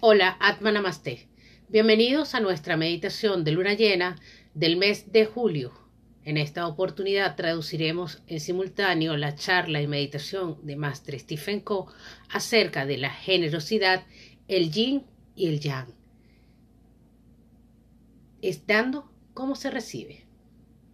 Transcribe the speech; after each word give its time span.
Hola, 0.00 0.36
Atma 0.38 0.70
Namaste. 0.70 1.26
Bienvenidos 1.68 2.36
a 2.36 2.40
nuestra 2.40 2.76
meditación 2.76 3.42
de 3.42 3.50
luna 3.50 3.74
llena 3.74 4.14
del 4.54 4.76
mes 4.76 5.10
de 5.10 5.26
julio. 5.26 5.72
En 6.22 6.36
esta 6.36 6.68
oportunidad 6.68 7.34
traduciremos 7.34 8.22
en 8.28 8.38
simultáneo 8.38 9.16
la 9.16 9.34
charla 9.34 9.82
y 9.82 9.88
meditación 9.88 10.64
de 10.64 10.76
Master 10.76 11.18
Stephen 11.18 11.58
Co 11.58 11.92
acerca 12.30 12.86
de 12.86 12.96
la 12.96 13.10
generosidad, 13.10 14.06
el 14.46 14.70
yin 14.70 15.04
y 15.34 15.48
el 15.48 15.58
yang. 15.58 15.88
Es 18.40 18.68
dando 18.68 19.10
como 19.34 19.56
se 19.56 19.68
recibe. 19.68 20.24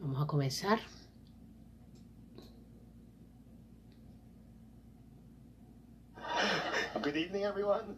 Vamos 0.01 0.23
a 0.23 0.27
comenzar. 0.27 0.81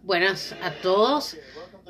Buenas 0.03 0.53
a 0.63 0.71
todos. 0.83 1.37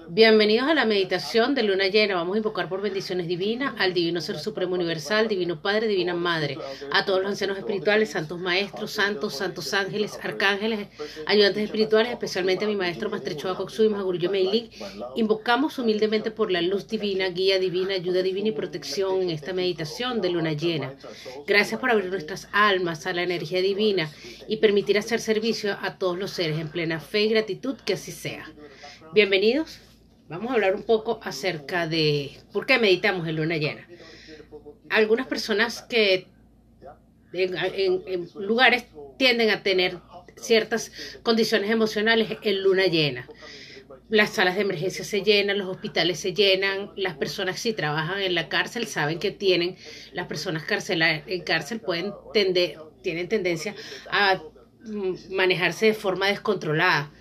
Bienvenidos 0.09 0.68
a 0.68 0.75
la 0.75 0.85
meditación 0.85 1.57
de 1.57 1.64
luna 1.64 1.89
llena. 1.89 2.14
Vamos 2.14 2.36
a 2.36 2.39
invocar 2.39 2.68
por 2.68 2.80
bendiciones 2.80 3.26
divinas 3.26 3.75
al 3.76 3.93
Divino 3.93 4.21
Ser 4.21 4.39
Supremo 4.39 4.76
Universal, 4.76 5.26
Divino 5.26 5.61
Padre, 5.61 5.89
Divina 5.89 6.14
Madre, 6.14 6.58
a 6.93 7.04
todos 7.04 7.21
los 7.21 7.30
ancianos 7.30 7.58
espirituales, 7.58 8.11
santos 8.11 8.39
maestros, 8.39 8.93
santos, 8.93 9.35
santos 9.35 9.75
ángeles, 9.75 10.16
arcángeles, 10.22 10.86
ayudantes 11.27 11.64
espirituales, 11.64 12.13
especialmente 12.13 12.64
a 12.64 12.68
mi 12.68 12.77
maestro 12.77 13.11
Choa 13.35 13.57
Koksui, 13.57 13.89
Maguruyo 13.89 14.30
Meili. 14.30 14.71
Invocamos 15.16 15.77
humildemente 15.80 16.30
por 16.30 16.52
la 16.52 16.63
luz 16.63 16.86
divina, 16.86 17.29
guía 17.30 17.58
divina, 17.58 17.94
ayuda 17.94 18.22
divina 18.22 18.49
y 18.49 18.52
protección 18.52 19.22
en 19.22 19.30
esta 19.30 19.52
meditación 19.52 20.21
de 20.21 20.30
luna 20.30 20.52
llena. 20.52 20.94
Gracias 21.49 21.80
por 21.80 21.91
abrir 21.91 22.11
nuestras 22.11 22.49
almas 22.52 23.07
a 23.07 23.13
la 23.13 23.22
energía 23.22 23.61
divina 23.61 24.08
y 24.46 24.58
permitir 24.58 24.99
hacer 24.99 25.21
servicio 25.21 25.77
a 25.82 25.99
todos 25.99 26.16
los 26.16 26.30
seres 26.30 26.61
en 26.61 26.68
plena 26.68 27.00
fe 27.00 27.22
y 27.22 27.29
gratitud 27.30 27.75
que 27.85 27.94
así 27.94 28.13
sea. 28.13 28.49
Bienvenidos 29.13 29.80
Vamos 30.29 30.50
a 30.50 30.54
hablar 30.54 30.75
un 30.75 30.82
poco 30.82 31.21
acerca 31.22 31.86
de 31.86 32.32
por 32.52 32.66
qué 32.66 32.78
meditamos 32.78 33.28
en 33.28 33.36
luna 33.36 33.58
llena. 33.58 33.86
Algunas 34.91 35.28
personas 35.28 35.82
que 35.82 36.27
en, 37.32 38.28
lugares 38.34 38.86
tienden 39.19 39.50
a 39.50 39.62
tener 39.62 39.98
ciertas 40.36 40.91
condiciones 41.22 41.70
emocionales 41.70 42.38
en 42.42 42.62
luna 42.62 42.86
llena. 42.86 43.28
Las 44.08 44.30
salas 44.30 44.56
de 44.56 44.62
emergencia 44.62 45.04
se 45.04 45.22
llenan, 45.22 45.58
los 45.58 45.69
hospitales 45.69 46.19
se 46.19 46.34
llenan, 46.34 46.91
las 46.97 47.16
personas 47.16 47.60
si 47.60 47.72
trabajan 47.72 48.20
en 48.20 48.34
la 48.34 48.48
cárcel 48.48 48.86
saben 48.86 49.20
que 49.20 49.30
tienen, 49.30 49.77
las 50.12 50.27
personas 50.27 50.64
en 50.69 51.41
cárcel 51.42 51.80
pueden 51.80 52.12
tender, 52.32 52.78
tienen 53.02 53.28
tendencia 53.28 53.74
a 54.10 54.42
manejarse 55.30 55.86
de 55.86 55.94
forma 55.94 56.28
descontrolada 56.28 57.12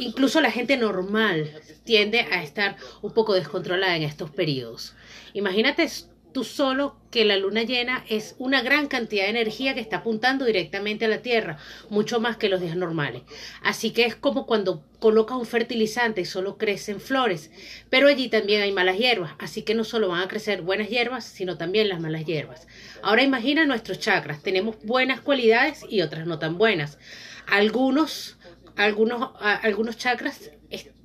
Incluso 0.00 0.40
la 0.40 0.50
gente 0.50 0.78
normal 0.78 1.52
tiende 1.84 2.20
a 2.20 2.42
estar 2.42 2.76
un 3.02 3.12
poco 3.12 3.34
descontrolada 3.34 3.96
en 3.96 4.02
estos 4.02 4.30
periodos. 4.30 4.94
Imagínate 5.32 5.88
tú 6.32 6.44
solo 6.44 6.96
que 7.10 7.24
la 7.24 7.36
luna 7.36 7.62
llena 7.62 8.04
es 8.08 8.36
una 8.38 8.62
gran 8.62 8.86
cantidad 8.86 9.24
de 9.24 9.30
energía 9.30 9.74
que 9.74 9.80
está 9.80 9.98
apuntando 9.98 10.44
directamente 10.44 11.04
a 11.04 11.08
la 11.08 11.22
Tierra, 11.22 11.58
mucho 11.88 12.20
más 12.20 12.36
que 12.36 12.48
los 12.48 12.60
días 12.60 12.76
normales. 12.76 13.22
Así 13.62 13.90
que 13.90 14.04
es 14.04 14.14
como 14.14 14.46
cuando 14.46 14.84
colocas 15.00 15.38
un 15.38 15.46
fertilizante 15.46 16.20
y 16.20 16.24
solo 16.24 16.56
crecen 16.56 17.00
flores, 17.00 17.50
pero 17.88 18.08
allí 18.08 18.28
también 18.28 18.62
hay 18.62 18.72
malas 18.72 18.98
hierbas, 18.98 19.32
así 19.38 19.62
que 19.62 19.74
no 19.74 19.84
solo 19.84 20.08
van 20.08 20.22
a 20.22 20.28
crecer 20.28 20.62
buenas 20.62 20.88
hierbas, 20.88 21.24
sino 21.24 21.56
también 21.56 21.88
las 21.88 22.00
malas 22.00 22.24
hierbas. 22.24 22.68
Ahora 23.02 23.22
imagina 23.22 23.64
nuestros 23.64 23.98
chakras, 23.98 24.42
tenemos 24.42 24.76
buenas 24.84 25.20
cualidades 25.20 25.84
y 25.88 26.02
otras 26.02 26.26
no 26.26 26.38
tan 26.38 26.58
buenas. 26.58 26.98
Algunos 27.46 28.36
algunos, 28.76 29.32
algunos 29.40 29.96
chakras 29.98 30.50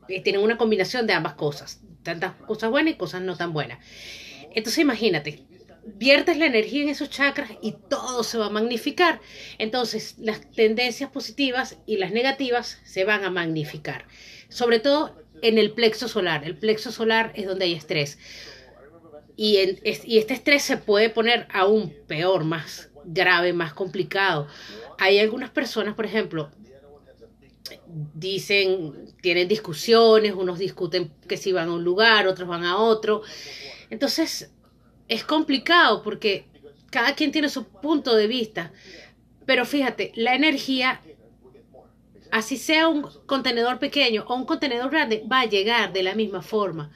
eh, 0.09 0.21
tienen 0.21 0.41
una 0.41 0.57
combinación 0.57 1.07
de 1.07 1.13
ambas 1.13 1.33
cosas, 1.33 1.81
tantas 2.03 2.33
cosas 2.33 2.69
buenas 2.69 2.93
y 2.93 2.97
cosas 2.97 3.21
no 3.21 3.35
tan 3.35 3.53
buenas. 3.53 3.79
Entonces 4.53 4.79
imagínate, 4.79 5.43
viertes 5.85 6.37
la 6.37 6.45
energía 6.45 6.83
en 6.83 6.89
esos 6.89 7.09
chakras 7.09 7.51
y 7.61 7.73
todo 7.89 8.23
se 8.23 8.37
va 8.37 8.47
a 8.47 8.49
magnificar. 8.49 9.21
Entonces 9.57 10.15
las 10.17 10.49
tendencias 10.51 11.09
positivas 11.09 11.77
y 11.85 11.97
las 11.97 12.11
negativas 12.11 12.79
se 12.83 13.03
van 13.03 13.23
a 13.23 13.29
magnificar. 13.29 14.05
Sobre 14.49 14.79
todo 14.79 15.15
en 15.41 15.57
el 15.57 15.71
plexo 15.71 16.07
solar. 16.07 16.43
El 16.43 16.57
plexo 16.57 16.91
solar 16.91 17.31
es 17.35 17.45
donde 17.45 17.65
hay 17.65 17.73
estrés. 17.73 18.17
Y, 19.35 19.57
y 20.05 20.17
este 20.17 20.33
estrés 20.33 20.63
se 20.63 20.77
puede 20.77 21.09
poner 21.09 21.47
aún 21.51 21.93
peor, 22.07 22.45
más 22.45 22.89
grave, 23.05 23.53
más 23.53 23.73
complicado. 23.73 24.47
Hay 24.97 25.19
algunas 25.19 25.49
personas, 25.49 25.95
por 25.95 26.05
ejemplo, 26.05 26.51
dicen, 28.13 29.13
tienen 29.21 29.47
discusiones, 29.47 30.33
unos 30.33 30.59
discuten 30.59 31.11
que 31.27 31.37
si 31.37 31.51
van 31.51 31.69
a 31.69 31.73
un 31.73 31.83
lugar, 31.83 32.27
otros 32.27 32.47
van 32.47 32.63
a 32.63 32.77
otro. 32.77 33.21
Entonces, 33.89 34.51
es 35.07 35.23
complicado 35.23 36.01
porque 36.01 36.45
cada 36.91 37.15
quien 37.15 37.31
tiene 37.31 37.49
su 37.49 37.65
punto 37.65 38.15
de 38.15 38.27
vista. 38.27 38.71
Pero 39.45 39.65
fíjate, 39.65 40.11
la 40.15 40.35
energía, 40.35 41.01
así 42.31 42.57
sea 42.57 42.87
un 42.87 43.07
contenedor 43.25 43.79
pequeño 43.79 44.25
o 44.27 44.35
un 44.35 44.45
contenedor 44.45 44.89
grande, 44.89 45.23
va 45.31 45.41
a 45.41 45.45
llegar 45.45 45.93
de 45.93 46.03
la 46.03 46.15
misma 46.15 46.41
forma. 46.41 46.91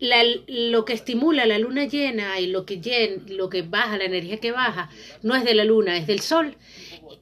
lo 0.00 0.84
que 0.86 0.94
estimula 0.94 1.44
la 1.44 1.58
luna 1.58 1.84
llena 1.84 2.40
y 2.40 2.46
lo 2.46 2.64
que, 2.64 3.22
lo 3.28 3.50
que 3.50 3.62
baja, 3.62 3.98
la 3.98 4.04
energía 4.04 4.38
que 4.38 4.50
baja, 4.50 4.88
no 5.22 5.34
es 5.36 5.44
de 5.44 5.54
la 5.54 5.64
luna, 5.64 5.96
es 5.96 6.06
del 6.06 6.20
sol. 6.20 6.56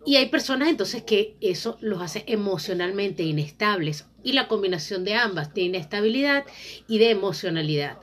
Y 0.05 0.17
hay 0.17 0.27
personas 0.27 0.69
entonces 0.69 1.03
que 1.03 1.37
eso 1.41 1.79
los 1.81 2.01
hace 2.03 2.25
emocionalmente 2.27 3.23
inestables 3.23 4.07
y 4.23 4.33
la 4.33 4.49
combinación 4.49 5.05
de 5.05 5.15
ambas, 5.15 5.55
de 5.55 5.63
inestabilidad 5.63 6.45
y 6.87 6.99
de 6.99 7.11
emocionalidad. 7.11 7.99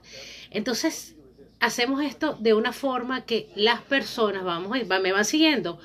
Entonces, 0.52 1.16
hacemos 1.60 2.04
esto 2.04 2.38
de 2.40 2.54
una 2.54 2.74
forma 2.74 3.26
que 3.26 3.50
las 3.56 3.82
personas, 3.82 4.44
vamos, 4.44 4.78
me 5.02 5.12
van 5.12 5.26
siguiendo, 5.26 5.80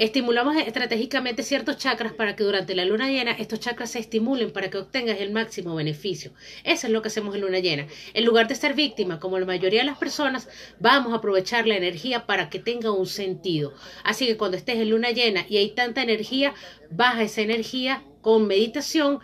Estimulamos 0.00 0.56
estratégicamente 0.56 1.42
ciertos 1.42 1.76
chakras 1.76 2.14
para 2.14 2.34
que 2.34 2.42
durante 2.42 2.74
la 2.74 2.86
luna 2.86 3.10
llena 3.10 3.32
estos 3.32 3.60
chakras 3.60 3.90
se 3.90 3.98
estimulen 3.98 4.50
para 4.50 4.70
que 4.70 4.78
obtengas 4.78 5.20
el 5.20 5.30
máximo 5.30 5.74
beneficio. 5.74 6.32
Eso 6.64 6.86
es 6.86 6.92
lo 6.94 7.02
que 7.02 7.08
hacemos 7.08 7.34
en 7.34 7.42
luna 7.42 7.58
llena. 7.58 7.86
En 8.14 8.24
lugar 8.24 8.48
de 8.48 8.54
ser 8.54 8.72
víctima, 8.72 9.20
como 9.20 9.38
la 9.38 9.44
mayoría 9.44 9.80
de 9.80 9.84
las 9.84 9.98
personas, 9.98 10.48
vamos 10.78 11.12
a 11.12 11.16
aprovechar 11.16 11.66
la 11.66 11.76
energía 11.76 12.24
para 12.24 12.48
que 12.48 12.58
tenga 12.58 12.90
un 12.90 13.06
sentido. 13.06 13.74
Así 14.02 14.26
que 14.26 14.38
cuando 14.38 14.56
estés 14.56 14.78
en 14.78 14.88
luna 14.88 15.10
llena 15.10 15.44
y 15.46 15.58
hay 15.58 15.72
tanta 15.72 16.02
energía, 16.02 16.54
baja 16.90 17.22
esa 17.22 17.42
energía 17.42 18.02
con 18.22 18.46
meditación 18.46 19.18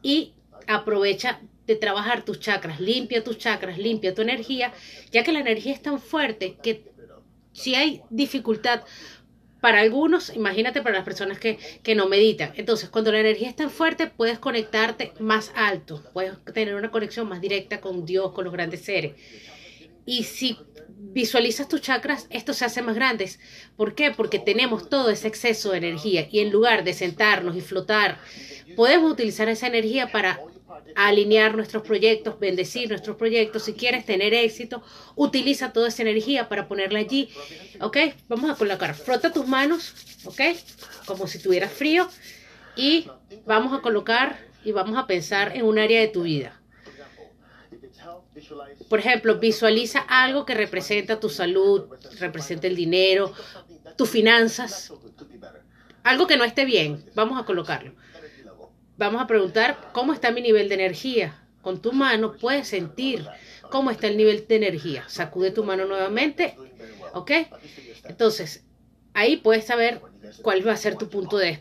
y 0.00 0.34
aprovecha 0.68 1.40
de 1.66 1.74
trabajar 1.74 2.24
tus 2.24 2.38
chakras, 2.38 2.78
limpia 2.78 3.24
tus 3.24 3.36
chakras, 3.36 3.78
limpia 3.78 4.14
tu 4.14 4.22
energía, 4.22 4.72
ya 5.10 5.24
que 5.24 5.32
la 5.32 5.40
energía 5.40 5.72
es 5.72 5.82
tan 5.82 5.98
fuerte 5.98 6.56
que 6.62 6.84
si 7.52 7.74
hay 7.74 8.02
dificultad 8.10 8.82
para 9.60 9.80
algunos, 9.80 10.34
imagínate 10.34 10.82
para 10.82 10.96
las 10.96 11.04
personas 11.04 11.38
que, 11.38 11.58
que, 11.82 11.94
no 11.94 12.08
meditan. 12.08 12.52
Entonces, 12.56 12.88
cuando 12.88 13.12
la 13.12 13.20
energía 13.20 13.48
es 13.48 13.56
tan 13.56 13.70
fuerte, 13.70 14.06
puedes 14.06 14.38
conectarte 14.38 15.12
más 15.18 15.52
alto, 15.54 16.02
puedes 16.12 16.32
tener 16.52 16.74
una 16.74 16.90
conexión 16.90 17.28
más 17.28 17.40
directa 17.40 17.80
con 17.80 18.04
Dios, 18.06 18.32
con 18.32 18.44
los 18.44 18.52
grandes 18.52 18.82
seres. 18.82 19.12
Y 20.06 20.24
si 20.24 20.58
visualizas 21.12 21.68
tus 21.68 21.80
chakras, 21.80 22.26
esto 22.30 22.52
se 22.52 22.64
hace 22.64 22.82
más 22.82 22.94
grandes. 22.94 23.38
¿Por 23.76 23.94
qué? 23.94 24.10
Porque 24.10 24.38
tenemos 24.38 24.88
todo 24.88 25.10
ese 25.10 25.28
exceso 25.28 25.72
de 25.72 25.78
energía 25.78 26.28
y 26.30 26.40
en 26.40 26.50
lugar 26.50 26.84
de 26.84 26.94
sentarnos 26.94 27.56
y 27.56 27.60
flotar, 27.60 28.18
podemos 28.76 29.10
utilizar 29.10 29.48
esa 29.48 29.66
energía 29.66 30.10
para 30.12 30.40
alinear 30.94 31.54
nuestros 31.54 31.82
proyectos, 31.82 32.38
bendecir 32.38 32.88
nuestros 32.88 33.16
proyectos. 33.16 33.64
Si 33.64 33.74
quieres 33.74 34.04
tener 34.04 34.34
éxito, 34.34 34.82
utiliza 35.16 35.72
toda 35.72 35.88
esa 35.88 36.02
energía 36.02 36.48
para 36.48 36.68
ponerla 36.68 36.98
allí. 36.98 37.30
¿Ok? 37.80 37.96
Vamos 38.28 38.50
a 38.50 38.54
colocar, 38.54 38.94
frota 38.94 39.32
tus 39.32 39.46
manos, 39.46 39.94
¿ok? 40.24 40.40
Como 41.06 41.26
si 41.26 41.38
tuvieras 41.38 41.72
frío. 41.72 42.08
Y 42.76 43.08
vamos 43.46 43.76
a 43.76 43.82
colocar 43.82 44.38
y 44.64 44.72
vamos 44.72 44.96
a 44.98 45.06
pensar 45.06 45.56
en 45.56 45.64
un 45.64 45.78
área 45.78 46.00
de 46.00 46.08
tu 46.08 46.22
vida. 46.22 46.60
Por 48.88 48.98
ejemplo, 48.98 49.38
visualiza 49.38 50.00
algo 50.00 50.44
que 50.44 50.54
representa 50.54 51.20
tu 51.20 51.28
salud, 51.28 51.88
representa 52.18 52.66
el 52.66 52.76
dinero, 52.76 53.32
tus 53.96 54.08
finanzas. 54.08 54.92
Algo 56.02 56.26
que 56.26 56.36
no 56.36 56.44
esté 56.44 56.64
bien, 56.64 57.04
vamos 57.14 57.40
a 57.40 57.44
colocarlo 57.44 57.92
vamos 59.00 59.22
a 59.22 59.26
preguntar 59.26 59.90
cómo 59.92 60.12
está 60.12 60.30
mi 60.30 60.42
nivel 60.42 60.68
de 60.68 60.74
energía. 60.74 61.34
Con 61.62 61.80
tu 61.80 61.92
mano 61.92 62.34
puedes 62.34 62.68
sentir 62.68 63.26
cómo 63.70 63.90
está 63.90 64.08
el 64.08 64.16
nivel 64.18 64.46
de 64.46 64.56
energía. 64.56 65.04
Sacude 65.08 65.50
tu 65.50 65.64
mano 65.64 65.86
nuevamente, 65.86 66.54
¿ok? 67.14 67.30
Entonces, 68.04 68.62
ahí 69.14 69.38
puedes 69.38 69.64
saber 69.64 70.02
cuál 70.42 70.66
va 70.66 70.72
a 70.72 70.76
ser 70.76 70.96
tu 70.96 71.08
punto 71.08 71.38
de, 71.38 71.58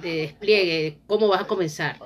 despliegue, 0.00 0.98
cómo 1.08 1.26
vas 1.26 1.40
a 1.42 1.46
comenzar. 1.48 1.98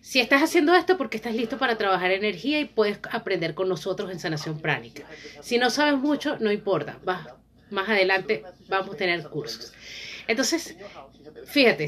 Si 0.00 0.18
estás 0.18 0.42
haciendo 0.42 0.74
esto 0.74 0.98
porque 0.98 1.16
estás 1.16 1.36
listo 1.36 1.56
para 1.56 1.78
trabajar 1.78 2.10
energía 2.10 2.58
y 2.58 2.64
puedes 2.64 2.98
aprender 3.08 3.54
con 3.54 3.68
nosotros 3.68 4.10
en 4.10 4.18
sanación 4.18 4.58
pránica. 4.58 5.04
Si 5.42 5.58
no 5.58 5.70
sabes 5.70 5.94
mucho, 5.94 6.38
no 6.40 6.50
importa. 6.50 6.98
más 7.70 7.88
adelante 7.88 8.42
vamos 8.68 8.96
a 8.96 8.98
tener 8.98 9.22
cursos. 9.28 9.72
Entonces, 10.26 10.76
fíjate, 11.46 11.86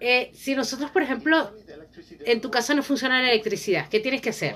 eh, 0.00 0.30
si 0.34 0.54
nosotros, 0.54 0.90
por 0.90 1.02
ejemplo, 1.02 1.52
en 2.24 2.40
tu 2.40 2.50
casa 2.50 2.74
no 2.74 2.82
funciona 2.82 3.20
la 3.20 3.30
electricidad, 3.30 3.88
¿qué 3.88 4.00
tienes 4.00 4.20
que 4.20 4.30
hacer? 4.30 4.54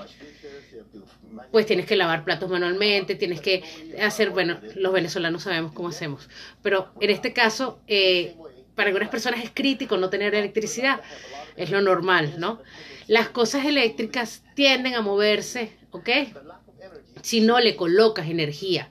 Pues 1.51 1.65
tienes 1.65 1.85
que 1.85 1.95
lavar 1.95 2.23
platos 2.23 2.49
manualmente, 2.49 3.15
tienes 3.15 3.41
que 3.41 3.63
hacer, 4.01 4.29
bueno, 4.29 4.59
los 4.75 4.93
venezolanos 4.93 5.43
sabemos 5.43 5.73
cómo 5.73 5.89
hacemos, 5.89 6.29
pero 6.61 6.91
en 6.99 7.09
este 7.09 7.33
caso, 7.33 7.79
eh, 7.87 8.35
para 8.75 8.87
algunas 8.87 9.09
personas 9.09 9.43
es 9.43 9.51
crítico 9.53 9.97
no 9.97 10.09
tener 10.09 10.33
electricidad, 10.33 11.01
es 11.55 11.69
lo 11.69 11.81
normal, 11.81 12.35
¿no? 12.37 12.61
Las 13.07 13.29
cosas 13.29 13.65
eléctricas 13.65 14.43
tienden 14.55 14.95
a 14.95 15.01
moverse, 15.01 15.73
¿ok? 15.91 16.09
Si 17.21 17.41
no 17.41 17.59
le 17.59 17.75
colocas 17.75 18.27
energía. 18.29 18.89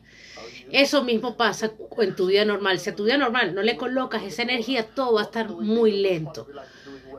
Eso 0.73 1.05
mismo 1.05 1.37
pasa 1.37 1.73
en 1.99 2.17
tu 2.17 2.27
vida 2.27 2.45
normal. 2.47 2.81
Si 2.81 2.91
a 2.91 2.97
tu 2.97 3.05
vida 3.05 3.19
normal 3.19 3.55
no 3.55 3.63
le 3.63 3.77
colocas 3.77 4.23
esa 4.23 4.43
energía, 4.43 4.87
todo 4.87 5.15
va 5.15 5.21
a 5.21 5.25
estar 5.25 5.51
muy 5.51 5.93
lento. 5.93 6.49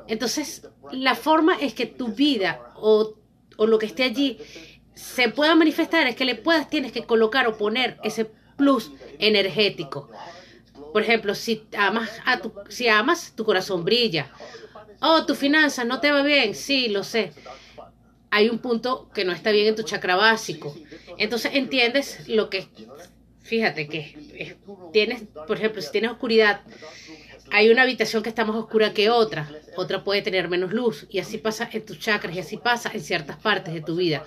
Entonces, 0.08 0.68
la 0.92 1.16
forma 1.16 1.56
es 1.62 1.74
que 1.74 1.86
tu 1.86 2.08
vida 2.08 2.74
o, 2.76 3.14
o 3.58 3.68
lo 3.68 3.78
que 3.78 3.86
esté 3.86 4.04
allí 4.04 4.40
se 4.96 5.30
pueda 5.30 5.56
manifestar, 5.56 6.08
es 6.08 6.16
que 6.16 6.26
le 6.26 6.36
puedas, 6.36 6.70
tienes 6.70 6.92
que 6.92 7.04
colocar 7.04 7.48
o 7.48 7.58
poner 7.58 7.98
ese 8.04 8.26
plus 8.58 8.92
energético. 9.20 10.10
Por 10.92 11.04
ejemplo, 11.04 11.36
si 11.36 11.64
amas, 11.78 12.10
a 12.26 12.40
tu, 12.40 12.54
si 12.70 12.88
amas, 12.88 13.34
tu 13.36 13.46
corazón 13.46 13.84
brilla. 13.84 14.32
Oh, 15.02 15.26
tu 15.26 15.36
finanzas 15.36 15.86
no 15.86 16.00
te 16.00 16.12
va 16.12 16.24
bien. 16.24 16.56
Sí, 16.56 16.90
lo 16.90 17.04
sé. 17.04 17.34
Hay 18.32 18.50
un 18.50 18.60
punto 18.60 19.10
que 19.14 19.26
no 19.26 19.32
está 19.32 19.52
bien 19.52 19.68
en 19.68 19.76
tu 19.76 19.84
chakra 19.84 20.16
básico. 20.16 20.76
Entonces 21.18 21.52
entiendes 21.54 22.28
lo 22.28 22.50
que, 22.50 22.68
fíjate 23.54 23.88
que 23.88 24.56
tienes, 24.92 25.22
por 25.46 25.58
ejemplo, 25.58 25.80
si 25.80 25.92
tienes 25.92 26.10
oscuridad, 26.10 26.62
hay 27.52 27.70
una 27.70 27.84
habitación 27.84 28.24
que 28.24 28.30
está 28.30 28.46
más 28.46 28.56
oscura 28.56 28.96
que 28.96 29.12
otra, 29.12 29.48
otra 29.76 30.04
puede 30.04 30.24
tener 30.24 30.50
menos 30.50 30.74
luz 30.74 31.06
y 31.12 31.20
así 31.20 31.38
pasa 31.38 31.70
en 31.72 31.86
tus 31.86 32.00
chakras 32.00 32.36
y 32.36 32.40
así 32.40 32.58
pasa 32.58 32.90
en 32.92 33.02
ciertas 33.02 33.38
partes 33.38 33.76
de 33.76 33.82
tu 33.82 33.96
vida. 33.96 34.26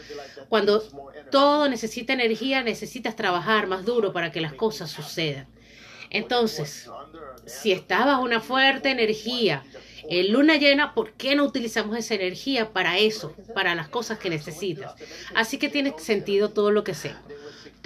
Cuando 0.49 0.81
todo 1.33 1.69
necesita 1.69 2.13
energía, 2.13 2.63
necesitas 2.63 3.17
trabajar 3.17 3.67
más 3.67 3.85
duro 3.85 4.13
para 4.13 4.31
que 4.31 4.41
las 4.41 4.53
cosas 4.53 4.93
sucedan. 4.93 5.49
Entonces, 6.11 6.89
si 7.47 7.73
estás 7.73 8.07
bajo 8.07 8.23
una 8.23 8.41
fuerte 8.41 8.91
energía, 8.91 9.65
en 10.09 10.33
luna 10.33 10.57
llena, 10.57 10.95
¿por 10.95 11.15
qué 11.15 11.35
no 11.35 11.43
utilizamos 11.43 11.99
esa 11.99 12.15
energía 12.15 12.73
para 12.73 12.97
eso, 12.99 13.35
para 13.57 13.75
las 13.75 13.89
cosas 13.89 14.21
que 14.21 14.31
necesitas? 14.31 14.95
Así 15.35 15.59
que 15.59 15.69
tiene 15.69 15.95
sentido 15.99 16.51
todo 16.51 16.71
lo 16.71 16.85
que 16.85 16.95
sea. 16.95 17.21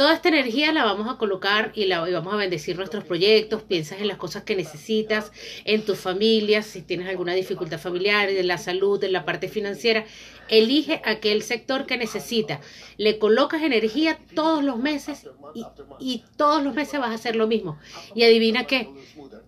Toda 0.00 0.14
esta 0.14 0.30
energía 0.30 0.72
la 0.72 0.84
vamos 0.84 1.12
a 1.12 1.18
colocar 1.18 1.72
y 1.74 1.84
la 1.84 2.00
vamos 2.00 2.32
a 2.32 2.38
bendecir 2.38 2.74
nuestros 2.74 3.04
proyectos. 3.04 3.62
Piensas 3.62 4.00
en 4.00 4.08
las 4.08 4.16
cosas 4.16 4.44
que 4.44 4.56
necesitas, 4.56 5.30
en 5.66 5.84
tu 5.84 5.94
familia, 5.94 6.62
si 6.62 6.80
tienes 6.80 7.06
alguna 7.06 7.34
dificultad 7.34 7.78
familiar, 7.78 8.30
en 8.30 8.48
la 8.48 8.56
salud, 8.56 9.04
en 9.04 9.12
la 9.12 9.26
parte 9.26 9.50
financiera. 9.50 10.06
Elige 10.48 11.02
aquel 11.04 11.42
sector 11.42 11.84
que 11.84 11.98
necesita. 11.98 12.62
Le 12.96 13.18
colocas 13.18 13.60
energía 13.62 14.18
todos 14.34 14.64
los 14.64 14.78
meses 14.78 15.28
y, 15.54 15.66
y 15.98 16.24
todos 16.38 16.62
los 16.62 16.72
meses 16.72 16.98
vas 16.98 17.10
a 17.10 17.16
hacer 17.16 17.36
lo 17.36 17.46
mismo. 17.46 17.78
Y 18.14 18.22
adivina 18.22 18.64
qué, 18.64 18.88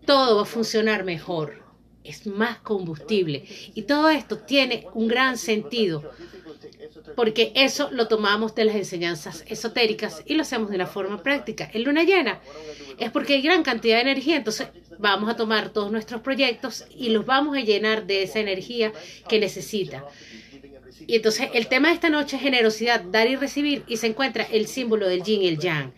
todo 0.04 0.36
va 0.36 0.42
a 0.42 0.44
funcionar 0.44 1.02
mejor. 1.02 1.61
Es 2.04 2.26
más 2.26 2.58
combustible. 2.58 3.44
Y 3.74 3.82
todo 3.82 4.10
esto 4.10 4.38
tiene 4.38 4.86
un 4.94 5.08
gran 5.08 5.38
sentido 5.38 6.12
porque 7.14 7.52
eso 7.54 7.90
lo 7.90 8.08
tomamos 8.08 8.54
de 8.54 8.64
las 8.64 8.76
enseñanzas 8.76 9.44
esotéricas 9.48 10.22
y 10.26 10.34
lo 10.34 10.42
hacemos 10.42 10.70
de 10.70 10.78
la 10.78 10.86
forma 10.86 11.22
práctica. 11.22 11.70
En 11.72 11.84
luna 11.84 12.04
llena 12.04 12.40
es 12.98 13.10
porque 13.10 13.34
hay 13.34 13.42
gran 13.42 13.62
cantidad 13.62 13.96
de 13.96 14.02
energía, 14.02 14.36
entonces 14.36 14.68
vamos 14.98 15.28
a 15.28 15.36
tomar 15.36 15.70
todos 15.70 15.90
nuestros 15.90 16.20
proyectos 16.20 16.84
y 16.94 17.10
los 17.10 17.26
vamos 17.26 17.56
a 17.56 17.60
llenar 17.60 18.06
de 18.06 18.22
esa 18.22 18.40
energía 18.40 18.92
que 19.28 19.38
necesita. 19.38 20.04
Y 21.06 21.16
entonces 21.16 21.48
el 21.54 21.66
tema 21.66 21.88
de 21.88 21.94
esta 21.94 22.10
noche 22.10 22.36
es 22.36 22.42
generosidad, 22.42 23.02
dar 23.02 23.28
y 23.28 23.36
recibir, 23.36 23.82
y 23.88 23.96
se 23.96 24.06
encuentra 24.06 24.44
el 24.44 24.66
símbolo 24.68 25.08
del 25.08 25.22
yin 25.22 25.42
y 25.42 25.48
el 25.48 25.58
yang. 25.58 25.92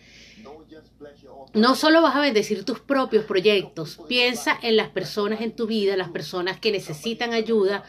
No 1.55 1.75
solo 1.75 2.01
vas 2.01 2.15
a 2.15 2.19
bendecir 2.19 2.65
tus 2.65 2.79
propios 2.79 3.25
proyectos, 3.25 3.99
piensa 4.07 4.57
en 4.61 4.75
las 4.75 4.89
personas 4.89 5.41
en 5.41 5.55
tu 5.55 5.67
vida, 5.67 5.95
las 5.95 6.09
personas 6.09 6.59
que 6.59 6.71
necesitan 6.71 7.33
ayuda 7.33 7.83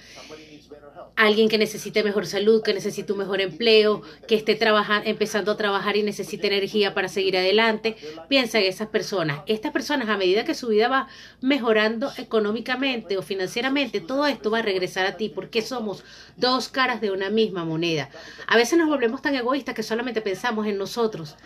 alguien 1.17 1.49
que 1.49 1.57
necesite 1.59 2.05
mejor 2.05 2.27
salud, 2.27 2.63
que 2.63 2.75
necesite 2.75 3.11
un 3.13 3.19
mejor 3.19 3.41
empleo, 3.41 4.03
que 4.29 4.35
esté 4.35 4.55
trabajando, 4.55 5.09
empezando 5.09 5.51
a 5.51 5.57
trabajar 5.57 5.97
y 5.97 6.03
necesite 6.03 6.47
energía 6.47 6.95
para 6.95 7.09
seguir 7.09 7.37
adelante. 7.37 7.97
Piensa 8.29 8.59
en 8.59 8.67
esas 8.67 8.89
personas. 8.89 9.41
Estas 9.47 9.73
personas, 9.73 10.09
a 10.11 10.19
medida 10.19 10.45
que 10.45 10.55
su 10.55 10.69
vida 10.69 10.89
va 10.89 11.09
mejorando 11.41 12.13
económicamente 12.19 13.17
o 13.17 13.23
financieramente, 13.23 14.01
todo 14.01 14.27
esto 14.27 14.51
va 14.51 14.59
a 14.59 14.63
regresar 14.63 15.07
a 15.07 15.17
ti 15.17 15.31
porque 15.31 15.63
somos 15.63 16.05
dos 16.37 16.69
caras 16.69 17.01
de 17.01 17.11
una 17.11 17.31
misma 17.31 17.65
moneda. 17.65 18.11
A 18.47 18.57
veces 18.57 18.79
nos 18.79 18.89
volvemos 18.89 19.23
tan 19.23 19.35
egoístas 19.35 19.75
que 19.75 19.83
solamente 19.83 20.21
pensamos 20.21 20.67
en 20.67 20.77
nosotros. 20.77 21.37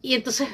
Y 0.00 0.14
entonces, 0.14 0.48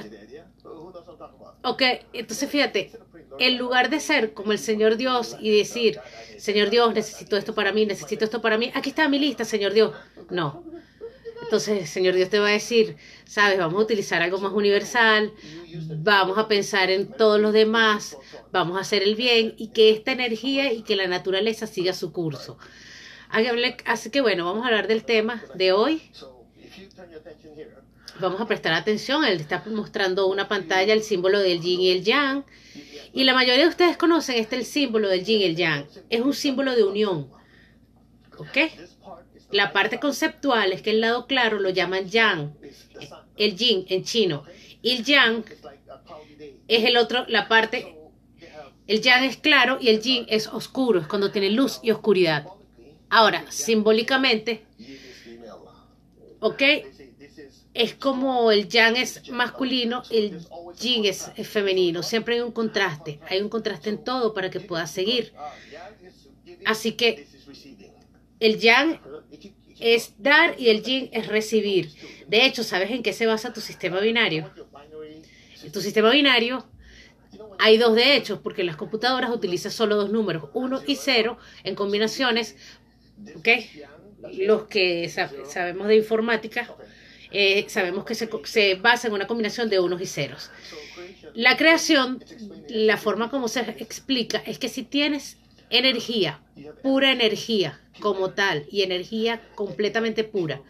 ok, 1.62 1.82
entonces 2.12 2.50
fíjate, 2.50 2.92
en 3.38 3.58
lugar 3.58 3.90
de 3.90 4.00
ser 4.00 4.32
como 4.32 4.52
el 4.52 4.58
Señor 4.58 4.96
Dios 4.96 5.36
y 5.40 5.56
decir, 5.56 5.98
Señor 6.38 6.70
Dios, 6.70 6.94
necesito 6.94 7.36
esto 7.36 7.54
para 7.54 7.72
mí, 7.72 7.86
necesito 7.86 8.24
esto 8.24 8.40
para 8.40 8.58
mí, 8.58 8.70
aquí 8.74 8.90
está 8.90 9.08
mi 9.08 9.18
lista, 9.18 9.44
Señor 9.44 9.72
Dios. 9.72 9.92
No. 10.30 10.64
Entonces, 11.42 11.88
Señor 11.90 12.14
Dios 12.14 12.28
te 12.28 12.38
va 12.38 12.48
a 12.48 12.52
decir, 12.52 12.96
sabes, 13.24 13.58
vamos 13.58 13.80
a 13.80 13.84
utilizar 13.84 14.22
algo 14.22 14.38
más 14.38 14.52
universal, 14.52 15.32
vamos 15.98 16.38
a 16.38 16.46
pensar 16.46 16.90
en 16.90 17.08
todos 17.08 17.40
los 17.40 17.52
demás, 17.52 18.16
vamos 18.52 18.76
a 18.76 18.82
hacer 18.82 19.02
el 19.02 19.16
bien 19.16 19.54
y 19.56 19.68
que 19.68 19.90
esta 19.90 20.12
energía 20.12 20.72
y 20.72 20.82
que 20.82 20.96
la 20.96 21.06
naturaleza 21.06 21.66
siga 21.66 21.92
su 21.92 22.12
curso. 22.12 22.58
Así 23.86 24.10
que 24.10 24.20
bueno, 24.20 24.44
vamos 24.44 24.64
a 24.64 24.68
hablar 24.68 24.86
del 24.86 25.04
tema 25.04 25.42
de 25.54 25.72
hoy. 25.72 26.02
Vamos 28.20 28.40
a 28.40 28.46
prestar 28.46 28.72
atención, 28.72 29.24
él 29.24 29.40
está 29.40 29.62
mostrando 29.66 30.26
una 30.26 30.48
pantalla, 30.48 30.92
el 30.92 31.02
símbolo 31.02 31.38
del 31.38 31.60
yin 31.60 31.80
y 31.80 31.90
el 31.90 32.04
yang. 32.04 32.44
Y 33.12 33.24
la 33.24 33.34
mayoría 33.34 33.64
de 33.64 33.68
ustedes 33.68 33.96
conocen 33.96 34.36
este 34.36 34.56
el 34.56 34.64
símbolo 34.64 35.08
del 35.08 35.24
yin 35.24 35.40
y 35.40 35.44
el 35.44 35.56
yang. 35.56 35.86
Es 36.10 36.20
un 36.20 36.34
símbolo 36.34 36.74
de 36.74 36.84
unión. 36.84 37.30
¿Ok? 38.38 38.58
La 39.50 39.72
parte 39.72 39.98
conceptual 39.98 40.72
es 40.72 40.82
que 40.82 40.90
el 40.90 41.00
lado 41.00 41.26
claro 41.26 41.58
lo 41.58 41.70
llaman 41.70 42.08
yang, 42.08 42.52
el 43.36 43.56
yin 43.56 43.84
en 43.88 44.04
chino. 44.04 44.44
Y 44.82 44.96
el 44.96 45.04
yang 45.04 45.44
es 46.68 46.84
el 46.84 46.96
otro, 46.96 47.24
la 47.26 47.48
parte, 47.48 47.96
el 48.86 49.00
yang 49.00 49.24
es 49.24 49.36
claro 49.36 49.78
y 49.80 49.88
el 49.88 50.00
yin 50.00 50.26
es 50.28 50.46
oscuro, 50.46 51.00
es 51.00 51.06
cuando 51.08 51.32
tiene 51.32 51.50
luz 51.50 51.80
y 51.82 51.90
oscuridad. 51.90 52.46
Ahora, 53.08 53.44
simbólicamente, 53.50 54.64
¿ok? 56.40 56.62
es 57.72 57.94
como 57.94 58.50
el 58.50 58.68
yang 58.68 58.96
es 58.96 59.28
masculino, 59.30 60.02
el 60.10 60.40
yin 60.78 61.04
es, 61.04 61.30
femenino. 61.44 62.02
Siempre 62.02 62.34
hay 62.34 62.40
un 62.40 62.52
contraste. 62.52 63.20
Hay 63.28 63.40
un 63.40 63.48
contraste 63.48 63.90
en 63.90 64.02
todo 64.02 64.34
para 64.34 64.50
que 64.50 64.60
puedas 64.60 64.90
seguir. 64.90 65.32
Así 66.64 66.92
que 66.92 67.26
el 68.40 68.58
yang 68.58 69.00
es 69.78 70.14
dar 70.18 70.60
y 70.60 70.68
el 70.68 70.82
yin 70.82 71.10
es 71.12 71.28
recibir. 71.28 71.90
De 72.26 72.44
hecho, 72.44 72.64
¿sabes 72.64 72.90
en 72.90 73.02
qué 73.02 73.12
se 73.12 73.26
basa 73.26 73.52
tu 73.52 73.60
sistema 73.60 74.00
binario? 74.00 74.50
En 75.62 75.72
tu 75.72 75.80
sistema 75.80 76.10
binario 76.10 76.66
hay 77.58 77.76
dos 77.76 77.94
de 77.94 78.16
hecho, 78.16 78.42
porque 78.42 78.64
las 78.64 78.76
computadoras 78.76 79.30
utilizan 79.30 79.70
solo 79.70 79.96
dos 79.96 80.10
números, 80.10 80.48
uno 80.54 80.80
y 80.86 80.96
cero, 80.96 81.38
en 81.62 81.74
combinaciones, 81.74 82.56
¿ok? 83.36 83.48
Los 84.38 84.64
que 84.64 85.08
sabemos 85.08 85.88
de 85.88 85.96
informática 85.96 86.74
eh, 87.30 87.64
sabemos 87.68 88.04
que 88.04 88.14
se, 88.14 88.28
se 88.44 88.74
basa 88.74 89.08
en 89.08 89.14
una 89.14 89.26
combinación 89.26 89.68
de 89.68 89.78
unos 89.78 90.00
y 90.00 90.06
ceros. 90.06 90.50
La 91.34 91.56
creación, 91.56 92.24
la 92.68 92.96
forma 92.96 93.30
como 93.30 93.48
se 93.48 93.60
explica, 93.60 94.42
es 94.46 94.58
que 94.58 94.68
si 94.68 94.82
tienes 94.82 95.38
energía, 95.70 96.40
pura 96.82 97.12
energía 97.12 97.80
como 98.00 98.30
tal, 98.30 98.66
y 98.70 98.82
energía 98.82 99.40
completamente 99.54 100.24
pura, 100.24 100.62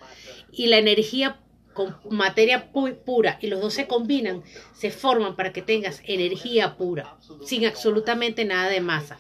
y 0.53 0.67
la 0.67 0.79
energía 0.79 1.41
con 1.73 1.97
materia 2.11 2.73
pura 2.73 3.39
y 3.41 3.47
los 3.47 3.61
dos 3.61 3.73
se 3.73 3.87
combinan, 3.87 4.43
se 4.75 4.91
forman 4.91 5.37
para 5.37 5.53
que 5.53 5.63
tengas 5.63 6.03
energía 6.05 6.77
pura, 6.77 7.17
sin 7.45 7.65
absolutamente 7.65 8.45
nada 8.45 8.69
de 8.69 8.81
masa. 8.81 9.19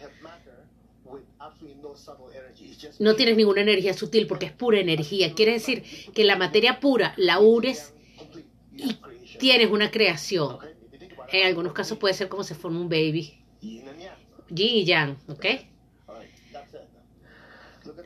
No 2.99 3.17
tienes 3.17 3.37
ninguna 3.37 3.63
energía 3.63 3.95
sutil 3.95 4.27
porque 4.27 4.47
es 4.47 4.53
pura 4.53 4.79
energía. 4.79 5.35
Quiere 5.35 5.53
decir 5.53 5.85
que 6.15 6.25
la 6.25 6.37
materia 6.37 6.81
pura 6.81 7.15
la 7.17 7.39
unes 7.39 7.95
y 8.77 8.97
tienes 9.39 9.71
una 9.71 9.91
creación. 9.91 10.59
En 11.33 11.47
algunos 11.47 11.73
casos 11.73 11.99
puede 11.99 12.15
ser 12.15 12.29
como 12.29 12.45
se 12.45 12.55
forma 12.55 12.81
un 12.81 12.89
baby. 12.89 13.45
Yin 13.61 13.89
y 14.49 14.85
yang, 14.85 15.17
¿ok? 15.29 15.47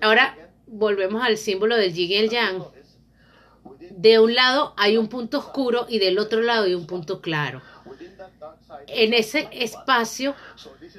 Ahora 0.00 0.36
volvemos 0.66 1.22
al 1.22 1.38
símbolo 1.38 1.76
del 1.76 1.94
yin 1.94 2.10
y 2.10 2.14
el 2.16 2.30
yang. 2.30 2.64
De 3.90 4.18
un 4.18 4.34
lado 4.34 4.74
hay 4.76 4.96
un 4.96 5.08
punto 5.08 5.38
oscuro 5.38 5.86
y 5.88 5.98
del 5.98 6.18
otro 6.18 6.42
lado 6.42 6.64
hay 6.64 6.74
un 6.74 6.86
punto 6.86 7.20
claro. 7.20 7.62
En 8.86 9.14
ese 9.14 9.48
espacio, 9.52 10.34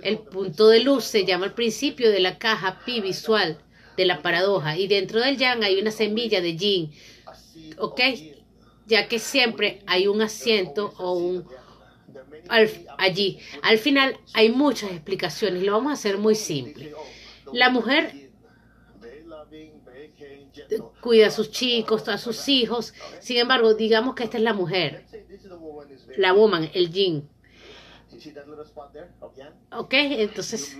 el 0.01 0.19
punto 0.19 0.67
de 0.67 0.79
luz 0.81 1.03
se 1.05 1.25
llama 1.25 1.45
el 1.45 1.53
principio 1.53 2.11
de 2.11 2.19
la 2.19 2.37
caja 2.37 2.81
pi 2.85 3.01
visual 3.01 3.57
de 3.97 4.05
la 4.05 4.21
paradoja 4.21 4.77
y 4.77 4.87
dentro 4.87 5.19
del 5.19 5.37
yang 5.37 5.63
hay 5.63 5.79
una 5.79 5.91
semilla 5.91 6.41
de 6.41 6.55
yin, 6.55 6.91
¿ok? 7.77 8.01
Ya 8.87 9.07
que 9.07 9.19
siempre 9.19 9.81
hay 9.87 10.07
un 10.07 10.21
asiento 10.21 10.93
o 10.97 11.13
un 11.13 11.47
allí. 12.97 13.39
Al 13.61 13.77
final 13.77 14.17
hay 14.33 14.49
muchas 14.49 14.91
explicaciones 14.91 15.63
lo 15.63 15.73
vamos 15.73 15.91
a 15.91 15.93
hacer 15.93 16.17
muy 16.17 16.35
simple. 16.35 16.93
La 17.53 17.69
mujer 17.69 18.25
cuida 21.05 21.27
a 21.27 21.29
sus 21.29 21.51
chicos, 21.51 22.07
a 22.07 22.17
sus 22.17 22.49
hijos. 22.49 22.91
Sin 23.19 23.37
embargo, 23.37 23.75
digamos 23.75 24.15
que 24.15 24.23
esta 24.23 24.37
es 24.37 24.43
la 24.43 24.53
mujer, 24.53 25.05
la 26.17 26.33
woman, 26.33 26.67
el 26.73 26.91
yin. 26.91 27.29
Ok, 29.71 29.93
entonces 29.93 30.75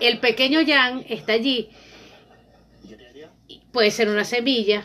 el 0.00 0.18
pequeño 0.18 0.60
yang 0.62 1.04
está 1.08 1.34
allí. 1.34 1.70
Puede 3.70 3.92
ser 3.92 4.08
una 4.08 4.24
semilla. 4.24 4.84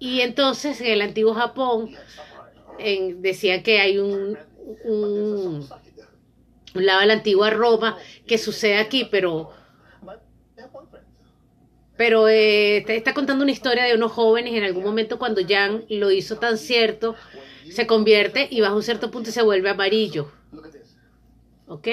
Y 0.00 0.22
entonces 0.22 0.80
en 0.80 0.88
el 0.88 1.02
antiguo 1.02 1.32
Japón 1.34 1.94
en, 2.80 3.22
decía 3.22 3.62
que 3.62 3.78
hay 3.78 3.98
un, 3.98 4.36
un, 4.82 5.68
un 6.74 6.86
lado 6.86 7.00
de 7.02 7.06
la 7.06 7.12
antigua 7.12 7.50
Roma 7.50 7.96
que 8.26 8.36
sucede 8.36 8.78
aquí, 8.78 9.06
pero 9.08 9.59
pero 12.00 12.28
eh, 12.28 12.78
está 12.78 13.12
contando 13.12 13.42
una 13.42 13.52
historia 13.52 13.84
de 13.84 13.94
unos 13.94 14.12
jóvenes 14.12 14.54
en 14.54 14.64
algún 14.64 14.82
momento 14.82 15.18
cuando 15.18 15.42
Jan 15.46 15.84
lo 15.90 16.10
hizo 16.10 16.38
tan 16.38 16.56
cierto, 16.56 17.14
se 17.70 17.86
convierte 17.86 18.48
y 18.50 18.62
bajo 18.62 18.76
un 18.76 18.82
cierto 18.82 19.10
punto 19.10 19.30
se 19.30 19.42
vuelve 19.42 19.68
amarillo. 19.68 20.32
¿Ok? 21.66 21.88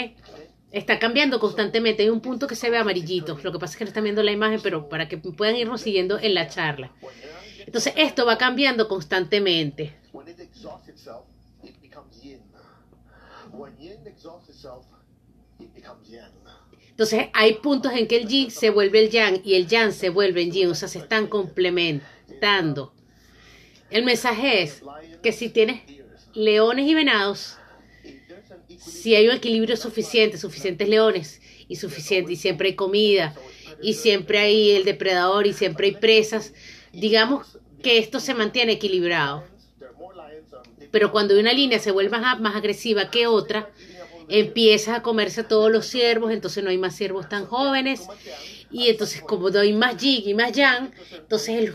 Está 0.71 0.97
cambiando 0.97 1.41
constantemente. 1.41 2.03
Hay 2.03 2.09
un 2.09 2.21
punto 2.21 2.47
que 2.47 2.55
se 2.55 2.69
ve 2.69 2.77
amarillito. 2.77 3.37
Lo 3.43 3.51
que 3.51 3.59
pasa 3.59 3.73
es 3.73 3.77
que 3.79 3.83
no 3.83 3.89
están 3.89 4.05
viendo 4.05 4.23
la 4.23 4.31
imagen, 4.31 4.61
pero 4.63 4.87
para 4.87 5.09
que 5.09 5.17
puedan 5.17 5.57
irnos 5.57 5.81
siguiendo 5.81 6.17
en 6.17 6.35
la 6.35 6.47
charla. 6.47 6.89
Entonces, 7.65 7.91
esto 7.97 8.25
va 8.25 8.37
cambiando 8.37 8.87
constantemente. 8.87 9.93
Entonces 16.97 17.27
hay 17.33 17.53
puntos 17.55 17.93
en 17.93 18.07
que 18.07 18.17
el 18.17 18.27
yin 18.27 18.49
se 18.49 18.71
vuelve 18.71 18.99
el 18.99 19.11
yang 19.11 19.39
y 19.43 19.53
el 19.53 19.67
yang 19.67 19.91
se 19.91 20.09
vuelve 20.09 20.41
el 20.41 20.51
yin, 20.51 20.69
o 20.69 20.75
sea, 20.75 20.87
se 20.87 20.97
están 20.97 21.27
complementando. 21.27 22.91
El 23.91 24.03
mensaje 24.03 24.63
es 24.63 24.81
que 25.21 25.31
si 25.31 25.49
tienes 25.49 25.81
leones 26.33 26.87
y 26.87 26.95
venados, 26.95 27.57
si 28.79 29.15
hay 29.15 29.27
un 29.27 29.35
equilibrio 29.35 29.77
suficiente, 29.77 30.37
suficientes 30.37 30.89
leones 30.89 31.39
y 31.67 31.75
suficiente 31.75 32.33
y 32.33 32.35
siempre 32.35 32.69
hay 32.69 32.75
comida 32.75 33.35
y 33.81 33.93
siempre 33.93 34.39
hay 34.39 34.71
el 34.71 34.83
depredador 34.83 35.45
y 35.45 35.53
siempre 35.53 35.87
hay 35.87 35.93
presas, 35.93 36.53
digamos 36.93 37.59
que 37.83 37.99
esto 37.99 38.19
se 38.19 38.33
mantiene 38.33 38.73
equilibrado. 38.73 39.43
Pero 40.89 41.11
cuando 41.11 41.39
una 41.39 41.53
línea 41.53 41.79
se 41.79 41.91
vuelve 41.91 42.17
más 42.17 42.55
agresiva 42.55 43.11
que 43.11 43.27
otra, 43.27 43.69
empieza 44.29 44.95
a 44.95 45.01
comerse 45.01 45.41
a 45.41 45.47
todos 45.47 45.71
los 45.71 45.85
ciervos, 45.85 46.31
entonces 46.31 46.63
no 46.63 46.69
hay 46.69 46.77
más 46.77 46.95
ciervos 46.95 47.29
tan 47.29 47.45
jóvenes, 47.45 48.07
y 48.71 48.87
entonces 48.89 49.21
como 49.21 49.49
no 49.49 49.59
hay 49.59 49.73
más 49.73 49.97
yin 49.97 50.23
y 50.27 50.33
más 50.33 50.51
yang, 50.51 50.91
entonces 51.11 51.73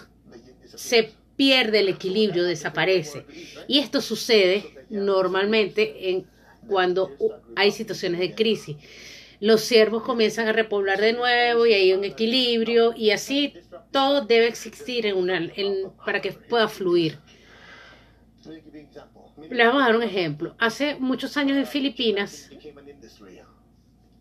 se 0.74 1.12
pierde 1.36 1.80
el 1.80 1.88
equilibrio, 1.88 2.44
desaparece. 2.44 3.26
Y 3.66 3.78
esto 3.78 4.00
sucede 4.00 4.86
normalmente 4.90 6.10
en 6.10 6.26
cuando 6.66 7.10
hay 7.56 7.72
situaciones 7.72 8.20
de 8.20 8.34
crisis. 8.34 8.76
Los 9.40 9.62
ciervos 9.62 10.04
comienzan 10.04 10.46
a 10.46 10.52
repoblar 10.52 11.00
de 11.00 11.14
nuevo 11.14 11.66
y 11.66 11.72
hay 11.74 11.92
un 11.92 12.04
equilibrio 12.04 12.94
y 12.96 13.10
así 13.10 13.54
todo 13.90 14.24
debe 14.24 14.46
existir 14.46 15.04
en 15.06 15.16
una, 15.16 15.50
para 16.04 16.20
que 16.20 16.32
pueda 16.32 16.68
fluir. 16.68 17.18
Les 19.50 19.66
vamos 19.66 19.82
a 19.82 19.86
dar 19.86 19.96
un 19.96 20.02
ejemplo. 20.02 20.54
Hace 20.58 20.96
muchos 20.96 21.36
años 21.36 21.56
en 21.56 21.66
Filipinas 21.66 22.50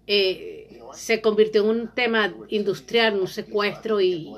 eh, 0.07 0.81
se 0.93 1.21
convirtió 1.21 1.63
en 1.63 1.69
un 1.69 1.87
tema 1.89 2.33
industrial, 2.49 3.19
un 3.19 3.27
secuestro 3.27 4.01
y, 4.01 4.33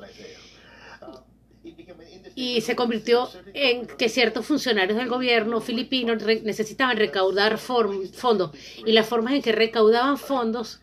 y 2.35 2.61
se 2.61 2.75
convirtió 2.75 3.29
en 3.53 3.87
que 3.87 4.09
ciertos 4.09 4.45
funcionarios 4.45 4.97
del 4.97 5.09
gobierno 5.09 5.61
filipino 5.61 6.15
necesitaban 6.15 6.97
recaudar 6.97 7.57
fondos 7.57 8.51
y 8.85 8.91
las 8.91 9.07
formas 9.07 9.33
en 9.33 9.41
que 9.41 9.51
recaudaban 9.51 10.17
fondos 10.17 10.81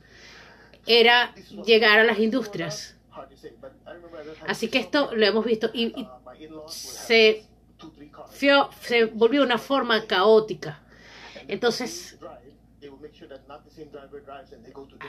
era 0.86 1.34
llegar 1.64 1.98
a 1.98 2.04
las 2.04 2.18
industrias. 2.18 2.96
Así 4.46 4.68
que 4.68 4.78
esto 4.78 5.14
lo 5.14 5.26
hemos 5.26 5.44
visto 5.44 5.70
y 5.74 5.92
se 6.68 7.44
se 8.80 9.04
volvió 9.06 9.42
una 9.42 9.58
forma 9.58 10.06
caótica. 10.06 10.80
Entonces, 11.48 12.18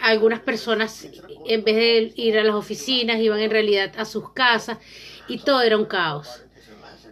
algunas 0.01 0.39
personas, 0.41 1.07
en 1.45 1.63
vez 1.63 1.75
de 1.75 2.13
ir 2.15 2.38
a 2.38 2.43
las 2.43 2.55
oficinas, 2.55 3.19
iban 3.19 3.39
en 3.39 3.51
realidad 3.51 3.93
a 3.97 4.05
sus 4.05 4.31
casas 4.33 4.77
y 5.27 5.39
todo 5.39 5.61
era 5.61 5.77
un 5.77 5.85
caos. 5.85 6.43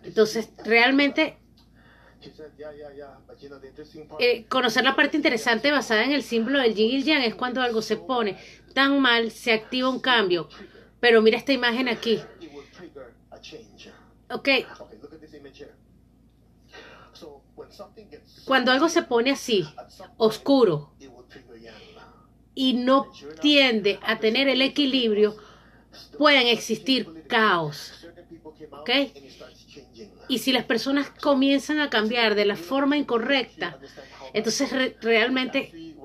Entonces, 0.03 0.49
realmente, 0.63 1.37
eh, 4.19 4.45
conocer 4.47 4.83
la 4.83 4.95
parte 4.95 5.17
interesante 5.17 5.71
basada 5.71 6.03
en 6.03 6.11
el 6.11 6.23
símbolo 6.23 6.59
del 6.59 6.75
yin 6.75 6.99
y 6.99 7.03
yang 7.03 7.21
es 7.23 7.35
cuando 7.35 7.61
algo 7.61 7.81
se 7.81 7.97
pone 7.97 8.37
tan 8.73 8.99
mal, 8.99 9.31
se 9.31 9.53
activa 9.53 9.89
un 9.89 9.99
cambio. 9.99 10.49
Pero 10.99 11.21
mira 11.21 11.37
esta 11.37 11.53
imagen 11.53 11.87
aquí. 11.87 12.19
Ok, 14.29 14.49
cuando 18.45 18.71
algo 18.71 18.89
se 18.89 19.03
pone 19.03 19.31
así, 19.31 19.65
oscuro, 20.17 20.93
y 22.55 22.73
no 22.73 23.07
tiende 23.41 23.99
a 24.03 24.19
tener 24.19 24.47
el 24.49 24.61
equilibrio, 24.61 25.37
pueden 26.17 26.47
existir 26.47 27.23
caos. 27.27 27.93
¿Ok? 28.71 28.89
Y 30.27 30.39
si 30.39 30.51
las 30.51 30.65
personas 30.65 31.09
comienzan 31.21 31.79
a 31.79 31.89
cambiar 31.89 32.35
de 32.35 32.45
la 32.45 32.55
forma 32.55 32.97
incorrecta, 32.97 33.79
entonces 34.33 34.69
realmente 35.01 35.95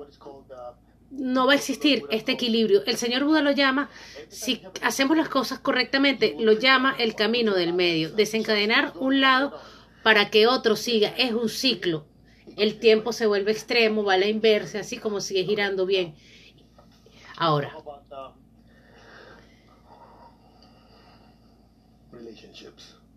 no 1.11 1.47
va 1.47 1.53
a 1.53 1.55
existir 1.55 2.03
este 2.09 2.33
equilibrio. 2.33 2.83
El 2.85 2.97
señor 2.97 3.23
Buda 3.23 3.41
lo 3.41 3.51
llama, 3.51 3.89
si 4.29 4.61
hacemos 4.81 5.17
las 5.17 5.29
cosas 5.29 5.59
correctamente, 5.59 6.35
lo 6.39 6.53
llama 6.53 6.95
el 6.97 7.15
camino 7.15 7.53
del 7.53 7.73
medio, 7.73 8.11
desencadenar 8.11 8.93
un 8.95 9.21
lado 9.21 9.59
para 10.05 10.29
que 10.29 10.45
otro 10.45 10.75
siga. 10.75 11.09
Es 11.17 11.33
un 11.33 11.49
ciclo. 11.49 12.05
El 12.57 12.77
tiempo 12.77 13.11
se 13.11 13.25
vuelve 13.25 13.51
extremo, 13.51 14.03
va 14.03 14.13
a 14.13 14.17
la 14.19 14.27
inversa, 14.27 14.81
así 14.81 14.99
como 14.99 15.19
sigue 15.19 15.45
girando 15.45 15.87
bien. 15.87 16.13
Ahora. 17.37 17.75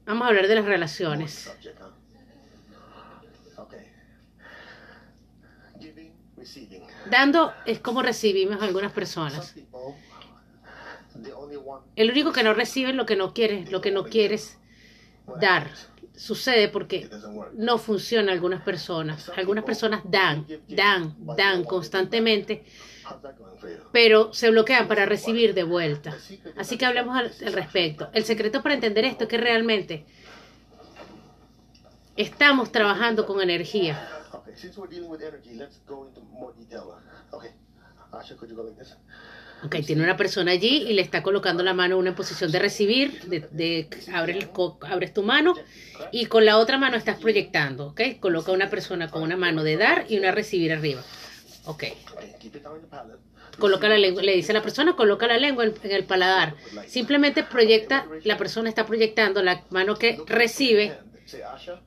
Vamos 0.07 0.25
a 0.25 0.29
hablar 0.29 0.49
de 0.49 0.55
las 0.55 0.65
relaciones. 0.65 1.53
Dando 7.11 7.53
es 7.67 7.81
como 7.81 8.01
recibimos 8.01 8.63
a 8.63 8.65
algunas 8.65 8.93
personas. 8.93 9.55
El 11.97 12.11
único 12.11 12.33
que 12.33 12.43
no 12.43 12.55
recibe 12.55 12.91
es 12.91 12.97
lo 12.97 13.05
que 13.05 13.17
no 13.17 13.35
quieres, 13.35 13.71
lo 13.71 13.83
que 13.83 13.91
no 13.91 14.05
quieres 14.05 14.59
dar 15.39 15.69
sucede 16.19 16.69
porque 16.69 17.09
no 17.55 17.79
funciona 17.79 18.33
algunas 18.33 18.63
personas. 18.63 19.31
Algunas 19.37 19.65
personas 19.65 20.03
dan, 20.05 20.47
dan, 20.69 21.15
dan 21.37 21.65
constantemente, 21.65 22.65
pero 23.93 24.33
se 24.35 24.51
bloquean 24.51 24.89
para 24.89 25.07
recibir 25.07 25.55
de 25.55 25.63
vuelta. 25.63 26.17
Así 26.57 26.77
que 26.77 26.87
hablemos 26.87 27.17
al, 27.17 27.53
respecto. 27.53 28.11
El 28.13 28.25
secreto 28.25 28.63
para 28.63 28.75
entender 28.75 29.05
esto 29.05 29.25
es 29.25 29.31
que 29.31 29.39
realmente 29.39 30.05
estamos 32.17 32.73
trabajando 32.73 33.25
con 33.25 33.41
energía. 33.41 34.09
Ok, 39.65 39.77
tiene 39.85 40.05
una 40.05 40.17
persona 40.17 40.53
allí 40.53 40.85
y 40.89 40.93
le 40.93 41.03
está 41.03 41.23
colocando 41.23 41.65
la 41.65 41.75
mano 41.75 41.97
en 41.97 42.01
una 42.01 42.15
posición 42.15 42.53
de 42.53 42.61
recibir, 42.61 43.21
de, 43.23 43.89
abres, 44.15 45.13
tu 45.13 45.25
mano 45.25 45.55
y 46.13 46.27
con 46.27 46.45
la 46.45 46.59
otra 46.59 46.79
mano 46.79 46.97
estás 46.97 47.19
proyectando, 47.19 47.89
ok. 47.89 48.01
Coloca 48.21 48.53
una 48.53 48.71
persona 48.71 49.11
con 49.11 49.23
una 49.23 49.37
mano 49.37 49.65
de 49.65 49.77
dar 49.77 50.07
y 50.09 50.17
una 50.17 50.31
recibir 50.31 50.73
arriba. 50.73 51.03
Ok. 51.65 51.85
Coloca 53.59 53.89
la 53.89 53.99
lengua, 53.99 54.23
le 54.23 54.37
dice 54.37 54.53
a 54.53 54.55
la 54.55 54.63
persona, 54.63 54.95
coloca 54.95 55.27
la 55.27 55.39
lengua 55.39 55.65
en, 55.65 55.75
en 55.83 55.91
el 55.91 56.05
paladar. 56.05 56.55
Simplemente 56.87 57.43
proyecta, 57.43 58.07
la 58.23 58.37
persona 58.37 58.69
está 58.69 58.87
proyectando 58.87 59.43
la 59.43 59.65
mano 59.71 59.97
que 59.97 60.21
recibe 60.27 60.97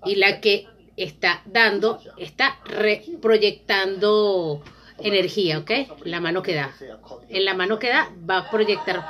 Y 0.06 0.16
la 0.16 0.42
que 0.42 0.68
está 0.98 1.42
dando, 1.46 2.00
está 2.18 2.60
proyectando 3.22 4.62
energía, 5.04 5.60
¿ok? 5.60 5.72
La 6.06 6.20
mano 6.20 6.42
que 6.42 6.56
da. 6.56 6.74
En 7.30 7.46
la 7.46 7.54
mano 7.54 7.80
que 7.80 7.90
da 7.90 8.10
va 8.30 8.38
a 8.40 8.52
proyectar 8.52 9.04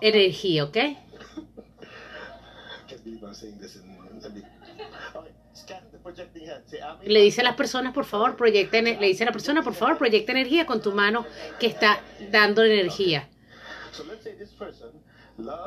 energía, 0.00 0.64
¿ok? 0.64 0.76
Le 7.04 7.20
dice 7.20 7.40
a 7.40 7.44
las 7.44 7.54
personas, 7.56 7.92
por 7.92 8.04
favor, 8.04 8.36
proyecta, 8.36 8.80
le 8.80 9.06
dice 9.06 9.22
a 9.22 9.26
la 9.26 9.32
persona, 9.32 9.62
por 9.62 9.74
favor, 9.74 9.98
proyecta 9.98 10.32
energía 10.32 10.66
con 10.66 10.80
tu 10.80 10.92
mano 10.92 11.26
que 11.58 11.66
está 11.66 12.00
dando 12.30 12.64
energía. 12.64 13.28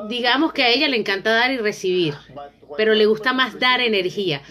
Digamos 0.08 0.52
que 0.52 0.62
a 0.62 0.68
ella 0.68 0.88
le 0.88 0.96
encanta 0.96 1.32
dar 1.32 1.50
y 1.50 1.58
recibir, 1.58 2.14
pero 2.76 2.94
le 2.94 3.06
gusta 3.06 3.32
más 3.32 3.58
dar 3.58 3.80
energía, 3.80 4.42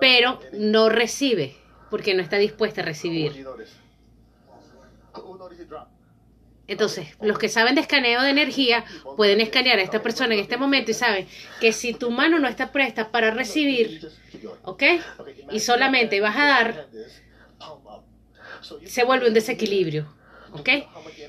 pero 0.00 0.40
no 0.52 0.88
recibe 0.88 1.56
porque 1.90 2.14
no 2.14 2.22
está 2.22 2.36
dispuesta 2.38 2.80
a 2.80 2.84
recibir. 2.84 3.46
Entonces, 6.68 7.08
los 7.22 7.38
que 7.38 7.48
saben 7.48 7.74
de 7.74 7.80
escaneo 7.80 8.22
de 8.22 8.28
energía 8.28 8.84
pueden 9.16 9.40
escanear 9.40 9.78
a 9.78 9.82
esta 9.82 10.02
persona 10.02 10.34
en 10.34 10.40
este 10.40 10.58
momento 10.58 10.90
y 10.90 10.94
saben 10.94 11.26
que 11.60 11.72
si 11.72 11.94
tu 11.94 12.10
mano 12.10 12.38
no 12.38 12.46
está 12.46 12.72
presta 12.72 13.10
para 13.10 13.30
recibir, 13.30 14.06
¿ok? 14.64 14.82
Y 15.50 15.60
solamente 15.60 16.20
vas 16.20 16.36
a 16.36 16.44
dar, 16.44 16.88
se 18.84 19.02
vuelve 19.04 19.28
un 19.28 19.34
desequilibrio, 19.34 20.14
¿ok? 20.52 20.68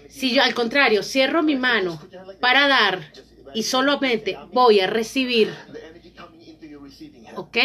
Si 0.09 0.33
yo 0.35 0.43
al 0.43 0.53
contrario 0.53 1.03
cierro 1.03 1.41
mi 1.41 1.55
mano 1.55 2.01
para 2.41 2.67
dar 2.67 3.13
y 3.53 3.63
solamente 3.63 4.37
voy 4.51 4.81
a 4.81 4.87
recibir, 4.87 5.53
¿ok? 7.37 7.57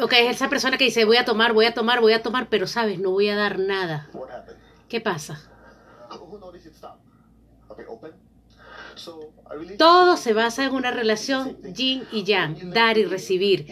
Ok, 0.00 0.12
es 0.12 0.36
esa 0.36 0.48
persona 0.48 0.76
que 0.78 0.84
dice 0.84 1.04
voy 1.04 1.16
a 1.16 1.24
tomar, 1.24 1.52
voy 1.52 1.66
a 1.66 1.74
tomar, 1.74 2.00
voy 2.00 2.12
a 2.12 2.22
tomar, 2.22 2.48
pero 2.48 2.66
sabes, 2.66 2.98
no 2.98 3.10
voy 3.10 3.28
a 3.28 3.36
dar 3.36 3.58
nada. 3.58 4.08
¿Qué 4.88 5.00
pasa? 5.00 5.40
Todo 9.76 10.16
se 10.16 10.32
basa 10.32 10.64
en 10.64 10.72
una 10.72 10.90
relación 10.90 11.56
yin 11.62 12.06
y 12.10 12.24
yang, 12.24 12.70
dar 12.72 12.98
y 12.98 13.04
recibir. 13.04 13.66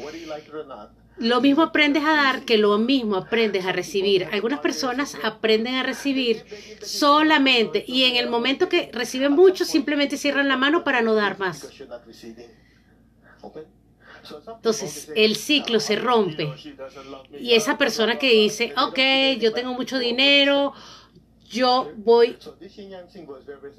Lo 1.18 1.40
mismo 1.40 1.62
aprendes 1.62 2.04
a 2.04 2.12
dar 2.12 2.44
que 2.44 2.58
lo 2.58 2.76
mismo 2.78 3.16
aprendes 3.16 3.64
a 3.64 3.72
recibir. 3.72 4.28
Algunas 4.32 4.60
personas 4.60 5.16
aprenden 5.22 5.74
a 5.76 5.82
recibir 5.82 6.44
solamente 6.82 7.84
y 7.86 8.04
en 8.04 8.16
el 8.16 8.28
momento 8.28 8.68
que 8.68 8.90
reciben 8.92 9.32
mucho 9.32 9.64
simplemente 9.64 10.18
cierran 10.18 10.48
la 10.48 10.58
mano 10.58 10.84
para 10.84 11.00
no 11.00 11.14
dar 11.14 11.38
más. 11.38 11.68
Entonces, 14.46 15.10
el 15.14 15.36
ciclo 15.36 15.80
se 15.80 15.96
rompe. 15.96 16.52
Y 17.38 17.54
esa 17.54 17.78
persona 17.78 18.18
que 18.18 18.30
dice, 18.30 18.72
ok, 18.76 19.38
yo 19.40 19.52
tengo 19.52 19.74
mucho 19.74 19.98
dinero, 19.98 20.72
yo 21.48 21.92
voy, 21.96 22.36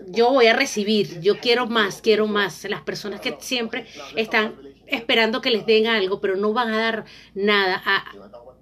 yo 0.07 0.31
voy 0.31 0.47
a 0.47 0.53
recibir, 0.53 1.19
yo 1.21 1.39
quiero 1.39 1.67
más, 1.67 2.01
quiero 2.01 2.27
más. 2.27 2.63
Las 2.65 2.81
personas 2.81 3.19
que 3.19 3.35
siempre 3.39 3.87
están 4.15 4.55
esperando 4.85 5.41
que 5.41 5.51
les 5.51 5.65
den 5.65 5.87
algo, 5.87 6.21
pero 6.21 6.35
no 6.35 6.53
van 6.53 6.73
a 6.73 6.77
dar 6.77 7.05
nada. 7.33 7.81
A, 7.85 8.05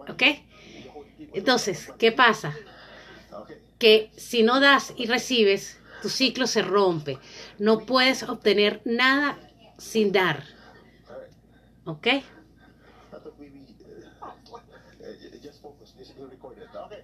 ¿Ok? 0.10 0.24
Entonces, 1.34 1.92
¿qué 1.98 2.12
pasa? 2.12 2.56
Que 3.77 4.10
si 4.15 4.42
no 4.44 4.60
das 4.60 4.94
y 4.96 5.06
recibes, 5.06 5.80
tu 6.01 6.10
ciclo 6.10 6.48
se 6.48 6.62
rompe. 6.62 7.20
No 7.60 7.80
puedes 7.80 8.24
obtener 8.24 8.82
nada 8.86 9.38
sin 9.77 10.12
dar. 10.12 10.54
¿Ok? 11.86 12.08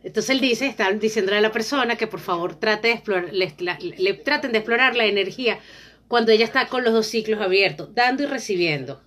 Entonces 0.04 0.30
él 0.32 0.42
dice, 0.42 0.66
está 0.66 0.92
diciéndole 0.92 1.38
a 1.38 1.42
la 1.42 1.52
persona 1.52 1.96
que 1.96 2.08
por 2.08 2.20
favor 2.20 2.56
trate 2.56 2.90
de 2.90 2.94
explorar, 2.96 3.32
le, 3.32 4.14
traten 4.16 4.52
de 4.52 4.58
explorar 4.58 4.96
la 4.96 5.06
energía 5.06 5.60
cuando 6.08 6.32
ella 6.32 6.46
está 6.46 6.68
con 6.68 6.84
los 6.84 6.94
dos 6.94 7.08
ciclos 7.08 7.40
abiertos, 7.40 7.94
dando 7.94 8.24
y 8.24 8.26
recibiendo. 8.26 9.02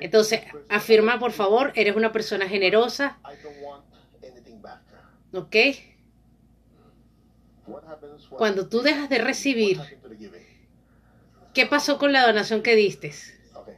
Entonces, 0.00 0.40
afirma 0.68 1.18
por 1.18 1.32
favor, 1.32 1.72
eres 1.74 1.96
una 1.96 2.12
persona 2.12 2.48
generosa. 2.48 3.18
¿Ok? 5.32 5.56
Cuando 8.30 8.68
tú 8.68 8.80
dejas 8.80 9.10
de 9.10 9.18
recibir, 9.18 9.78
¿qué 11.52 11.66
pasó 11.66 11.98
con 11.98 12.12
la 12.12 12.26
donación 12.26 12.62
que 12.62 12.76
diste? 12.76 13.12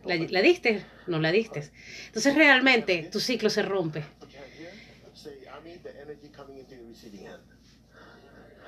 ¿La, 0.05 0.17
¿La, 0.17 0.43
diste? 0.43 0.85
No 1.11 1.19
la 1.19 1.33
diste. 1.33 1.71
Entonces 2.07 2.35
realmente 2.35 3.09
tu 3.11 3.21
ciclo 3.21 3.51
se 3.51 3.63
rompe. 3.63 4.05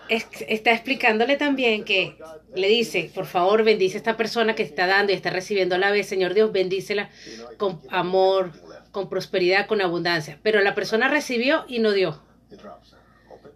está 0.09 0.73
explicándole 0.73 1.37
también 1.37 1.85
que 1.85 2.17
le 2.55 2.69
dice, 2.69 3.11
por 3.15 3.27
favor, 3.27 3.65
bendice 3.65 3.97
a 3.97 3.99
esta 3.99 4.17
persona 4.17 4.55
que 4.55 4.63
está 4.63 4.87
dando 4.87 5.13
y 5.13 5.15
está 5.15 5.31
recibiendo 5.31 5.77
a 5.77 5.79
la 5.79 5.91
vez. 5.91 6.07
Señor 6.07 6.35
Dios, 6.35 6.53
bendícela 6.53 7.09
con 7.57 7.81
amor, 7.89 8.53
con 8.91 9.09
prosperidad, 9.09 9.67
con 9.67 9.81
abundancia. 9.81 10.39
Pero 10.43 10.61
la 10.61 10.75
persona 10.75 11.09
recibió 11.09 11.65
y 11.69 11.79
no 11.79 11.93
dio. 11.93 12.23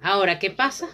Ahora, 0.01 0.39
¿qué 0.39 0.51
pasa? 0.51 0.89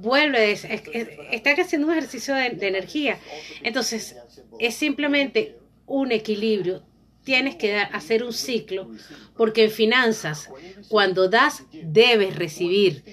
Vuelve, 0.00 0.52
está 0.52 1.52
haciendo 1.52 1.86
un 1.86 1.92
ejercicio 1.92 2.34
de 2.34 2.66
energía. 2.66 3.18
Entonces, 3.62 4.16
es 4.58 4.74
simplemente 4.74 5.58
un 5.86 6.12
equilibrio. 6.12 6.82
Tienes 7.24 7.56
que 7.56 7.72
dar, 7.72 7.94
hacer 7.94 8.24
un 8.24 8.32
ciclo, 8.32 8.90
porque 9.36 9.64
en 9.64 9.70
finanzas, 9.70 10.50
cuando 10.88 11.28
das, 11.28 11.64
debes 11.72 12.36
recibir. 12.36 13.04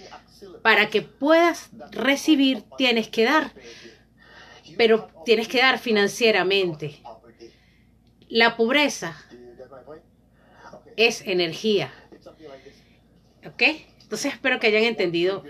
Para 0.62 0.90
que 0.90 1.02
puedas 1.02 1.70
recibir, 1.92 2.64
tienes 2.78 3.08
que 3.08 3.24
dar, 3.24 3.54
pero 4.78 5.10
tienes 5.26 5.48
que 5.48 5.60
dar 5.60 5.80
financieramente. 5.80 7.02
La 8.28 8.56
pobreza 8.58 9.16
es 10.96 11.22
energía. 11.26 11.94
¿Ok? 13.46 13.64
Entonces 14.02 14.34
espero 14.34 14.60
que 14.60 14.68
hayan 14.68 14.84
entendido 14.84 15.44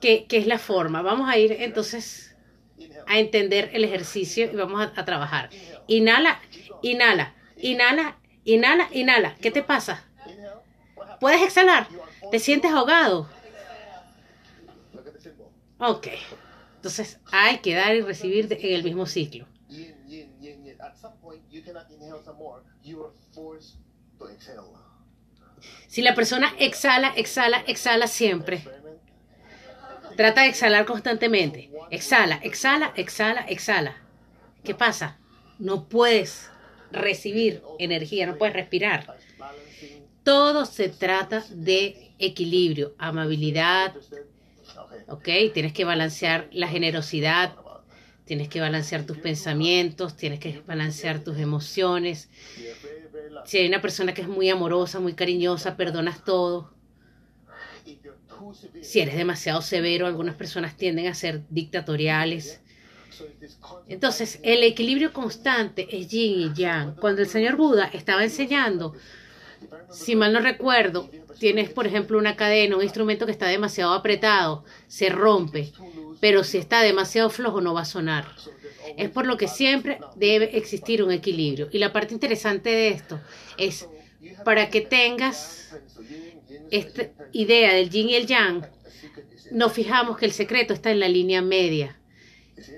qué, 0.00 0.26
es 0.30 0.46
la 0.46 0.58
forma. 0.58 1.02
Vamos 1.02 1.28
a 1.28 1.36
ir 1.36 1.52
entonces 1.52 2.36
a 3.06 3.18
entender 3.18 3.70
el 3.72 3.84
ejercicio 3.84 4.50
y 4.50 4.56
vamos 4.56 4.88
a 4.94 5.04
trabajar. 5.04 5.50
Inhala, 5.88 6.40
inhala, 6.82 7.34
inhala, 7.56 8.16
inhala, 8.44 8.88
inhala. 8.92 9.36
¿Qué 9.36 9.50
te 9.50 9.62
pasa? 9.62 10.04
¿Puedes 11.20 11.42
exhalar? 11.42 11.88
¿Te 12.30 12.38
sientes 12.38 12.70
ahogado? 12.70 13.28
Ok. 15.78 16.08
Entonces 16.76 17.18
hay 17.32 17.58
que 17.58 17.74
dar 17.74 17.94
y 17.94 18.02
recibir 18.02 18.46
en 18.50 18.74
el 18.74 18.84
mismo 18.84 19.06
ciclo. 19.06 19.46
Si 25.86 26.02
la 26.02 26.14
persona 26.14 26.54
exhala, 26.58 27.12
exhala, 27.16 27.62
exhala 27.66 28.06
siempre. 28.06 28.64
Trata 30.16 30.42
de 30.42 30.48
exhalar 30.48 30.84
constantemente. 30.84 31.70
Exhala, 31.90 32.36
exhala, 32.42 32.92
exhala, 32.96 33.40
exhala. 33.48 33.96
¿Qué 34.62 34.74
pasa? 34.74 35.18
no 35.58 35.88
puedes 35.88 36.50
recibir 36.94 37.62
energía, 37.78 38.26
no 38.26 38.38
puedes 38.38 38.54
respirar. 38.54 39.16
Todo 40.22 40.64
se 40.64 40.88
trata 40.88 41.44
de 41.50 42.12
equilibrio, 42.18 42.94
amabilidad, 42.98 43.94
¿ok? 45.08 45.28
Tienes 45.52 45.72
que 45.72 45.84
balancear 45.84 46.48
la 46.52 46.68
generosidad, 46.68 47.54
tienes 48.24 48.48
que 48.48 48.60
balancear 48.60 49.04
tus 49.04 49.18
pensamientos, 49.18 50.16
tienes 50.16 50.40
que 50.40 50.62
balancear 50.66 51.22
tus 51.22 51.38
emociones. 51.38 52.30
Si 53.44 53.58
hay 53.58 53.66
una 53.66 53.82
persona 53.82 54.14
que 54.14 54.22
es 54.22 54.28
muy 54.28 54.48
amorosa, 54.48 55.00
muy 55.00 55.14
cariñosa, 55.14 55.76
perdonas 55.76 56.24
todo. 56.24 56.72
Si 58.80 59.00
eres 59.00 59.16
demasiado 59.16 59.62
severo, 59.62 60.06
algunas 60.06 60.36
personas 60.36 60.76
tienden 60.76 61.06
a 61.08 61.14
ser 61.14 61.42
dictatoriales. 61.50 62.60
Entonces, 63.88 64.40
el 64.42 64.62
equilibrio 64.62 65.12
constante 65.12 65.86
es 65.90 66.08
yin 66.08 66.40
y 66.40 66.54
yang. 66.54 66.96
Cuando 66.96 67.22
el 67.22 67.28
señor 67.28 67.56
Buda 67.56 67.90
estaba 67.92 68.24
enseñando, 68.24 68.94
si 69.90 70.16
mal 70.16 70.32
no 70.32 70.40
recuerdo, 70.40 71.10
tienes, 71.38 71.70
por 71.70 71.86
ejemplo, 71.86 72.18
una 72.18 72.36
cadena, 72.36 72.76
un 72.76 72.82
instrumento 72.82 73.26
que 73.26 73.32
está 73.32 73.46
demasiado 73.48 73.92
apretado, 73.92 74.64
se 74.86 75.08
rompe, 75.08 75.72
pero 76.20 76.44
si 76.44 76.58
está 76.58 76.80
demasiado 76.82 77.30
flojo 77.30 77.60
no 77.60 77.74
va 77.74 77.82
a 77.82 77.86
sonar. 77.86 78.26
Es 78.96 79.10
por 79.10 79.26
lo 79.26 79.36
que 79.36 79.48
siempre 79.48 79.98
debe 80.16 80.56
existir 80.56 81.02
un 81.02 81.10
equilibrio. 81.10 81.68
Y 81.72 81.78
la 81.78 81.92
parte 81.92 82.14
interesante 82.14 82.70
de 82.70 82.88
esto 82.88 83.20
es 83.56 83.88
para 84.44 84.68
que 84.70 84.80
tengas 84.80 85.74
esta 86.70 87.10
idea 87.32 87.74
del 87.74 87.90
yin 87.90 88.10
y 88.10 88.14
el 88.14 88.26
yang, 88.26 88.66
nos 89.50 89.72
fijamos 89.72 90.16
que 90.16 90.26
el 90.26 90.32
secreto 90.32 90.74
está 90.74 90.90
en 90.90 91.00
la 91.00 91.08
línea 91.08 91.42
media. 91.42 91.98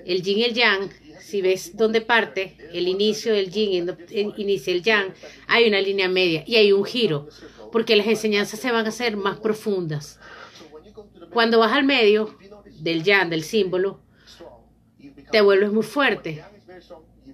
El 0.05 0.21
yin 0.23 0.39
y 0.39 0.43
el 0.43 0.53
yang 0.53 0.89
si 1.27 1.41
ves 1.41 1.75
dónde 1.75 1.99
parte 1.99 2.55
el 2.71 2.87
inicio 2.87 3.33
del 3.33 3.51
yin, 3.51 3.89
el 4.11 4.33
inicio 4.37 4.71
el 4.73 4.81
yang, 4.81 5.13
hay 5.47 5.67
una 5.67 5.81
línea 5.81 6.07
media 6.07 6.43
y 6.47 6.55
hay 6.55 6.71
un 6.71 6.85
giro, 6.85 7.27
porque 7.71 7.97
las 7.97 8.07
enseñanzas 8.07 8.61
se 8.61 8.71
van 8.71 8.85
a 8.85 8.89
hacer 8.89 9.17
más 9.17 9.37
profundas. 9.37 10.19
Cuando 11.31 11.59
vas 11.59 11.73
al 11.73 11.83
medio 11.83 12.37
del 12.79 13.03
yang, 13.03 13.29
del 13.29 13.43
símbolo, 13.43 13.99
te 15.29 15.41
vuelves 15.41 15.71
muy 15.73 15.83
fuerte. 15.83 16.43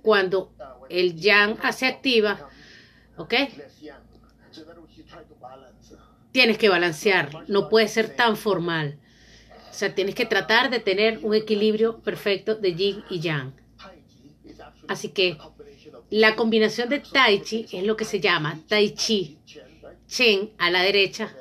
Cuando 0.01 0.51
el 0.89 1.15
yang 1.15 1.57
se 1.71 1.85
activa, 1.85 2.49
¿ok? 3.17 3.33
Tienes 6.31 6.57
que 6.57 6.69
balancear, 6.69 7.47
no 7.47 7.69
puede 7.69 7.87
ser 7.87 8.15
tan 8.15 8.35
formal. 8.35 8.99
O 9.73 9.75
sea, 9.75 9.95
tienes 9.95 10.13
que 10.13 10.27
tratar 10.27 10.69
de 10.69 10.79
tener 10.79 11.17
un 11.23 11.33
equilibrio 11.33 11.97
perfecto 12.01 12.53
de 12.53 12.75
yin 12.75 13.03
y 13.09 13.19
yang. 13.19 13.51
Así 14.87 15.09
que 15.09 15.35
la 16.11 16.35
combinación 16.35 16.89
de 16.89 16.99
tai 16.99 17.41
chi 17.41 17.65
es 17.71 17.83
lo 17.83 17.97
que 17.97 18.05
se 18.05 18.19
llama 18.19 18.59
tai 18.67 18.93
chi. 18.93 19.39
Chen 20.07 20.51
a 20.59 20.69
la 20.69 20.83
derecha. 20.83 21.35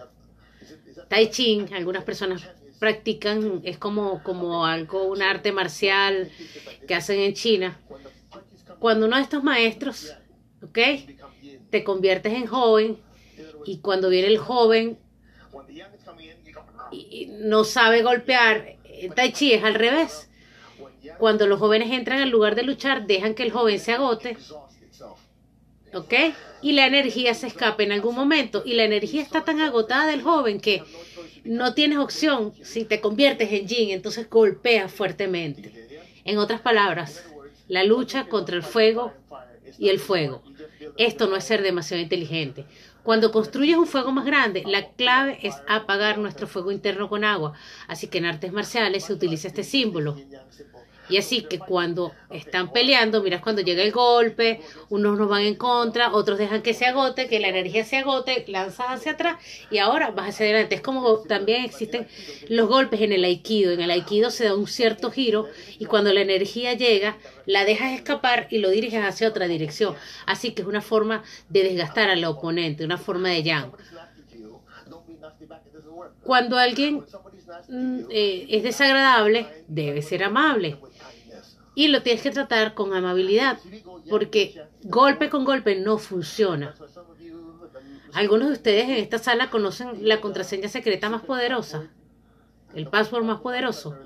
Tai 1.08 1.28
chi, 1.28 1.66
algunas 1.74 2.04
personas 2.04 2.48
practican, 2.78 3.60
es 3.64 3.76
como, 3.76 4.22
como 4.22 4.64
algo, 4.64 5.04
un 5.04 5.20
arte 5.20 5.52
marcial 5.52 6.30
que 6.88 6.94
hacen 6.94 7.20
en 7.20 7.34
China. 7.34 7.78
Cuando 8.78 9.04
uno 9.04 9.16
de 9.16 9.22
estos 9.22 9.44
maestros, 9.44 10.14
¿ok? 10.62 10.78
Te 11.68 11.84
conviertes 11.84 12.32
en 12.32 12.46
joven 12.46 12.96
y 13.66 13.80
cuando 13.80 14.08
viene 14.08 14.28
el 14.28 14.38
joven 14.38 14.98
no 17.28 17.64
sabe 17.64 18.02
golpear, 18.02 18.76
Tai 19.14 19.32
Chi 19.32 19.52
es 19.52 19.64
al 19.64 19.74
revés. 19.74 20.28
Cuando 21.18 21.46
los 21.46 21.58
jóvenes 21.58 21.90
entran 21.90 22.20
al 22.20 22.30
lugar 22.30 22.54
de 22.54 22.62
luchar, 22.62 23.06
dejan 23.06 23.34
que 23.34 23.42
el 23.42 23.52
joven 23.52 23.78
se 23.78 23.92
agote. 23.92 24.36
¿Ok? 25.94 26.14
Y 26.62 26.72
la 26.72 26.86
energía 26.86 27.34
se 27.34 27.48
escape 27.48 27.82
en 27.84 27.92
algún 27.92 28.14
momento. 28.14 28.62
Y 28.64 28.74
la 28.74 28.84
energía 28.84 29.22
está 29.22 29.44
tan 29.44 29.60
agotada 29.60 30.06
del 30.06 30.22
joven 30.22 30.60
que 30.60 30.82
no 31.44 31.74
tienes 31.74 31.98
opción. 31.98 32.54
Si 32.62 32.84
te 32.84 33.00
conviertes 33.00 33.52
en 33.52 33.66
yin, 33.66 33.90
entonces 33.90 34.30
golpeas 34.30 34.92
fuertemente. 34.92 35.72
En 36.24 36.38
otras 36.38 36.60
palabras, 36.60 37.24
la 37.68 37.84
lucha 37.84 38.26
contra 38.28 38.56
el 38.56 38.62
fuego 38.62 39.12
y 39.78 39.88
el 39.88 39.98
fuego. 39.98 40.42
Esto 40.96 41.26
no 41.26 41.36
es 41.36 41.44
ser 41.44 41.62
demasiado 41.62 42.02
inteligente. 42.02 42.64
Cuando 43.02 43.32
construyes 43.32 43.76
un 43.76 43.86
fuego 43.86 44.12
más 44.12 44.24
grande, 44.24 44.62
la 44.66 44.92
clave 44.92 45.38
es 45.42 45.62
apagar 45.66 46.18
nuestro 46.18 46.46
fuego 46.46 46.70
interno 46.70 47.08
con 47.08 47.24
agua. 47.24 47.52
Así 47.88 48.08
que 48.08 48.18
en 48.18 48.26
artes 48.26 48.52
marciales 48.52 49.04
se 49.04 49.12
utiliza 49.12 49.48
este 49.48 49.64
símbolo. 49.64 50.22
Y 51.08 51.16
así 51.18 51.42
que 51.42 51.58
cuando 51.58 52.12
están 52.30 52.72
peleando, 52.72 53.22
miras 53.22 53.42
cuando 53.42 53.62
llega 53.62 53.82
el 53.82 53.92
golpe, 53.92 54.60
unos 54.88 55.18
nos 55.18 55.28
van 55.28 55.42
en 55.42 55.56
contra, 55.56 56.12
otros 56.12 56.38
dejan 56.38 56.62
que 56.62 56.74
se 56.74 56.86
agote, 56.86 57.28
que 57.28 57.40
la 57.40 57.48
energía 57.48 57.84
se 57.84 57.98
agote, 57.98 58.44
lanzas 58.48 58.86
hacia 58.88 59.12
atrás 59.12 59.36
y 59.70 59.78
ahora 59.78 60.10
vas 60.10 60.28
hacia 60.28 60.46
adelante. 60.46 60.76
Es 60.76 60.80
como 60.80 61.18
también 61.22 61.64
existen 61.64 62.06
los 62.48 62.68
golpes 62.68 63.00
en 63.00 63.12
el 63.12 63.24
aikido. 63.24 63.72
En 63.72 63.80
el 63.80 63.90
aikido 63.90 64.30
se 64.30 64.44
da 64.44 64.54
un 64.54 64.66
cierto 64.66 65.10
giro 65.10 65.48
y 65.78 65.86
cuando 65.86 66.12
la 66.12 66.20
energía 66.20 66.74
llega, 66.74 67.18
la 67.46 67.64
dejas 67.64 67.92
escapar 67.92 68.46
y 68.50 68.58
lo 68.58 68.70
diriges 68.70 69.04
hacia 69.04 69.28
otra 69.28 69.48
dirección. 69.48 69.94
Así 70.26 70.52
que 70.52 70.62
es 70.62 70.68
una 70.68 70.82
forma 70.82 71.24
de 71.48 71.64
desgastar 71.64 72.10
al 72.10 72.24
oponente, 72.24 72.84
una 72.84 72.98
forma 72.98 73.28
de 73.30 73.42
yang. 73.42 73.72
Cuando 76.22 76.56
alguien 76.56 77.04
mm, 77.68 78.00
eh, 78.10 78.46
es 78.48 78.62
desagradable, 78.62 79.46
debe 79.66 80.00
ser 80.02 80.22
amable 80.22 80.78
y 81.74 81.88
lo 81.88 82.02
tienes 82.02 82.22
que 82.22 82.30
tratar 82.30 82.74
con 82.74 82.92
amabilidad, 82.94 83.58
porque 84.08 84.62
golpe 84.82 85.30
con 85.30 85.44
golpe 85.44 85.76
no 85.76 85.98
funciona. 85.98 86.74
Algunos 88.12 88.48
de 88.48 88.54
ustedes 88.54 88.84
en 88.84 88.96
esta 88.96 89.18
sala 89.18 89.50
conocen 89.50 90.06
la 90.06 90.20
contraseña 90.20 90.68
secreta 90.68 91.08
más 91.08 91.22
poderosa, 91.22 91.88
el 92.74 92.86
password 92.88 93.24
más 93.24 93.40
poderoso. 93.40 93.96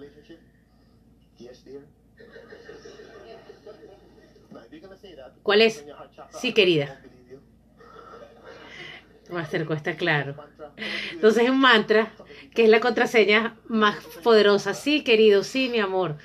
¿Cuál 5.43 5.63
es? 5.63 5.85
Sí, 6.41 6.53
querida. 6.53 7.01
Master 9.29 9.67
está 9.73 9.97
claro. 9.97 10.37
Entonces, 11.11 11.51
un 11.51 11.61
mantra, 11.61 12.13
que 12.55 12.63
es 12.63 12.71
la 12.71 12.79
contraseña 12.79 13.57
más 13.67 13.97
poderosa. 14.23 14.73
Sí, 14.73 15.03
querido, 15.03 15.43
sí, 15.43 15.69
mi 15.69 15.81
amor 15.81 16.17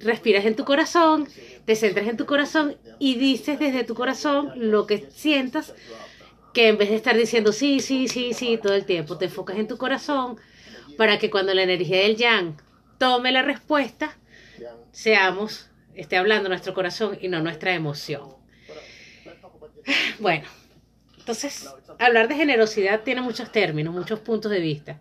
respiras 0.00 0.44
en 0.44 0.56
tu 0.56 0.64
corazón, 0.64 1.28
te 1.64 1.76
centras 1.76 2.06
en 2.06 2.16
tu 2.16 2.26
corazón 2.26 2.76
y 2.98 3.16
dices 3.16 3.58
desde 3.58 3.84
tu 3.84 3.94
corazón 3.94 4.52
lo 4.56 4.86
que 4.86 5.08
sientas, 5.10 5.74
que 6.54 6.68
en 6.68 6.78
vez 6.78 6.90
de 6.90 6.96
estar 6.96 7.16
diciendo 7.16 7.52
sí, 7.52 7.80
sí, 7.80 8.08
sí, 8.08 8.32
sí 8.32 8.58
todo 8.62 8.74
el 8.74 8.84
tiempo, 8.84 9.18
te 9.18 9.26
enfocas 9.26 9.58
en 9.58 9.68
tu 9.68 9.76
corazón 9.76 10.38
para 10.96 11.18
que 11.18 11.30
cuando 11.30 11.54
la 11.54 11.62
energía 11.62 12.02
del 12.02 12.16
yang 12.16 12.56
tome 12.98 13.32
la 13.32 13.42
respuesta, 13.42 14.16
seamos, 14.92 15.70
esté 15.94 16.16
hablando 16.16 16.48
nuestro 16.48 16.74
corazón 16.74 17.18
y 17.20 17.28
no 17.28 17.40
nuestra 17.40 17.74
emoción. 17.74 18.36
Bueno, 20.18 20.46
entonces, 21.18 21.68
hablar 21.98 22.28
de 22.28 22.34
generosidad 22.34 23.02
tiene 23.02 23.20
muchos 23.20 23.52
términos, 23.52 23.94
muchos 23.94 24.18
puntos 24.20 24.50
de 24.50 24.60
vista. 24.60 25.00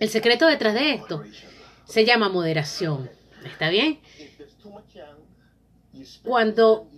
El 0.00 0.08
secreto 0.08 0.46
detrás 0.46 0.74
de 0.74 0.94
esto 0.94 1.24
se 1.88 2.04
llama 2.04 2.28
moderación. 2.28 3.10
¿Está 3.44 3.70
bien? 3.70 3.98
Cuando, 6.22 6.88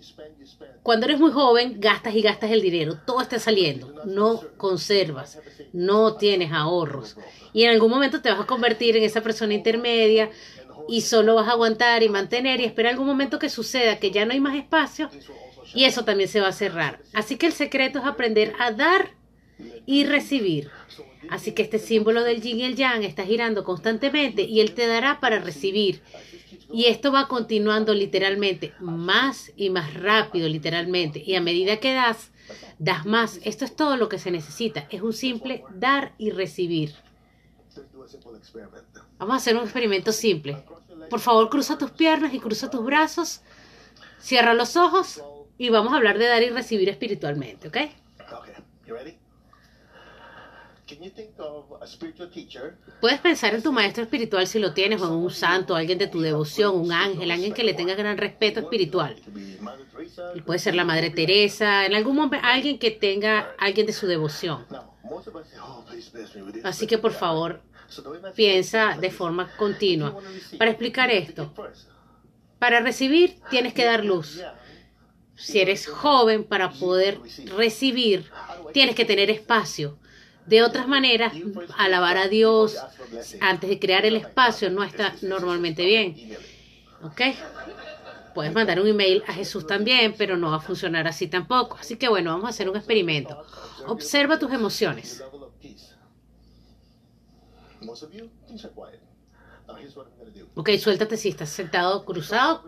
cuando 0.83 1.07
eres 1.07 1.19
muy 1.19 1.31
joven, 1.31 1.81
gastas 1.81 2.15
y 2.15 2.23
gastas 2.23 2.51
el 2.51 2.61
dinero, 2.61 2.99
todo 3.07 3.23
está 3.23 3.39
saliendo, 3.39 4.03
no 4.05 4.43
conservas, 4.57 5.39
no 5.73 6.17
tienes 6.17 6.53
ahorros. 6.53 7.17
Y 7.53 7.65
en 7.65 7.71
algún 7.71 7.91
momento 7.91 8.21
te 8.21 8.31
vas 8.31 8.41
a 8.41 8.47
convertir 8.47 8.97
en 8.97 9.05
esa 9.05 9.23
persona 9.23 9.55
intermedia 9.55 10.31
y 10.89 11.01
solo 11.03 11.37
vas 11.37 11.49
a 11.49 11.53
aguantar 11.53 12.03
y 12.03 12.09
mantener 12.09 12.61
y 12.61 12.65
esperar 12.65 12.93
algún 12.93 13.07
momento 13.07 13.39
que 13.39 13.49
suceda, 13.49 13.99
que 13.99 14.11
ya 14.11 14.27
no 14.27 14.33
hay 14.33 14.41
más 14.41 14.57
espacio 14.57 15.09
y 15.73 15.85
eso 15.85 16.05
también 16.05 16.29
se 16.29 16.41
va 16.41 16.49
a 16.49 16.53
cerrar. 16.53 17.01
Así 17.15 17.37
que 17.37 17.47
el 17.47 17.53
secreto 17.53 18.01
es 18.01 18.05
aprender 18.05 18.55
a 18.59 18.73
dar 18.73 19.13
y 19.87 20.05
recibir. 20.05 20.71
Así 21.29 21.53
que 21.53 21.63
este 21.63 21.79
símbolo 21.79 22.25
del 22.25 22.41
yin 22.41 22.61
y 22.61 22.65
el 22.65 22.77
yang 22.77 23.03
está 23.03 23.25
girando 23.25 23.63
constantemente 23.65 24.43
y 24.43 24.61
él 24.61 24.73
te 24.73 24.87
dará 24.87 25.21
para 25.21 25.39
recibir. 25.39 26.03
Y 26.73 26.87
esto 26.87 27.13
va 27.13 27.29
continuando 27.29 27.93
literalmente, 27.95 28.73
más 28.81 29.53
y 29.57 29.71
más 29.71 29.95
rápido 29.95 30.49
literalmente. 30.49 31.23
Y 31.25 31.35
a 31.35 31.41
medida 31.41 31.79
que 31.79 31.93
das, 31.93 32.31
das 32.79 33.07
más. 33.07 33.41
Esto 33.45 33.65
es 33.65 33.75
todo 33.75 33.97
lo 33.97 34.09
que 34.09 34.19
se 34.19 34.31
necesita. 34.31 34.87
Es 34.91 35.03
un 35.03 35.13
simple 35.13 35.65
dar 35.75 36.15
y 36.17 36.31
recibir. 36.31 36.95
Vamos 39.19 39.35
a 39.35 39.37
hacer 39.37 39.57
un 39.57 39.65
experimento 39.65 40.13
simple. 40.13 40.65
Por 41.09 41.21
favor, 41.21 41.51
cruza 41.51 41.77
tus 41.77 41.91
piernas 41.91 42.33
y 42.33 42.41
cruza 42.41 42.71
tus 42.71 42.85
brazos. 42.85 43.43
Cierra 44.19 44.55
los 44.55 44.77
ojos 44.77 45.23
y 45.59 45.71
vamos 45.71 45.93
a 45.93 45.97
hablar 45.97 46.19
de 46.19 46.27
dar 46.27 46.43
y 46.43 46.51
recibir 46.51 46.89
espiritualmente, 46.89 47.69
¿ok? 47.69 47.77
Puedes 53.01 53.21
pensar 53.21 53.55
en 53.55 53.63
tu 53.63 53.73
maestro 53.73 54.05
espiritual 54.05 54.47
si 54.47 54.59
lo 54.59 54.73
tienes, 54.73 55.01
o 55.01 55.07
en 55.07 55.13
un 55.13 55.31
santo, 55.31 55.75
alguien 55.75 55.99
de 55.99 56.07
tu 56.07 56.21
devoción, 56.21 56.77
un 56.77 56.93
ángel, 56.93 57.31
alguien 57.31 57.53
que 57.53 57.65
le 57.65 57.75
tenga 57.75 57.95
gran 57.95 58.19
respeto 58.19 58.61
espiritual. 58.61 59.17
puede 60.45 60.59
ser 60.59 60.75
la 60.75 60.85
Madre 60.85 61.11
Teresa, 61.11 61.87
en 61.87 61.95
algún 61.95 62.17
momento 62.17 62.47
alguien 62.47 62.79
que 62.79 62.91
tenga 62.91 63.55
alguien 63.59 63.87
de 63.87 63.93
su 63.93 64.07
devoción. 64.07 64.67
Oh, 64.71 65.85
Así 66.65 66.87
que 66.87 66.99
por 66.99 67.13
favor, 67.13 67.63
piensa 68.35 68.97
de 69.01 69.11
forma 69.11 69.51
continua. 69.57 70.19
Para 70.59 70.71
explicar 70.71 71.11
esto, 71.11 71.53
para 72.59 72.81
recibir 72.81 73.41
tienes 73.51 73.75
que 73.75 73.85
dar 73.85 74.05
luz. 74.05 74.41
Si 75.35 75.59
eres 75.59 75.87
joven, 75.87 76.45
para 76.45 76.71
poder 76.71 77.19
recibir, 77.57 78.31
tienes 78.73 78.95
que 78.95 79.07
tener 79.07 79.31
espacio. 79.31 79.99
De 80.51 80.65
otras 80.65 80.89
maneras, 80.89 81.33
alabar 81.79 82.17
a 82.17 82.27
Dios 82.27 82.77
antes 83.41 83.71
de 83.71 83.79
crear 83.79 84.05
el 84.05 84.17
espacio 84.17 84.69
no 84.69 84.83
está 84.83 85.15
normalmente 85.23 85.85
bien. 85.85 86.37
¿Ok? 87.05 87.21
Puedes 88.35 88.53
mandar 88.53 88.81
un 88.81 88.89
email 88.89 89.23
a 89.29 89.33
Jesús 89.33 89.65
también, 89.65 90.17
pero 90.19 90.37
no 90.37 90.51
va 90.51 90.57
a 90.57 90.61
funcionar 90.61 91.07
así 91.07 91.29
tampoco. 91.29 91.77
Así 91.79 91.95
que 91.95 92.09
bueno, 92.09 92.33
vamos 92.33 92.47
a 92.47 92.51
hacer 92.51 92.69
un 92.69 92.77
experimento. 92.77 93.41
Observa 93.87 94.41
tus 94.41 94.53
emociones. 94.53 95.23
Ok, 100.57 100.71
suéltate 100.81 101.17
si 101.17 101.29
estás 101.29 101.51
sentado 101.51 102.05
cruzado, 102.05 102.65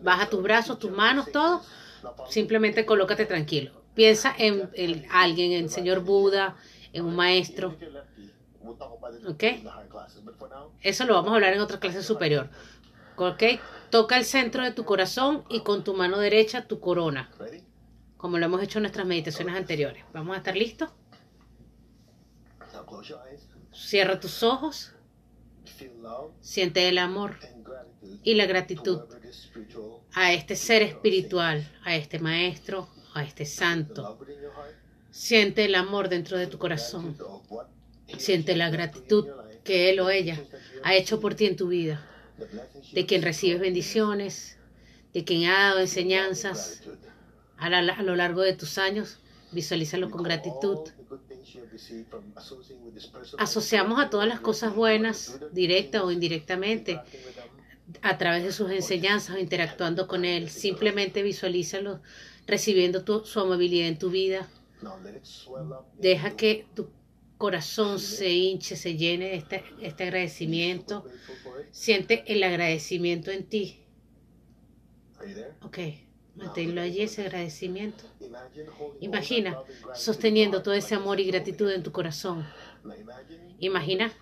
baja 0.00 0.30
tus 0.30 0.42
brazos, 0.42 0.78
tus 0.78 0.90
manos, 0.90 1.30
todo. 1.30 1.60
Simplemente 2.30 2.86
colócate 2.86 3.26
tranquilo. 3.26 3.72
Piensa 3.94 4.34
en, 4.38 4.70
en 4.72 5.06
alguien, 5.10 5.52
en 5.52 5.64
el 5.64 5.70
Señor 5.70 6.00
Buda, 6.00 6.56
en 6.96 7.04
un 7.04 7.14
maestro. 7.14 7.76
¿Ok? 9.28 9.44
Eso 10.80 11.04
lo 11.04 11.14
vamos 11.14 11.30
a 11.30 11.34
hablar 11.34 11.52
en 11.52 11.60
otra 11.60 11.78
clase 11.78 12.02
superior. 12.02 12.48
¿Ok? 13.16 13.42
Toca 13.90 14.16
el 14.16 14.24
centro 14.24 14.64
de 14.64 14.72
tu 14.72 14.84
corazón 14.84 15.44
y 15.48 15.60
con 15.60 15.84
tu 15.84 15.94
mano 15.94 16.18
derecha 16.18 16.66
tu 16.66 16.80
corona, 16.80 17.30
como 18.16 18.38
lo 18.38 18.46
hemos 18.46 18.62
hecho 18.62 18.78
en 18.78 18.84
nuestras 18.84 19.06
meditaciones 19.06 19.54
anteriores. 19.54 20.04
¿Vamos 20.12 20.34
a 20.34 20.38
estar 20.38 20.56
listos? 20.56 20.90
Cierra 23.72 24.18
tus 24.18 24.42
ojos, 24.42 24.92
siente 26.40 26.88
el 26.88 26.98
amor 26.98 27.36
y 28.22 28.34
la 28.34 28.46
gratitud 28.46 29.02
a 30.14 30.32
este 30.32 30.56
ser 30.56 30.82
espiritual, 30.82 31.70
a 31.84 31.94
este 31.94 32.18
maestro, 32.18 32.88
a 33.14 33.22
este 33.22 33.44
santo. 33.44 34.18
Siente 35.16 35.64
el 35.64 35.74
amor 35.74 36.10
dentro 36.10 36.36
de 36.36 36.46
tu 36.46 36.58
corazón. 36.58 37.16
Siente 38.18 38.54
la 38.54 38.68
gratitud 38.68 39.26
que 39.64 39.88
él 39.88 39.98
o 40.00 40.10
ella 40.10 40.38
ha 40.84 40.94
hecho 40.94 41.20
por 41.20 41.34
ti 41.34 41.46
en 41.46 41.56
tu 41.56 41.68
vida, 41.68 42.06
de 42.92 43.06
quien 43.06 43.22
recibes 43.22 43.58
bendiciones, 43.58 44.58
de 45.14 45.24
quien 45.24 45.48
ha 45.48 45.70
dado 45.70 45.80
enseñanzas 45.80 46.82
a, 47.56 47.70
lo 48.02 48.14
largo 48.14 48.42
de 48.42 48.52
tus 48.52 48.76
años. 48.76 49.18
Visualízalo 49.52 50.10
con 50.10 50.22
gratitud. 50.22 50.80
Asociamos 53.38 53.98
a 53.98 54.10
todas 54.10 54.28
las 54.28 54.40
cosas 54.40 54.74
buenas, 54.74 55.40
directa 55.50 56.04
o 56.04 56.12
indirectamente, 56.12 57.00
a 58.02 58.18
través 58.18 58.44
de 58.44 58.52
sus 58.52 58.70
enseñanzas 58.70 59.36
o 59.36 59.38
interactuando 59.38 60.06
con 60.08 60.26
él. 60.26 60.50
Simplemente 60.50 61.22
visualízalo 61.22 62.02
recibiendo 62.46 63.24
su 63.24 63.40
amabilidad 63.40 63.88
en 63.88 63.98
tu 63.98 64.10
vida. 64.10 64.46
Deja 65.98 66.36
que 66.36 66.66
tu 66.74 66.90
corazón 67.38 67.98
se 67.98 68.30
hinche, 68.30 68.76
se 68.76 68.96
llene 68.96 69.26
de 69.26 69.36
este, 69.36 69.64
este 69.80 70.04
agradecimiento. 70.04 71.04
Siente 71.70 72.24
el 72.26 72.42
agradecimiento 72.42 73.30
en 73.30 73.44
ti. 73.44 73.80
Ok, 75.62 75.78
manténlo 76.34 76.80
allí, 76.80 77.02
ese 77.02 77.22
agradecimiento. 77.22 78.04
Imagina 79.00 79.58
sosteniendo 79.94 80.62
todo 80.62 80.74
ese 80.74 80.94
amor 80.94 81.20
y 81.20 81.24
gratitud 81.24 81.70
en 81.70 81.82
tu 81.82 81.92
corazón. 81.92 82.46
Imagina 83.58 84.12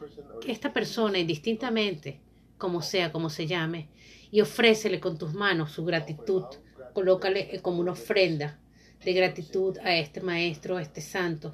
que 0.41 0.53
esta 0.53 0.73
persona, 0.73 1.19
indistintamente, 1.19 2.21
como 2.59 2.83
sea, 2.83 3.13
como 3.13 3.31
se 3.31 3.47
llame, 3.47 3.89
y 4.31 4.41
ofrécele 4.41 5.01
con 5.01 5.19
tus 5.19 5.35
manos 5.35 5.73
su 5.73 5.85
gratitud. 5.85 6.45
Colócale 6.93 7.61
como 7.61 7.81
una 7.81 7.93
ofrenda 7.93 8.61
de 9.05 9.13
gratitud 9.13 9.79
a 9.79 9.95
este 9.97 10.21
maestro, 10.21 10.77
a 10.77 10.83
este 10.83 11.01
santo. 11.01 11.53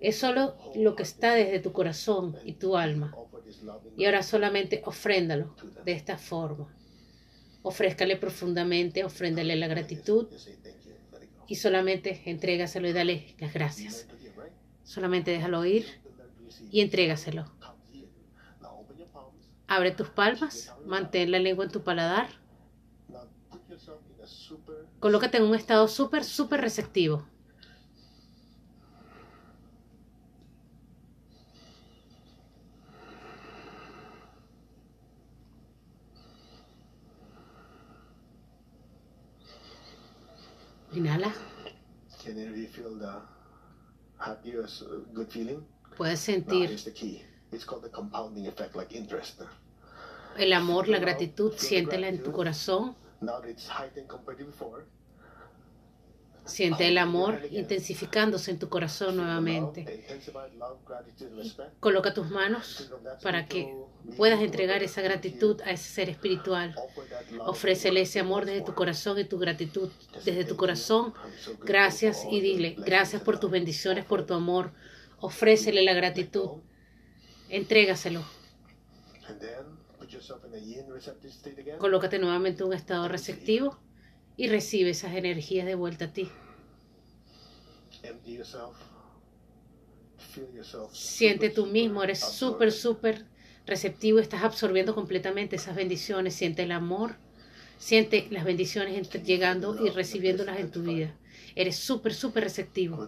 Es 0.00 0.18
solo 0.18 0.56
lo 0.74 0.94
que 0.96 1.02
está 1.02 1.34
desde 1.34 1.60
tu 1.60 1.72
corazón 1.72 2.36
y 2.44 2.54
tu 2.54 2.76
alma. 2.76 3.14
Y 3.96 4.04
ahora 4.04 4.22
solamente 4.22 4.82
ofréndalo 4.84 5.54
de 5.84 5.92
esta 5.92 6.18
forma. 6.18 6.74
Ofrézcale 7.62 8.16
profundamente, 8.16 9.04
ofréndale 9.04 9.54
la 9.56 9.68
gratitud 9.68 10.28
y 11.46 11.56
solamente 11.56 12.22
entrégaselo 12.26 12.88
y 12.88 12.92
dale 12.92 13.34
las 13.38 13.52
gracias. 13.52 14.08
Solamente 14.84 15.30
déjalo 15.30 15.64
ir 15.64 15.86
y 16.70 16.80
entrégaselo. 16.80 17.44
Abre 19.68 19.92
tus 19.92 20.10
palmas, 20.10 20.74
mantén 20.84 21.30
la 21.30 21.38
lengua 21.38 21.64
en 21.64 21.70
tu 21.70 21.82
paladar, 21.82 22.28
Colócate 25.02 25.38
en 25.38 25.42
un 25.42 25.56
estado 25.56 25.88
súper, 25.88 26.22
súper 26.22 26.60
receptivo. 26.60 27.26
Inhala, 40.92 41.34
puedes 45.96 46.20
sentir 46.20 46.78
el 50.36 50.52
amor, 50.52 50.86
la 50.86 51.00
gratitud, 51.00 51.54
siéntela 51.56 52.06
en 52.08 52.22
tu 52.22 52.30
corazón, 52.30 52.94
Siente 56.44 56.88
el 56.88 56.98
amor 56.98 57.40
intensificándose 57.52 58.50
en 58.50 58.58
tu 58.58 58.68
corazón 58.68 59.16
nuevamente. 59.16 60.04
Coloca 61.78 62.12
tus 62.12 62.30
manos 62.30 62.90
para 63.22 63.46
que 63.46 63.72
puedas 64.16 64.40
entregar 64.40 64.82
esa 64.82 65.02
gratitud 65.02 65.60
a 65.62 65.70
ese 65.70 65.88
ser 65.88 66.08
espiritual. 66.08 66.74
Ofrécele 67.38 68.00
ese 68.00 68.18
amor 68.18 68.44
desde 68.44 68.62
tu 68.62 68.74
corazón 68.74 69.20
y 69.20 69.24
tu 69.24 69.38
gratitud 69.38 69.90
desde 70.24 70.44
tu 70.44 70.56
corazón. 70.56 71.14
Gracias 71.60 72.26
y 72.28 72.40
dile, 72.40 72.74
gracias 72.76 73.22
por 73.22 73.38
tus 73.38 73.50
bendiciones, 73.50 74.04
por 74.04 74.26
tu 74.26 74.34
amor. 74.34 74.72
Ofrécele 75.20 75.82
la 75.84 75.94
gratitud, 75.94 76.62
entrégaselo. 77.50 78.24
Colócate 81.78 82.18
nuevamente 82.18 82.62
en 82.62 82.68
un 82.68 82.74
estado 82.74 83.08
receptivo 83.08 83.78
y 84.36 84.48
recibe 84.48 84.90
esas 84.90 85.14
energías 85.14 85.66
de 85.66 85.74
vuelta 85.74 86.06
a 86.06 86.12
ti. 86.12 86.30
Siente 90.92 91.50
tú 91.50 91.66
mismo, 91.66 92.02
eres 92.02 92.20
súper, 92.20 92.72
súper 92.72 93.26
receptivo, 93.66 94.18
estás 94.18 94.42
absorbiendo 94.42 94.94
completamente 94.94 95.56
esas 95.56 95.76
bendiciones, 95.76 96.34
siente 96.34 96.62
el 96.62 96.72
amor, 96.72 97.16
siente 97.78 98.26
las 98.30 98.44
bendiciones 98.44 99.10
llegando 99.24 99.84
y 99.84 99.90
recibiéndolas 99.90 100.58
en 100.58 100.70
tu 100.70 100.82
vida. 100.82 101.14
Eres 101.54 101.76
súper, 101.76 102.14
súper 102.14 102.44
receptivo. 102.44 103.06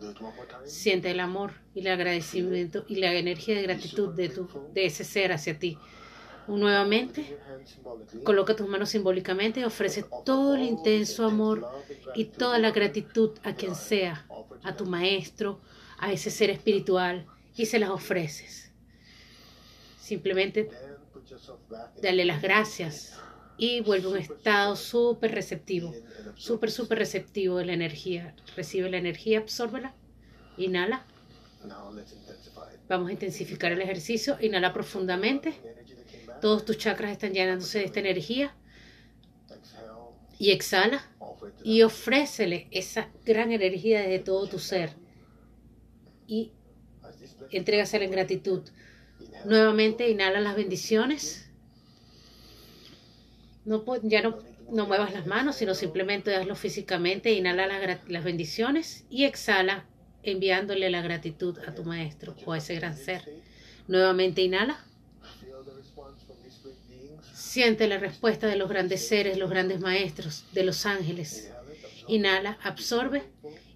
Siente 0.65 1.11
el 1.11 1.21
amor 1.21 1.53
y 1.75 1.81
el 1.81 1.87
agradecimiento 1.89 2.85
y 2.89 2.97
la 2.97 3.15
energía 3.15 3.57
de 3.57 3.63
gratitud 3.63 4.15
de, 4.15 4.29
tu, 4.29 4.49
de 4.73 4.87
ese 4.87 5.05
ser 5.05 5.33
hacia 5.33 5.59
ti. 5.59 5.79
Nuevamente, 6.47 7.39
coloca 8.23 8.55
tus 8.55 8.69
manos 8.69 8.91
simbólicamente 8.91 9.61
y 9.61 9.65
ofrece 9.65 10.05
todo 10.25 10.55
el 10.55 10.63
intenso 10.63 11.25
amor 11.25 11.67
y 12.15 12.27
toda 12.27 12.59
la 12.59 12.71
gratitud 12.71 13.31
a 13.43 13.55
quien 13.55 13.75
sea, 13.75 14.27
a 14.63 14.77
tu 14.77 14.85
maestro, 14.87 15.61
a 15.99 16.13
ese 16.13 16.31
ser 16.31 16.51
espiritual, 16.51 17.27
y 17.57 17.67
se 17.67 17.79
las 17.79 17.91
ofreces. 17.91 18.71
Simplemente 19.99 20.69
dale 22.03 22.25
las 22.25 22.43
gracias 22.43 23.19
y 23.57 23.81
vuelve 23.81 24.07
a 24.07 24.11
un 24.11 24.19
estado 24.19 24.77
súper 24.77 25.33
receptivo, 25.33 25.95
súper, 26.37 26.71
súper 26.71 26.99
receptivo 26.99 27.59
de 27.59 27.65
la 27.65 27.73
energía. 27.73 28.35
Recibe 28.57 28.91
la 28.91 28.99
energía, 28.99 29.39
absórbela, 29.39 29.95
inhala. 30.57 31.07
Vamos 32.89 33.09
a 33.09 33.13
intensificar 33.13 33.73
el 33.73 33.81
ejercicio. 33.81 34.37
Inhala 34.41 34.73
profundamente. 34.73 35.55
Todos 36.45 36.67
tus 36.67 36.77
chakras 36.77 37.11
están 37.11 37.33
llenándose 37.33 37.79
de 37.79 37.87
esta 37.87 38.01
energía. 38.01 38.55
Y 40.39 40.51
exhala 40.51 41.11
y 41.65 41.81
ofrécele 41.81 42.69
esa 42.71 43.09
gran 43.25 43.51
energía 43.51 44.03
desde 44.03 44.19
todo 44.19 44.47
tu 44.47 44.59
ser. 44.59 44.91
Y 46.27 46.53
entrégasela 47.51 48.05
en 48.05 48.11
gratitud. 48.11 48.61
Nuevamente 49.47 50.11
inhala 50.11 50.39
las 50.43 50.55
bendiciones. 50.55 51.51
No, 53.65 53.83
ya 54.03 54.21
no, 54.21 54.39
no 54.71 54.87
muevas 54.87 55.15
las 55.15 55.27
manos, 55.27 55.57
sino 55.57 55.75
simplemente 55.75 56.37
hazlo 56.37 56.57
físicamente. 56.57 57.33
Inhala 57.33 57.67
las, 57.67 58.07
las 58.07 58.23
bendiciones 58.23 59.07
y 59.09 59.25
exhala 59.25 59.87
enviándole 60.23 60.91
la 60.91 61.01
gratitud 61.01 61.59
a 61.67 61.75
tu 61.75 61.85
maestro 61.85 62.37
o 62.45 62.53
a 62.53 62.59
ese 62.59 62.75
gran 62.75 62.99
ser. 62.99 63.33
Nuevamente 63.89 64.43
inhala. 64.43 64.85
Siente 67.55 67.87
la 67.87 67.99
respuesta 67.99 68.49
de 68.49 68.57
los 68.57 68.69
grandes 68.69 69.07
seres, 69.07 69.39
los 69.39 69.49
grandes 69.49 69.79
maestros, 69.79 70.45
de 70.51 70.65
los 70.65 70.87
ángeles. 70.87 71.53
Inhala, 72.09 72.59
absorbe 72.65 73.23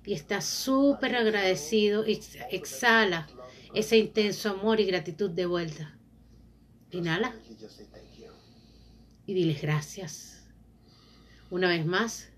y 0.05 0.15
está 0.15 0.41
súper 0.41 1.15
agradecido 1.15 2.05
exhala 2.05 3.29
ese 3.75 3.97
intenso 3.97 4.51
amor 4.51 4.81
y 4.81 4.85
gratitud 4.85 5.31
de 5.31 5.47
vuelta. 5.47 5.97
Inhala 6.91 7.37
y 9.27 9.35
diles 9.35 9.63
gracias. 9.63 10.43
Una 11.49 11.69
vez 11.69 11.87
más, 11.87 12.31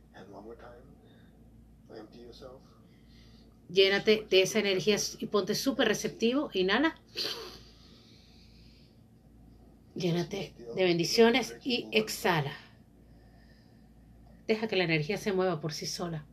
llénate 3.70 4.26
de 4.28 4.42
esa 4.42 4.58
energía 4.58 4.98
y 5.18 5.24
ponte 5.24 5.54
súper 5.54 5.88
receptivo. 5.88 6.50
Inhala. 6.52 7.00
Llénate 9.94 10.54
de 10.74 10.84
bendiciones 10.84 11.56
y 11.64 11.88
exhala. 11.92 12.52
Deja 14.46 14.66
que 14.68 14.76
la 14.76 14.84
energía 14.84 15.16
se 15.16 15.32
mueva 15.32 15.60
por 15.60 15.72
sí 15.72 15.86
sola. 15.86 16.24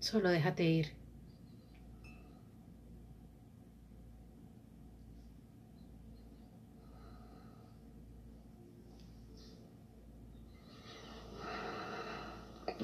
Solo 0.00 0.28
déjate 0.30 0.64
ir. 0.64 0.98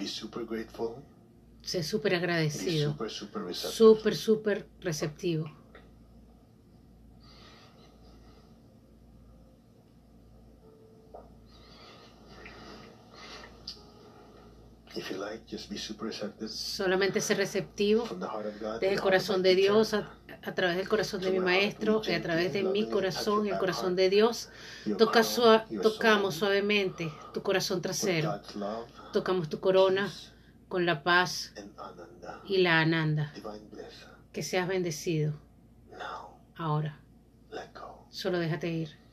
Super. 0.07 0.47
Sé 1.63 1.83
súper 1.83 2.15
agradecido. 2.15 2.97
Súper, 3.55 4.15
súper 4.15 4.69
receptivo. 4.81 5.64
Solamente 16.49 17.21
ser 17.21 17.37
receptivo 17.39 18.05
desde 18.81 18.95
el 18.95 19.01
corazón 19.01 19.43
de. 19.43 19.55
Dios, 19.57 19.95
a, 19.95 20.11
a 20.43 20.55
través 20.55 20.77
del 20.77 20.89
corazón 20.89 21.21
de 21.21 21.31
mi 21.31 21.39
maestro 21.45 22.01
y 22.07 22.13
a 22.15 22.23
través 22.23 22.53
de 22.53 22.63
mi 22.73 22.81
corazón 22.91 23.47
y 23.47 23.49
el 23.51 23.59
corazón 23.61 23.97
de 23.97 24.11
Dios. 24.11 24.49
Toca 24.99 25.23
sua- 25.25 25.65
tocamos 25.83 26.35
suavemente 26.35 27.13
tu 27.33 27.43
corazón 27.43 27.81
trasero. 27.83 28.31
Tocamos 29.13 29.49
tu 29.49 29.61
corona 29.61 30.13
con 30.69 30.87
la 30.87 31.03
paz 31.03 31.53
y 32.47 32.59
la 32.59 32.81
ananda. 32.81 33.33
Que 34.33 34.43
seas 34.43 34.67
bendecido 34.69 35.35
ahora. 36.57 37.01
Solo 38.11 38.39
déjate 38.39 38.69
ir. 38.71 39.04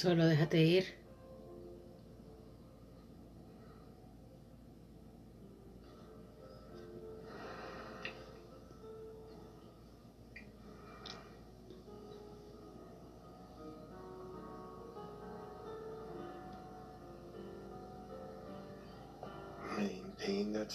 Solo 0.00 0.24
déjate 0.24 0.62
ir. 0.62 0.84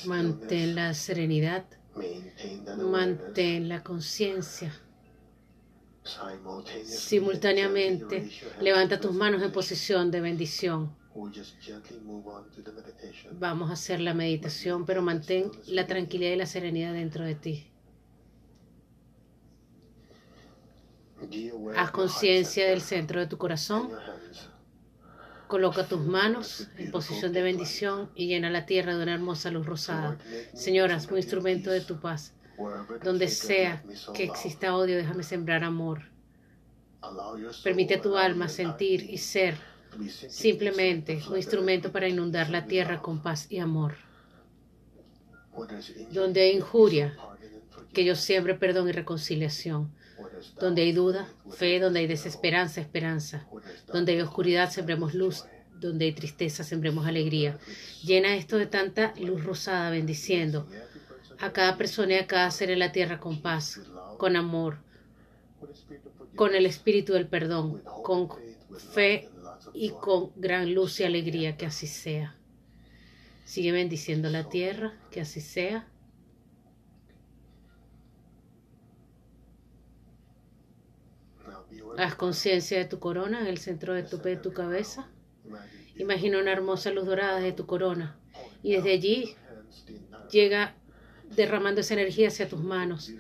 Mantén 0.05 0.75
la 0.75 0.93
serenidad. 0.93 1.65
Mantén 2.75 3.69
la 3.69 3.81
conciencia. 3.81 4.84
Simultáneamente, 6.83 8.29
levanta 8.61 8.99
tus 8.99 9.13
manos 9.13 9.41
en 9.41 9.51
posición 9.51 10.11
de 10.11 10.21
bendición. 10.21 10.95
Vamos 13.39 13.69
a 13.69 13.73
hacer 13.73 14.01
la 14.01 14.13
meditación, 14.13 14.85
pero 14.85 15.01
mantén 15.01 15.51
la 15.67 15.87
tranquilidad 15.87 16.33
y 16.33 16.35
la 16.35 16.45
serenidad 16.45 16.93
dentro 16.93 17.23
de 17.23 17.35
ti. 17.35 17.71
Haz 21.75 21.91
conciencia 21.91 22.67
del 22.67 22.81
centro 22.81 23.19
de 23.19 23.27
tu 23.27 23.37
corazón. 23.37 23.89
Coloca 25.47 25.87
tus 25.87 26.01
manos 26.01 26.67
en 26.77 26.91
posición 26.91 27.31
de 27.31 27.41
bendición 27.41 28.11
y 28.15 28.27
llena 28.27 28.49
la 28.49 28.65
tierra 28.65 28.95
de 28.95 29.03
una 29.03 29.13
hermosa 29.13 29.51
luz 29.51 29.65
rosada. 29.65 30.17
Señoras, 30.53 31.07
un 31.09 31.17
instrumento 31.17 31.71
de 31.71 31.81
tu 31.81 31.99
paz. 31.99 32.34
Donde 33.03 33.27
sea 33.27 33.83
que 34.13 34.23
exista 34.23 34.75
odio, 34.75 34.97
déjame 34.97 35.23
sembrar 35.23 35.63
amor. 35.63 36.03
Permite 37.63 37.95
a 37.95 38.01
tu 38.01 38.17
alma 38.17 38.47
sentir 38.47 39.09
y 39.09 39.17
ser 39.17 39.55
simplemente 40.29 41.21
un 41.29 41.37
instrumento 41.37 41.91
para 41.91 42.07
inundar 42.07 42.49
la 42.49 42.65
tierra 42.65 43.01
con 43.01 43.21
paz 43.21 43.47
y 43.49 43.59
amor. 43.59 43.95
Donde 46.11 46.41
hay 46.41 46.51
injuria. 46.51 47.15
Que 47.93 48.03
yo 48.03 48.15
siembre 48.15 48.55
perdón 48.55 48.89
y 48.89 48.91
reconciliación. 48.91 49.93
Donde 50.59 50.81
hay 50.81 50.91
duda, 50.91 51.29
fe, 51.49 51.79
donde 51.79 52.01
hay 52.01 52.07
desesperanza, 52.07 52.81
esperanza. 52.81 53.47
Donde 53.87 54.13
hay 54.13 54.21
oscuridad, 54.21 54.69
sembremos 54.69 55.13
luz. 55.13 55.45
Donde 55.79 56.05
hay 56.05 56.13
tristeza, 56.13 56.63
sembremos 56.63 57.05
alegría. 57.05 57.57
Llena 58.03 58.35
esto 58.35 58.57
de 58.57 58.65
tanta 58.65 59.13
luz 59.17 59.43
rosada, 59.43 59.91
bendiciendo 59.91 60.67
a 61.39 61.51
cada 61.51 61.77
persona 61.77 62.13
y 62.13 62.17
a 62.17 62.27
cada 62.27 62.49
ser 62.51 62.69
en 62.69 62.79
la 62.79 62.91
tierra 62.91 63.19
con 63.19 63.41
paz, 63.41 63.81
con 64.17 64.35
amor, 64.35 64.77
con 66.35 66.55
el 66.55 66.65
espíritu 66.65 67.13
del 67.13 67.27
perdón, 67.27 67.81
con 68.03 68.29
fe 68.93 69.29
y 69.73 69.89
con 69.89 70.31
gran 70.35 70.73
luz 70.73 70.99
y 70.99 71.03
alegría, 71.03 71.57
que 71.57 71.65
así 71.65 71.87
sea. 71.87 72.35
Sigue 73.43 73.71
bendiciendo 73.71 74.29
la 74.29 74.49
tierra, 74.49 74.93
que 75.11 75.21
así 75.21 75.41
sea. 75.41 75.87
Haz 81.97 82.15
conciencia 82.15 82.77
de 82.77 82.85
tu 82.85 82.99
corona 82.99 83.39
en 83.39 83.47
el 83.47 83.57
centro 83.57 83.93
de 83.93 84.03
tu, 84.03 84.17
de 84.17 84.35
tu 84.35 84.51
cabeza. 84.51 85.09
Imagina 85.95 86.39
una 86.39 86.51
hermosa 86.51 86.91
luz 86.91 87.05
dorada 87.05 87.39
de 87.39 87.53
tu 87.53 87.65
corona 87.65 88.17
y 88.61 88.73
desde 88.73 88.91
allí 88.93 89.35
llega 90.29 90.75
derramando 91.35 91.81
esa 91.81 91.93
energía 91.93 92.27
hacia 92.27 92.47
tus 92.47 92.61
manos 92.61 93.11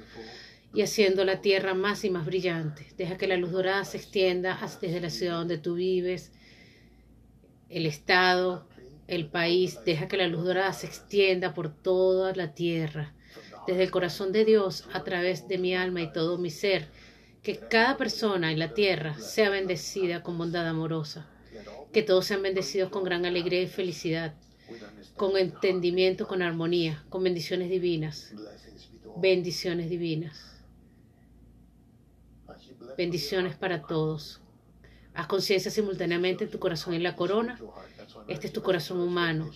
y 0.73 0.81
haciendo 0.81 1.23
la 1.23 1.41
tierra 1.41 1.73
más 1.73 2.03
y 2.03 2.09
más 2.09 2.25
brillante. 2.25 2.85
Deja 2.97 3.17
que 3.17 3.27
la 3.27 3.37
luz 3.37 3.51
dorada 3.51 3.85
se 3.85 3.97
extienda 3.97 4.59
desde 4.81 4.99
la 4.99 5.09
ciudad 5.09 5.37
donde 5.37 5.57
tú 5.57 5.75
vives, 5.75 6.31
el 7.69 7.85
estado, 7.85 8.67
el 9.07 9.27
país. 9.27 9.79
Deja 9.85 10.07
que 10.07 10.17
la 10.17 10.27
luz 10.27 10.43
dorada 10.43 10.73
se 10.73 10.87
extienda 10.87 11.53
por 11.53 11.73
toda 11.73 12.35
la 12.35 12.53
tierra, 12.53 13.13
desde 13.67 13.83
el 13.83 13.91
corazón 13.91 14.33
de 14.33 14.45
Dios, 14.45 14.87
a 14.93 15.03
través 15.03 15.47
de 15.47 15.57
mi 15.57 15.73
alma 15.75 16.01
y 16.01 16.11
todo 16.11 16.37
mi 16.37 16.49
ser. 16.49 16.87
Que 17.41 17.57
cada 17.57 17.95
persona 17.95 18.51
en 18.51 18.59
la 18.59 18.73
tierra 18.73 19.17
sea 19.19 19.49
bendecida 19.49 20.23
con 20.23 20.37
bondad 20.37 20.67
amorosa. 20.67 21.27
Que 21.93 22.01
todos 22.03 22.25
sean 22.25 22.41
bendecidos 22.41 22.89
con 22.89 23.03
gran 23.05 23.25
alegría 23.25 23.61
y 23.61 23.67
felicidad, 23.67 24.33
con 25.15 25.37
entendimiento, 25.37 26.27
con 26.27 26.41
armonía, 26.41 27.03
con 27.09 27.23
bendiciones 27.23 27.69
divinas. 27.69 28.33
Bendiciones 29.17 29.89
divinas. 29.89 30.61
Bendiciones 32.97 33.55
para 33.55 33.81
todos. 33.81 34.41
Haz 35.13 35.27
conciencia 35.27 35.71
simultáneamente 35.71 36.43
en 36.43 36.51
tu 36.51 36.59
corazón 36.59 36.93
y 36.93 36.97
en 36.97 37.03
la 37.03 37.15
corona. 37.15 37.59
Este 38.27 38.47
es 38.47 38.53
tu 38.53 38.61
corazón 38.61 38.99
humano. 38.99 39.49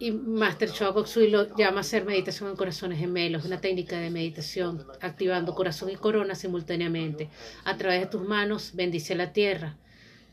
Y 0.00 0.12
Master 0.12 0.70
Chogoksui 0.70 1.28
lo 1.28 1.56
llama 1.56 1.80
hacer 1.80 2.04
meditación 2.04 2.50
en 2.50 2.56
corazones 2.56 3.00
gemelos, 3.00 3.44
una 3.44 3.60
técnica 3.60 3.98
de 3.98 4.10
meditación, 4.10 4.86
activando 5.00 5.54
corazón 5.54 5.90
y 5.90 5.96
corona 5.96 6.36
simultáneamente. 6.36 7.28
A 7.64 7.76
través 7.76 8.00
de 8.00 8.06
tus 8.06 8.22
manos, 8.22 8.72
bendice 8.74 9.16
la 9.16 9.32
tierra. 9.32 9.76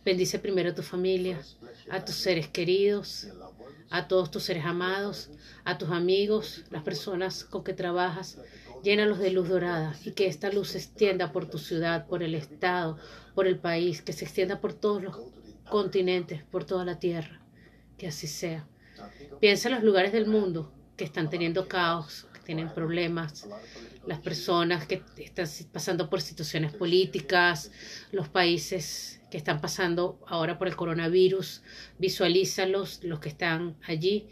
Bendice 0.05 0.37
primero 0.37 0.69
a 0.69 0.75
tu 0.75 0.83
familia, 0.83 1.41
a 1.89 2.05
tus 2.05 2.13
seres 2.13 2.47
queridos, 2.47 3.27
a 3.89 4.07
todos 4.07 4.29
tus 4.29 4.43
seres 4.43 4.63
amados, 4.63 5.31
a 5.63 5.79
tus 5.79 5.89
amigos, 5.89 6.63
las 6.69 6.83
personas 6.83 7.43
con 7.43 7.63
que 7.63 7.73
trabajas. 7.73 8.37
Llénalos 8.83 9.17
de 9.17 9.31
luz 9.31 9.49
dorada 9.49 9.95
y 10.05 10.11
que 10.11 10.27
esta 10.27 10.51
luz 10.51 10.69
se 10.69 10.77
extienda 10.77 11.31
por 11.31 11.49
tu 11.49 11.57
ciudad, 11.57 12.05
por 12.05 12.21
el 12.21 12.35
estado, 12.35 12.99
por 13.33 13.47
el 13.47 13.57
país, 13.57 14.03
que 14.03 14.13
se 14.13 14.25
extienda 14.25 14.61
por 14.61 14.73
todos 14.73 15.01
los 15.01 15.17
continentes, 15.71 16.43
por 16.43 16.65
toda 16.65 16.85
la 16.85 16.99
tierra. 16.99 17.41
que 17.97 18.07
así 18.07 18.27
sea. 18.27 18.67
Piensa 19.39 19.69
en 19.69 19.75
los 19.75 19.83
lugares 19.83 20.11
del 20.13 20.27
mundo 20.27 20.71
que 20.97 21.05
están 21.05 21.31
teniendo 21.31 21.67
caos, 21.67 22.27
que 22.31 22.41
tienen 22.41 22.71
problemas, 22.71 23.47
las 24.05 24.19
personas 24.19 24.85
que 24.85 25.01
están 25.17 25.47
pasando 25.71 26.11
por 26.11 26.21
situaciones 26.21 26.73
políticas, 26.73 27.71
los 28.11 28.29
países 28.29 29.14
que 29.35 29.39
están 29.39 29.59
pasando 29.59 30.17
ahora 30.27 30.57
por 30.57 30.69
el 30.69 30.77
coronavirus, 30.77 31.61
visualízalos, 31.99 33.03
los 33.03 33.19
que 33.19 33.27
están 33.27 33.75
allí, 33.85 34.29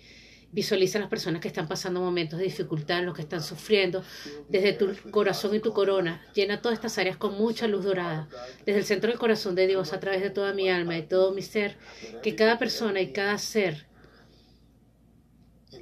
visualiza 0.54 0.98
las 0.98 1.10
personas 1.10 1.42
que 1.42 1.50
están 1.50 1.68
pasando 1.68 2.00
momentos 2.00 2.40
de 2.40 2.46
dificultad, 2.46 3.04
los 3.04 3.14
que 3.14 3.24
están 3.24 3.44
sufriendo, 3.44 4.02
desde 4.48 4.72
tu 4.72 4.96
corazón 5.12 5.54
y 5.56 5.60
tu 5.60 5.74
corona, 5.74 6.26
llena 6.34 6.62
todas 6.62 6.78
estas 6.78 6.98
áreas 7.00 7.18
con 7.18 7.38
mucha 7.38 7.68
luz 7.68 7.84
dorada, 7.84 8.30
desde 8.66 8.80
el 8.80 8.86
centro 8.86 9.10
del 9.10 9.20
corazón 9.20 9.56
de 9.56 9.68
Dios, 9.68 9.92
a 9.92 10.00
través 10.00 10.22
de 10.22 10.30
toda 10.30 10.54
mi 10.54 10.70
alma 10.70 10.98
y 10.98 11.04
todo 11.04 11.34
mi 11.34 11.42
ser, 11.42 11.76
que 12.22 12.34
cada 12.36 12.58
persona 12.58 13.02
y 13.02 13.12
cada 13.12 13.38
ser 13.40 13.88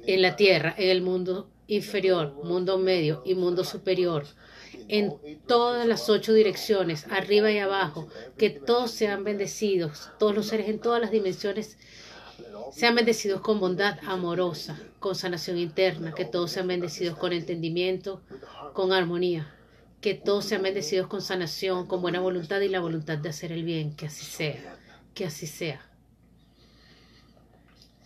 en 0.04 0.20
la 0.20 0.34
tierra, 0.34 0.74
en 0.76 0.90
el 0.90 1.00
mundo 1.00 1.48
inferior, 1.68 2.34
mundo 2.42 2.76
medio 2.76 3.22
y 3.24 3.36
mundo 3.36 3.62
superior, 3.62 4.26
en 4.88 5.14
todas 5.46 5.86
las 5.86 6.08
ocho 6.08 6.32
direcciones, 6.32 7.06
arriba 7.10 7.50
y 7.50 7.58
abajo, 7.58 8.08
que 8.36 8.50
todos 8.50 8.90
sean 8.90 9.24
bendecidos, 9.24 10.10
todos 10.18 10.34
los 10.34 10.46
seres 10.46 10.68
en 10.68 10.78
todas 10.80 11.00
las 11.00 11.10
dimensiones 11.10 11.78
sean 12.72 12.94
bendecidos 12.94 13.40
con 13.40 13.60
bondad 13.60 13.98
amorosa, 14.06 14.80
con 14.98 15.14
sanación 15.14 15.58
interna, 15.58 16.14
que 16.14 16.24
todos 16.24 16.50
sean 16.50 16.66
bendecidos 16.66 17.18
con 17.18 17.32
entendimiento, 17.32 18.22
con 18.72 18.92
armonía, 18.92 19.54
que 20.00 20.14
todos 20.14 20.46
sean 20.46 20.62
bendecidos 20.62 21.06
con 21.06 21.22
sanación, 21.22 21.86
con 21.86 22.02
buena 22.02 22.20
voluntad 22.20 22.60
y 22.60 22.68
la 22.68 22.80
voluntad 22.80 23.18
de 23.18 23.28
hacer 23.28 23.52
el 23.52 23.64
bien, 23.64 23.94
que 23.94 24.06
así 24.06 24.24
sea, 24.24 24.78
que 25.14 25.26
así 25.26 25.46
sea. 25.46 25.91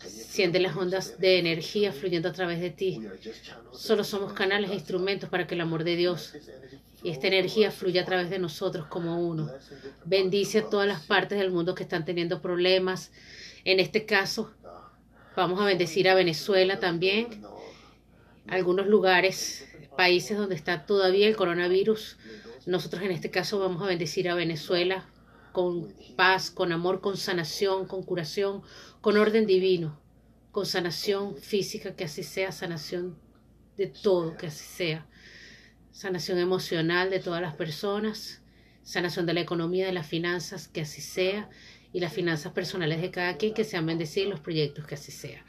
Siente 0.06 0.60
las 0.60 0.76
ondas 0.76 1.18
de 1.18 1.38
energía 1.38 1.92
fluyendo 1.92 2.28
a 2.28 2.32
través 2.32 2.60
de 2.60 2.70
ti. 2.70 3.00
Solo 3.72 4.04
somos 4.04 4.32
canales 4.32 4.70
e 4.70 4.74
instrumentos 4.74 5.28
para 5.28 5.46
que 5.46 5.54
el 5.54 5.60
amor 5.60 5.84
de 5.84 5.96
Dios 5.96 6.34
y 7.02 7.10
esta 7.10 7.26
energía 7.26 7.70
fluya 7.70 8.02
a 8.02 8.04
través 8.04 8.30
de 8.30 8.38
nosotros 8.38 8.86
como 8.86 9.20
uno. 9.20 9.50
Bendice 10.04 10.60
a 10.60 10.68
todas 10.68 10.88
las 10.88 11.02
partes 11.02 11.38
del 11.38 11.50
mundo 11.50 11.74
que 11.74 11.82
están 11.82 12.04
teniendo 12.04 12.40
problemas. 12.40 13.12
En 13.64 13.80
este 13.80 14.06
caso, 14.06 14.52
vamos 15.36 15.60
a 15.60 15.64
bendecir 15.64 16.08
a 16.08 16.14
Venezuela 16.14 16.80
también, 16.80 17.40
no 17.40 17.56
algunos 18.48 18.86
lugares, 18.86 19.66
países 19.96 20.36
donde 20.36 20.54
está 20.54 20.86
todavía 20.86 21.26
el 21.26 21.36
coronavirus. 21.36 22.16
Nosotros 22.66 23.02
en 23.02 23.10
este 23.10 23.30
caso 23.30 23.58
vamos 23.58 23.82
a 23.82 23.86
bendecir 23.86 24.28
a 24.28 24.34
Venezuela 24.34 25.06
con 25.52 25.92
paz, 26.16 26.50
con 26.50 26.72
amor, 26.72 27.00
con 27.00 27.16
sanación, 27.16 27.86
con 27.86 28.02
curación, 28.02 28.62
con 29.06 29.18
orden 29.18 29.46
divino, 29.46 29.96
con 30.50 30.66
sanación 30.66 31.36
física, 31.36 31.94
que 31.94 32.02
así 32.02 32.24
sea, 32.24 32.50
sanación 32.50 33.16
de 33.76 33.86
todo, 33.86 34.36
que 34.36 34.48
así 34.48 34.64
sea, 34.64 35.06
sanación 35.92 36.38
emocional 36.38 37.08
de 37.08 37.20
todas 37.20 37.40
las 37.40 37.54
personas, 37.54 38.42
sanación 38.82 39.24
de 39.24 39.34
la 39.34 39.42
economía, 39.42 39.86
de 39.86 39.92
las 39.92 40.08
finanzas, 40.08 40.66
que 40.66 40.80
así 40.80 41.00
sea, 41.00 41.48
y 41.92 42.00
las 42.00 42.12
finanzas 42.12 42.52
personales 42.52 43.00
de 43.00 43.12
cada 43.12 43.36
quien, 43.36 43.54
que 43.54 43.62
sean 43.62 43.86
bendecidos 43.86 44.28
los 44.28 44.40
proyectos, 44.40 44.84
que 44.88 44.96
así 44.96 45.12
sea. 45.12 45.44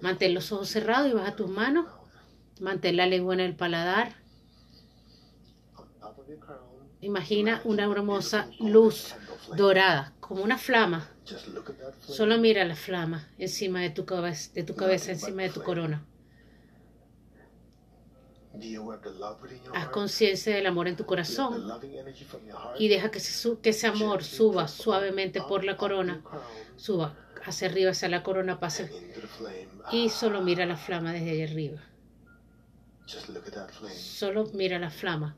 Mantén 0.00 0.32
los 0.32 0.50
ojos 0.50 0.70
cerrados 0.70 1.10
y 1.10 1.12
baja 1.12 1.36
tus 1.36 1.50
manos, 1.50 1.84
mantén 2.58 2.96
la 2.96 3.04
lengua 3.04 3.34
en 3.34 3.40
el 3.40 3.54
paladar, 3.54 4.14
imagina 7.02 7.60
una 7.64 7.84
hermosa 7.84 8.48
luz 8.60 9.14
dorada, 9.54 10.14
como 10.20 10.42
una 10.42 10.56
flama. 10.56 11.13
Solo 12.00 12.38
mira 12.38 12.64
la 12.64 12.76
flama 12.76 13.28
encima 13.38 13.80
de 13.80 13.90
tu 13.90 14.04
cabeza, 14.04 14.50
de 14.54 14.62
tu 14.62 14.74
cabeza 14.76 15.12
encima 15.12 15.42
de 15.42 15.50
tu 15.50 15.62
corona. 15.62 16.04
Haz 19.74 19.88
conciencia 19.88 20.54
del 20.54 20.66
amor 20.66 20.86
en 20.86 20.96
tu 20.96 21.04
corazón 21.06 21.54
y 22.78 22.88
deja 22.88 23.10
que, 23.10 23.18
se 23.20 23.32
su- 23.32 23.60
que 23.60 23.70
ese 23.70 23.86
amor 23.88 24.22
suba 24.22 24.68
suavemente 24.68 25.40
por 25.42 25.64
la 25.64 25.76
corona, 25.76 26.22
suba 26.76 27.16
hacia 27.44 27.68
arriba, 27.68 27.90
hacia 27.90 28.08
la 28.08 28.22
corona, 28.22 28.60
pase 28.60 28.90
y 29.92 30.08
solo 30.08 30.40
mira 30.42 30.66
la 30.66 30.76
flama 30.76 31.12
desde 31.12 31.30
allá 31.32 31.44
arriba. 31.50 31.82
Solo 33.94 34.46
mira 34.54 34.78
la 34.78 34.90
flama. 34.90 35.36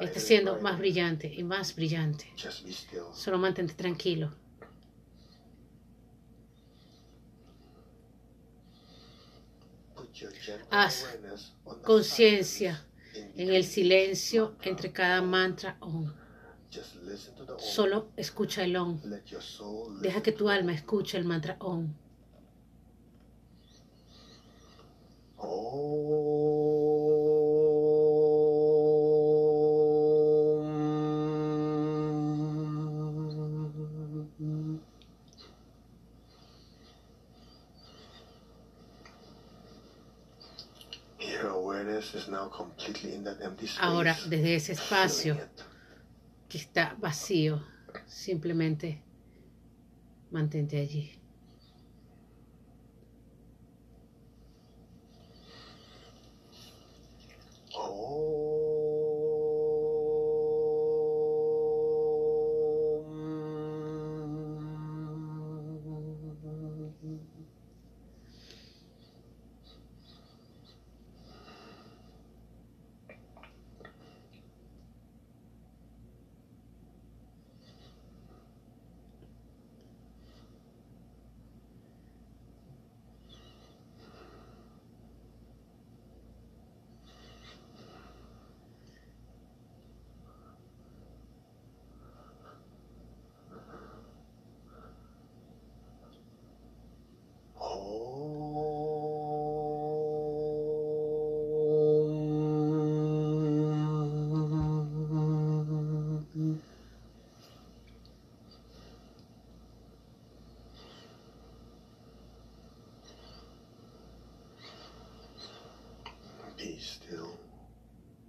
Está 0.00 0.18
siendo 0.20 0.58
más 0.60 0.78
brillante 0.78 1.32
y 1.32 1.44
más 1.44 1.74
brillante. 1.76 2.26
Solo 3.14 3.38
mantente 3.38 3.74
tranquilo. 3.74 4.34
Haz 10.70 11.06
Conciencia 11.82 12.84
en 13.36 13.50
el 13.50 13.64
silencio 13.64 14.56
entre 14.62 14.92
cada 14.92 15.22
mantra 15.22 15.76
om. 15.80 16.12
Solo 17.58 18.10
escucha 18.16 18.64
el 18.64 18.76
om. 18.76 19.00
Deja 20.00 20.22
que 20.22 20.32
tu 20.32 20.48
alma 20.48 20.72
escuche 20.72 21.18
el 21.18 21.24
mantra 21.24 21.56
om. 21.60 21.92
Om. 25.36 26.79
Ahora, 43.80 44.16
desde 44.26 44.54
ese 44.54 44.72
espacio 44.72 45.38
que 46.48 46.58
está 46.58 46.96
vacío, 46.98 47.62
simplemente 48.06 49.02
mantente 50.30 50.78
allí. 50.78 51.20
Om. 57.74 58.59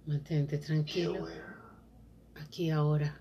Mantente 0.06 0.58
tranquilo. 0.58 1.26
aquí 2.34 2.70
ahora. 2.70 3.20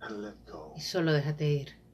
And 0.00 0.22
let 0.22 0.34
go. 0.50 0.72
y 0.76 0.80
solo 0.80 1.12
déjate 1.12 1.48
ir 1.48 1.85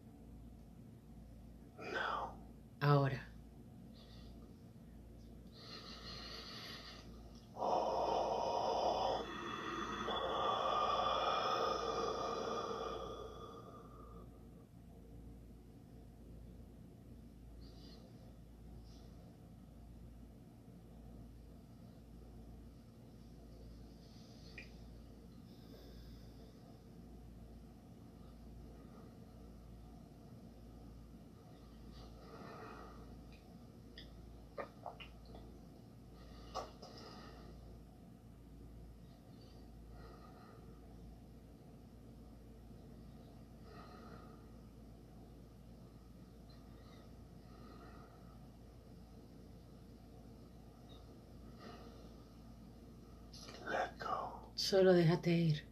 Solo 54.73 54.95
déjate 54.95 55.31
ir. 55.31 55.65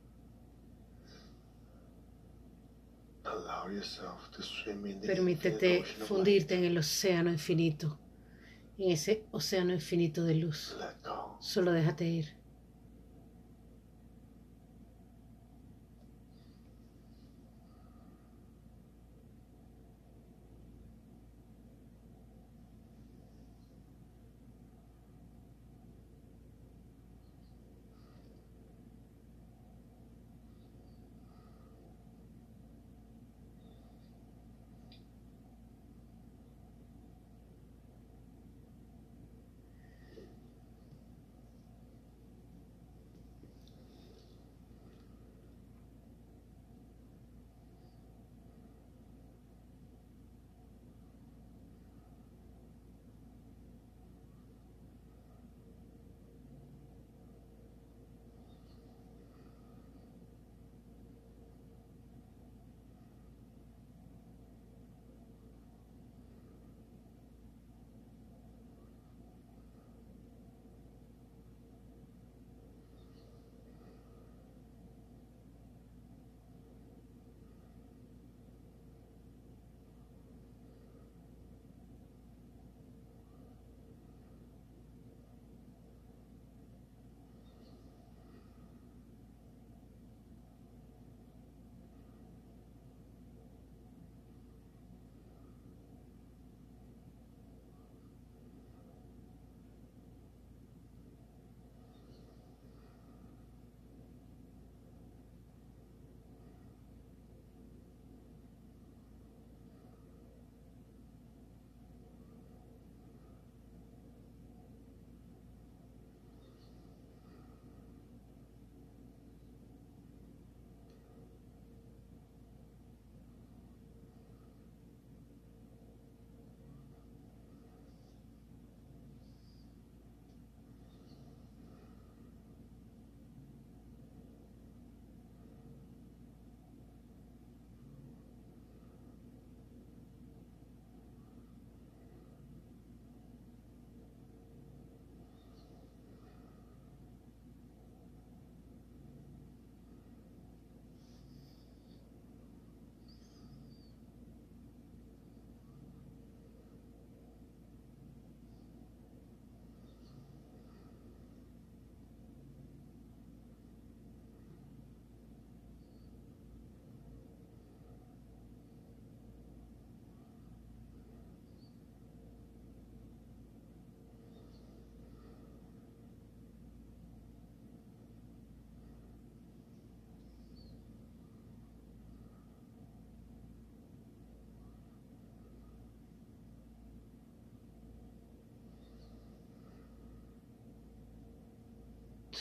Permítete 5.07 5.83
fundirte 6.07 6.55
en 6.57 6.65
el 6.65 6.77
océano 6.77 7.31
infinito, 7.31 7.99
en 8.77 8.91
ese 8.91 9.25
océano 9.31 9.73
infinito 9.73 10.23
de 10.23 10.35
luz. 10.35 10.77
Solo 11.41 11.73
déjate 11.73 12.05
ir. 12.05 12.40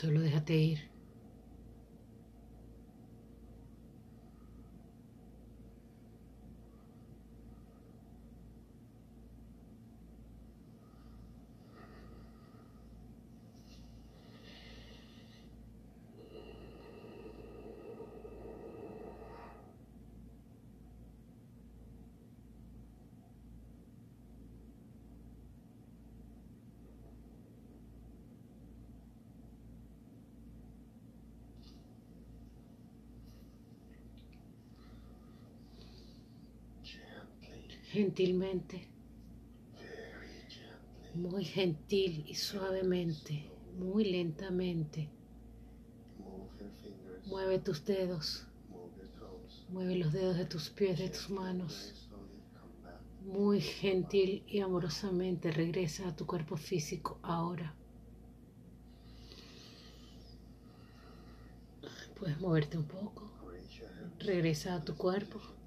Solo 0.00 0.22
déjate 0.22 0.54
ir. 0.54 0.89
Gentilmente, 38.00 38.88
muy 41.14 41.44
gentil 41.44 42.24
y 42.26 42.34
suavemente, 42.34 43.44
muy 43.78 44.10
lentamente. 44.10 45.10
Mueve 47.26 47.58
tus 47.58 47.84
dedos, 47.84 48.46
mueve 49.68 49.96
los 49.96 50.14
dedos 50.14 50.38
de 50.38 50.46
tus 50.46 50.70
pies, 50.70 50.98
de 50.98 51.10
tus 51.10 51.28
manos. 51.28 52.08
Muy 53.26 53.60
gentil 53.60 54.44
y 54.46 54.60
amorosamente 54.60 55.50
regresa 55.50 56.08
a 56.08 56.16
tu 56.16 56.24
cuerpo 56.24 56.56
físico 56.56 57.18
ahora. 57.22 57.74
Puedes 62.18 62.40
moverte 62.40 62.78
un 62.78 62.86
poco. 62.86 63.30
Regresa 64.20 64.76
a 64.76 64.82
tu 64.82 64.96
cuerpo. 64.96 65.59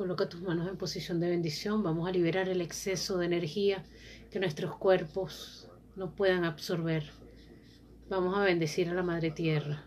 Coloca 0.00 0.30
tus 0.30 0.40
manos 0.40 0.66
en 0.66 0.78
posición 0.78 1.20
de 1.20 1.28
bendición. 1.28 1.82
Vamos 1.82 2.08
a 2.08 2.10
liberar 2.10 2.48
el 2.48 2.62
exceso 2.62 3.18
de 3.18 3.26
energía 3.26 3.84
que 4.30 4.40
nuestros 4.40 4.74
cuerpos 4.76 5.68
no 5.94 6.14
puedan 6.14 6.44
absorber. 6.44 7.10
Vamos 8.08 8.34
a 8.34 8.44
bendecir 8.44 8.88
a 8.88 8.94
la 8.94 9.02
Madre 9.02 9.30
Tierra. 9.30 9.84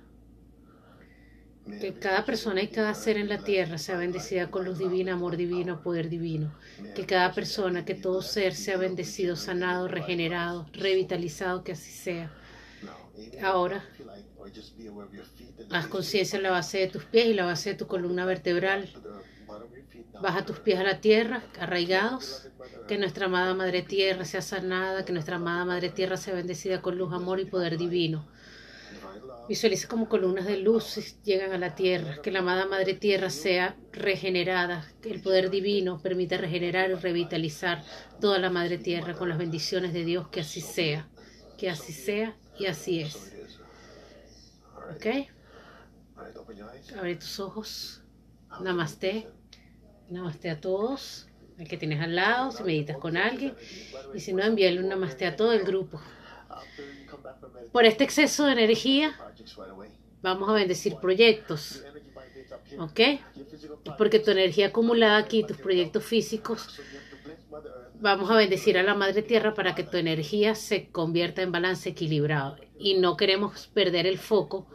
Que 1.66 1.96
cada 1.96 2.26
persona 2.26 2.62
y 2.62 2.68
cada 2.68 2.94
ser 2.94 3.18
en 3.18 3.28
la 3.28 3.44
tierra 3.44 3.80
sea 3.80 3.98
bendecida 3.98 4.52
con 4.52 4.66
luz 4.66 4.78
divina, 4.78 5.14
amor 5.14 5.36
divino, 5.36 5.82
poder 5.82 6.10
divino. 6.10 6.54
Que 6.94 7.08
cada 7.08 7.34
persona, 7.34 7.84
que 7.84 7.96
todo 7.96 8.22
ser 8.22 8.54
sea 8.54 8.78
bendecido, 8.78 9.36
sanado, 9.36 9.88
regenerado, 9.88 10.68
revitalizado, 10.74 11.64
que 11.64 11.72
así 11.72 11.92
sea. 11.92 12.32
Ahora, 13.42 13.84
haz 15.72 15.88
conciencia 15.88 16.38
en 16.38 16.44
la 16.44 16.52
base 16.52 16.78
de 16.78 16.88
tus 16.90 17.04
pies 17.04 17.26
y 17.26 17.34
la 17.34 17.46
base 17.46 17.72
de 17.72 17.78
tu 17.78 17.88
columna 17.88 18.26
vertebral. 18.26 18.88
Baja 20.22 20.46
tus 20.46 20.60
pies 20.60 20.80
a 20.80 20.84
la 20.84 21.02
tierra, 21.02 21.44
arraigados. 21.60 22.48
Que 22.88 22.98
nuestra 22.98 23.26
amada 23.26 23.54
Madre 23.54 23.82
Tierra 23.82 24.26
sea 24.26 24.42
sanada, 24.42 25.06
que 25.06 25.14
nuestra 25.14 25.38
amada 25.38 25.66
Madre 25.66 25.90
Tierra 25.90 26.18
sea 26.18 26.34
bendecida 26.34 26.82
con 26.82 26.98
luz, 26.98 27.14
amor 27.14 27.40
y 27.40 27.46
poder 27.46 27.78
divino. 27.78 28.28
Visualiza 29.48 29.90
como 29.90 30.08
columnas 30.08 30.46
de 30.46 30.58
luz 30.58 31.18
llegan 31.24 31.52
a 31.52 31.58
la 31.58 31.76
tierra, 31.76 32.22
que 32.22 32.32
la 32.32 32.40
amada 32.40 32.66
Madre 32.66 32.94
Tierra 32.94 33.30
sea 33.30 33.76
regenerada, 33.92 34.88
que 35.02 35.12
el 35.12 35.22
poder 35.22 35.50
divino 35.50 36.02
permita 36.02 36.38
regenerar 36.38 36.92
y 36.92 36.96
revitalizar 36.96 37.84
toda 38.22 38.40
la 38.40 38.50
Madre 38.50 38.78
Tierra 38.78 39.16
con 39.16 39.28
las 39.28 39.38
bendiciones 39.38 39.92
de 39.94 40.06
Dios, 40.06 40.30
que 40.30 40.42
así 40.42 40.62
sea, 40.62 41.10
que 41.58 41.70
así 41.70 41.92
sea 41.92 42.38
y 42.58 42.68
así 42.68 43.02
es. 43.02 43.34
¿Ok? 44.96 45.06
Abre 46.98 47.16
tus 47.16 47.40
ojos. 47.40 48.02
Namaste. 48.62 49.28
Namaste 50.14 50.52
a 50.52 50.62
todos. 50.62 51.28
El 51.58 51.68
que 51.68 51.76
tienes 51.76 52.00
al 52.00 52.16
lado, 52.16 52.52
si 52.52 52.64
meditas 52.64 52.98
con 52.98 53.18
alguien. 53.18 53.56
Y 54.14 54.20
si 54.20 54.32
no, 54.32 54.44
envíale 54.44 54.80
un 54.80 54.88
namaste 54.88 55.26
a 55.26 55.36
todo 55.36 55.54
el 55.54 55.64
grupo. 55.64 56.00
Por 57.72 57.86
este 57.86 58.04
exceso 58.04 58.46
de 58.46 58.52
energía, 58.52 59.20
vamos 60.22 60.50
a 60.50 60.54
bendecir 60.54 60.98
proyectos. 60.98 61.84
¿Ok? 62.78 63.00
Porque 63.98 64.20
tu 64.20 64.30
energía 64.30 64.68
acumulada 64.68 65.18
aquí, 65.18 65.44
tus 65.44 65.58
proyectos 65.58 66.04
físicos, 66.04 66.80
vamos 68.00 68.30
a 68.30 68.36
bendecir 68.36 68.78
a 68.78 68.84
la 68.84 68.94
Madre 68.94 69.24
Tierra 69.24 69.56
para 69.56 69.74
que 69.74 69.84
tu 69.84 69.98
energía 69.98 70.54
se 70.54 70.90
convierta 70.90 71.42
en 71.42 71.52
balance 71.52 71.90
equilibrado. 71.90 72.58
Y 72.78 73.00
no 73.00 73.18
queremos 73.18 73.66
perder 73.74 74.06
el 74.06 74.20
foco 74.20 74.68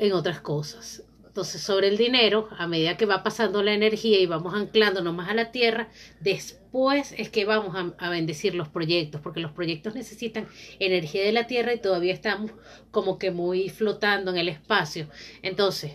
en 0.00 0.12
otras 0.12 0.40
cosas. 0.40 1.04
Entonces, 1.38 1.62
sobre 1.62 1.86
el 1.86 1.96
dinero, 1.96 2.48
a 2.58 2.66
medida 2.66 2.96
que 2.96 3.06
va 3.06 3.22
pasando 3.22 3.62
la 3.62 3.72
energía 3.72 4.18
y 4.18 4.26
vamos 4.26 4.54
anclándonos 4.54 5.14
más 5.14 5.28
a 5.28 5.34
la 5.34 5.52
tierra, 5.52 5.88
después 6.18 7.14
es 7.16 7.28
que 7.28 7.44
vamos 7.44 7.76
a, 7.96 8.10
bendecir 8.10 8.56
los 8.56 8.68
proyectos, 8.68 9.20
porque 9.20 9.38
los 9.38 9.52
proyectos 9.52 9.94
necesitan 9.94 10.48
energía 10.80 11.22
de 11.22 11.30
la 11.30 11.46
tierra 11.46 11.72
y 11.72 11.80
todavía 11.80 12.12
estamos 12.12 12.50
como 12.90 13.20
que 13.20 13.30
muy 13.30 13.68
flotando 13.68 14.32
en 14.32 14.38
el 14.38 14.48
espacio. 14.48 15.06
Entonces, 15.42 15.92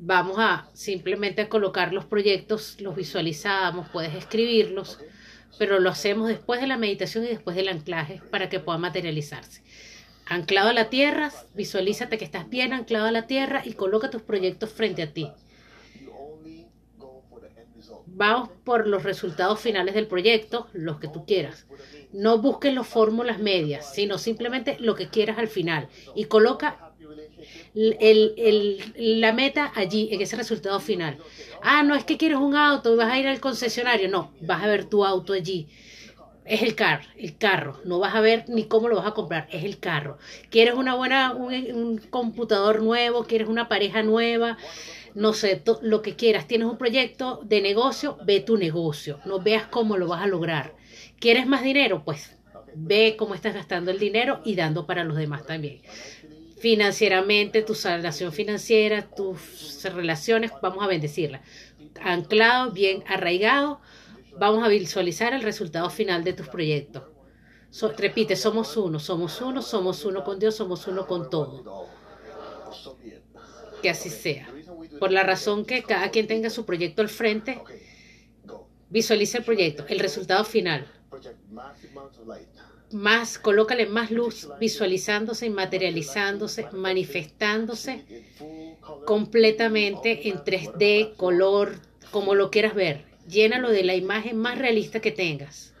vamos 0.00 0.34
a 0.40 0.68
simplemente 0.72 1.42
a 1.42 1.48
colocar 1.48 1.92
los 1.92 2.04
proyectos, 2.04 2.80
los 2.80 2.96
visualizamos, 2.96 3.88
puedes 3.90 4.16
escribirlos, 4.16 4.98
pero 5.60 5.78
lo 5.78 5.90
hacemos 5.90 6.26
después 6.26 6.60
de 6.60 6.66
la 6.66 6.76
meditación 6.76 7.22
y 7.22 7.28
después 7.28 7.54
del 7.54 7.68
anclaje 7.68 8.20
para 8.32 8.48
que 8.48 8.58
pueda 8.58 8.78
materializarse 8.78 9.62
anclado 10.26 10.70
a 10.70 10.72
la 10.72 10.90
tierra, 10.90 11.32
visualízate 11.54 12.18
que 12.18 12.24
estás 12.24 12.48
bien 12.48 12.72
anclado 12.72 13.06
a 13.06 13.12
la 13.12 13.26
tierra 13.26 13.62
y 13.64 13.74
coloca 13.74 14.10
tus 14.10 14.22
proyectos 14.22 14.70
frente 14.70 15.02
a 15.02 15.12
ti. 15.12 15.30
Vamos 18.06 18.48
por 18.64 18.86
los 18.86 19.02
resultados 19.02 19.60
finales 19.60 19.94
del 19.94 20.06
proyecto, 20.06 20.68
los 20.72 20.98
que 20.98 21.08
tú 21.08 21.26
quieras. 21.26 21.66
No 22.12 22.38
busques 22.38 22.72
las 22.72 22.86
fórmulas 22.86 23.40
medias, 23.40 23.92
sino 23.92 24.18
simplemente 24.18 24.76
lo 24.78 24.94
que 24.94 25.08
quieras 25.08 25.38
al 25.38 25.48
final. 25.48 25.88
Y 26.14 26.26
coloca 26.26 26.92
la 27.74 29.32
meta 29.32 29.72
allí, 29.74 30.08
en 30.12 30.20
ese 30.20 30.36
resultado 30.36 30.78
final. 30.78 31.18
Ah, 31.60 31.82
no 31.82 31.96
es 31.96 32.04
que 32.04 32.16
quieres 32.16 32.38
un 32.38 32.54
auto 32.54 32.94
y 32.94 32.96
vas 32.96 33.12
a 33.12 33.18
ir 33.18 33.26
al 33.26 33.40
concesionario. 33.40 34.08
No, 34.08 34.32
vas 34.40 34.62
a 34.62 34.68
ver 34.68 34.84
tu 34.84 35.04
auto 35.04 35.32
allí 35.32 35.68
es 36.44 36.62
el 36.62 36.74
carro, 36.74 37.04
el 37.16 37.36
carro. 37.36 37.80
No 37.84 37.98
vas 37.98 38.14
a 38.14 38.20
ver 38.20 38.44
ni 38.48 38.64
cómo 38.64 38.88
lo 38.88 38.96
vas 38.96 39.06
a 39.06 39.14
comprar, 39.14 39.48
es 39.50 39.64
el 39.64 39.78
carro. 39.78 40.18
¿Quieres 40.50 40.74
una 40.74 40.94
buena, 40.94 41.32
un, 41.32 41.98
computador 42.10 42.82
nuevo? 42.82 43.24
¿Quieres 43.24 43.48
una 43.48 43.68
pareja 43.68 44.02
nueva? 44.02 44.58
No 45.14 45.32
sé, 45.32 45.62
lo 45.82 46.02
que 46.02 46.16
quieras. 46.16 46.46
Tienes 46.46 46.68
un 46.68 46.76
proyecto 46.76 47.40
de 47.44 47.60
negocio, 47.62 48.18
ve 48.24 48.40
tu 48.40 48.56
negocio. 48.58 49.20
No 49.24 49.40
veas 49.40 49.66
cómo 49.66 49.96
lo 49.96 50.06
vas 50.06 50.22
a 50.22 50.26
lograr. 50.26 50.74
¿Quieres 51.18 51.46
más 51.46 51.62
dinero? 51.62 52.04
Pues 52.04 52.36
ve 52.74 53.14
cómo 53.18 53.34
estás 53.34 53.54
gastando 53.54 53.90
el 53.90 53.98
dinero 53.98 54.40
y 54.44 54.54
dando 54.54 54.86
para 54.86 55.04
los 55.04 55.16
demás 55.16 55.46
también. 55.46 55.80
Financieramente, 56.58 57.62
tu 57.62 57.74
salvación 57.74 58.32
financiera, 58.32 59.02
tus 59.02 59.82
relaciones, 59.84 60.50
vamos 60.60 60.82
a 60.82 60.88
bendecirla. 60.88 61.42
Anclado, 62.02 62.72
bien 62.72 63.04
arraigado 63.06 63.80
Vamos 64.38 64.64
a 64.64 64.68
visualizar 64.68 65.32
el 65.32 65.42
resultado 65.42 65.88
final 65.90 66.24
de 66.24 66.32
tus 66.32 66.48
proyectos. 66.48 67.04
repite, 67.96 68.36
somos 68.36 68.76
uno, 68.76 68.98
somos 68.98 69.40
uno, 69.40 69.62
somos 69.62 70.04
uno 70.04 70.24
con 70.24 70.38
Dios, 70.38 70.56
somos 70.56 70.86
uno 70.86 71.06
con 71.06 71.30
todo. 71.30 71.88
Que 73.80 73.90
así 73.90 74.10
sea. 74.10 74.48
Por 74.98 75.12
la 75.12 75.22
razón 75.22 75.64
que 75.64 75.82
cada 75.82 76.10
quien 76.10 76.26
tenga 76.26 76.50
su 76.50 76.64
proyecto 76.64 77.02
al 77.02 77.08
frente, 77.08 77.60
visualiza 78.88 79.38
el 79.38 79.44
proyecto, 79.44 79.84
el 79.88 79.98
resultado 80.00 80.44
final. 80.44 80.86
Más, 82.90 83.38
colócale 83.38 83.86
más 83.86 84.10
luz, 84.10 84.48
visualizándose 84.60 85.50
materializándose, 85.50 86.68
manifestándose 86.72 88.04
completamente 89.04 90.28
en 90.28 90.38
3D, 90.38 91.16
color, 91.16 91.76
como 92.10 92.34
lo 92.34 92.50
quieras 92.50 92.74
ver 92.74 93.13
Llénalo 93.28 93.70
de 93.70 93.84
la 93.84 93.94
imagen 93.94 94.38
más 94.38 94.58
realista 94.58 95.00
que 95.00 95.10
tengas. 95.10 95.74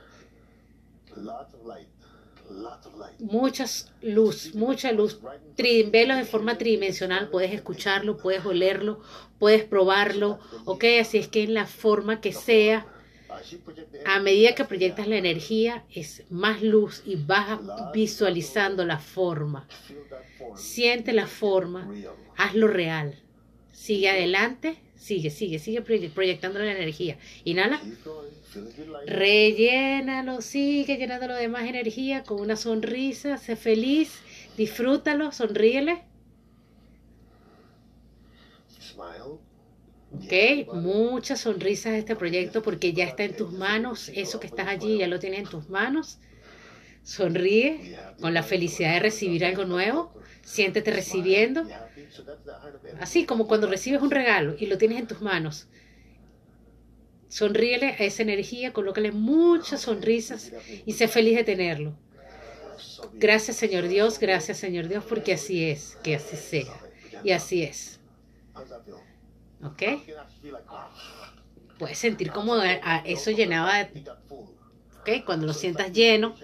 Mucha 3.18 3.66
luz, 4.02 4.54
mucha 4.54 4.92
luz. 4.92 5.20
Velo 5.56 6.16
de 6.16 6.24
forma 6.24 6.58
tridimensional, 6.58 7.28
puedes 7.30 7.52
escucharlo, 7.52 8.16
puedes 8.16 8.44
olerlo, 8.44 9.00
puedes 9.38 9.64
probarlo, 9.64 10.38
ok, 10.64 10.84
así 11.00 11.18
es 11.18 11.28
que 11.28 11.42
en 11.42 11.54
la 11.54 11.66
forma 11.66 12.20
que 12.20 12.32
sea, 12.32 12.86
a 14.06 14.20
medida 14.20 14.54
que 14.54 14.64
proyectas 14.64 15.08
la 15.08 15.16
energía, 15.16 15.84
es 15.90 16.24
más 16.30 16.62
luz 16.62 17.02
y 17.04 17.16
vas 17.16 17.60
visualizando 17.92 18.84
la 18.84 18.98
forma. 18.98 19.66
Siente 20.56 21.12
la 21.12 21.26
forma, 21.26 21.90
hazlo 22.36 22.68
real. 22.68 23.23
Sigue 23.74 24.08
adelante 24.08 24.78
Sigue, 25.04 25.28
sigue, 25.28 25.58
sigue 25.58 25.82
proyectando 25.82 26.60
la 26.60 26.72
energía. 26.72 27.18
Inhala. 27.44 27.78
Rellénalo, 29.06 30.40
sigue 30.40 30.96
llenándolo 30.96 31.34
de 31.34 31.48
más 31.48 31.64
energía 31.64 32.22
con 32.22 32.40
una 32.40 32.56
sonrisa. 32.56 33.36
Sé 33.36 33.54
feliz, 33.54 34.20
disfrútalo, 34.56 35.30
sonríele. 35.30 36.04
Ok, 40.14 40.72
muchas 40.72 41.40
sonrisas 41.40 41.92
de 41.92 41.98
este 41.98 42.16
proyecto 42.16 42.62
porque 42.62 42.94
ya 42.94 43.04
está 43.04 43.24
en 43.24 43.36
tus 43.36 43.52
manos. 43.52 44.08
Eso 44.08 44.40
que 44.40 44.46
estás 44.46 44.68
allí 44.68 44.96
ya 44.96 45.06
lo 45.06 45.18
tienes 45.18 45.40
en 45.40 45.50
tus 45.50 45.68
manos. 45.68 46.18
Sonríe 47.04 47.96
con 48.20 48.32
la 48.34 48.42
felicidad 48.42 48.94
de 48.94 49.00
recibir 49.00 49.44
algo 49.44 49.64
nuevo. 49.64 50.12
Siéntete 50.42 50.90
recibiendo. 50.90 51.64
Así 52.98 53.26
como 53.26 53.46
cuando 53.46 53.68
recibes 53.68 54.02
un 54.02 54.10
regalo 54.10 54.56
y 54.58 54.66
lo 54.66 54.78
tienes 54.78 54.98
en 54.98 55.06
tus 55.06 55.20
manos. 55.20 55.68
Sonríele 57.28 57.88
a 57.88 58.04
esa 58.04 58.22
energía, 58.22 58.72
colócale 58.72 59.12
muchas 59.12 59.82
sonrisas 59.82 60.52
y 60.86 60.92
sé 60.92 61.08
feliz 61.08 61.36
de 61.36 61.44
tenerlo. 61.44 61.96
Gracias 63.14 63.56
Señor 63.56 63.88
Dios, 63.88 64.18
gracias 64.18 64.58
Señor 64.58 64.88
Dios, 64.88 65.04
porque 65.06 65.34
así 65.34 65.64
es, 65.64 65.96
que 66.02 66.14
así 66.16 66.36
sea. 66.36 66.72
Y 67.22 67.32
así 67.32 67.62
es. 67.62 68.00
¿Ok? 69.62 69.82
Puedes 71.78 71.98
sentir 71.98 72.30
como 72.30 72.56
eso 73.04 73.30
llenaba 73.30 73.88
¿ok? 75.04 75.24
Cuando 75.24 75.46
lo 75.46 75.52
sientas 75.52 75.92
lleno. 75.92 76.34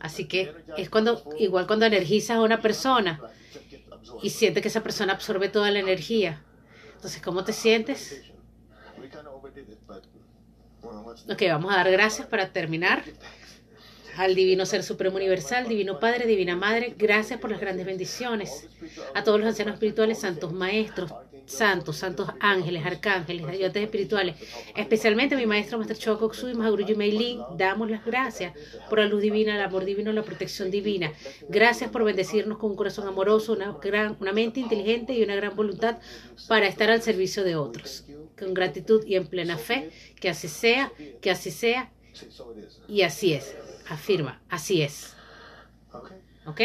Así 0.00 0.26
que 0.26 0.54
es 0.76 0.88
cuando, 0.88 1.22
igual 1.38 1.66
cuando 1.66 1.86
energizas 1.86 2.36
a 2.36 2.40
una 2.40 2.62
persona 2.62 3.20
y 4.22 4.30
sientes 4.30 4.62
que 4.62 4.68
esa 4.68 4.82
persona 4.82 5.12
absorbe 5.12 5.48
toda 5.48 5.70
la 5.70 5.80
energía. 5.80 6.42
Entonces, 6.94 7.20
¿cómo 7.20 7.44
te 7.44 7.52
sientes? 7.52 8.22
Ok, 11.30 11.42
vamos 11.48 11.72
a 11.72 11.76
dar 11.76 11.90
gracias 11.90 12.26
para 12.26 12.52
terminar. 12.52 13.04
Al 14.16 14.34
Divino 14.34 14.66
Ser 14.66 14.82
Supremo 14.82 15.16
Universal, 15.16 15.68
Divino 15.68 16.00
Padre, 16.00 16.26
Divina 16.26 16.56
Madre, 16.56 16.94
gracias 16.98 17.38
por 17.38 17.50
las 17.50 17.60
grandes 17.60 17.86
bendiciones. 17.86 18.68
A 19.14 19.22
todos 19.22 19.38
los 19.38 19.48
ancianos 19.48 19.74
espirituales, 19.74 20.18
santos 20.18 20.52
maestros, 20.52 21.12
santos, 21.48 21.96
santos 21.96 22.28
ángeles, 22.40 22.84
arcángeles, 22.84 23.46
ayudantes 23.46 23.82
espirituales, 23.82 24.36
especialmente 24.76 25.34
a 25.34 25.38
mi 25.38 25.46
maestro 25.46 25.78
Master 25.78 25.96
Chokoksui, 25.96 26.54
Mahaguruji 26.54 26.94
Meilin, 26.94 27.40
damos 27.56 27.90
las 27.90 28.04
gracias 28.04 28.52
por 28.88 28.98
la 28.98 29.06
luz 29.06 29.22
divina, 29.22 29.56
el 29.56 29.62
amor 29.62 29.84
divino, 29.84 30.12
la 30.12 30.22
protección 30.22 30.70
divina. 30.70 31.12
Gracias 31.48 31.90
por 31.90 32.04
bendecirnos 32.04 32.58
con 32.58 32.70
un 32.70 32.76
corazón 32.76 33.08
amoroso, 33.08 33.54
una, 33.54 33.72
gran, 33.82 34.16
una 34.20 34.32
mente 34.32 34.60
inteligente 34.60 35.14
y 35.14 35.22
una 35.22 35.36
gran 35.36 35.56
voluntad 35.56 35.98
para 36.46 36.66
estar 36.66 36.90
al 36.90 37.02
servicio 37.02 37.44
de 37.44 37.56
otros. 37.56 38.04
Con 38.38 38.54
gratitud 38.54 39.04
y 39.06 39.16
en 39.16 39.26
plena 39.26 39.56
fe, 39.56 39.90
que 40.20 40.28
así 40.28 40.48
sea, 40.48 40.92
que 41.20 41.30
así 41.30 41.50
sea, 41.50 41.90
y 42.86 43.02
así 43.02 43.32
es. 43.32 43.56
Afirma, 43.88 44.40
así 44.48 44.82
es. 44.82 45.14
¿Ok? 46.46 46.60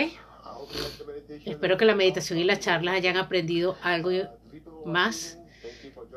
Espero 1.46 1.78
que 1.78 1.86
la 1.86 1.96
meditación 1.96 2.40
y 2.40 2.44
las 2.44 2.60
charlas 2.60 2.96
hayan 2.96 3.18
aprendido 3.18 3.78
algo 3.82 4.12
más. 4.86 5.40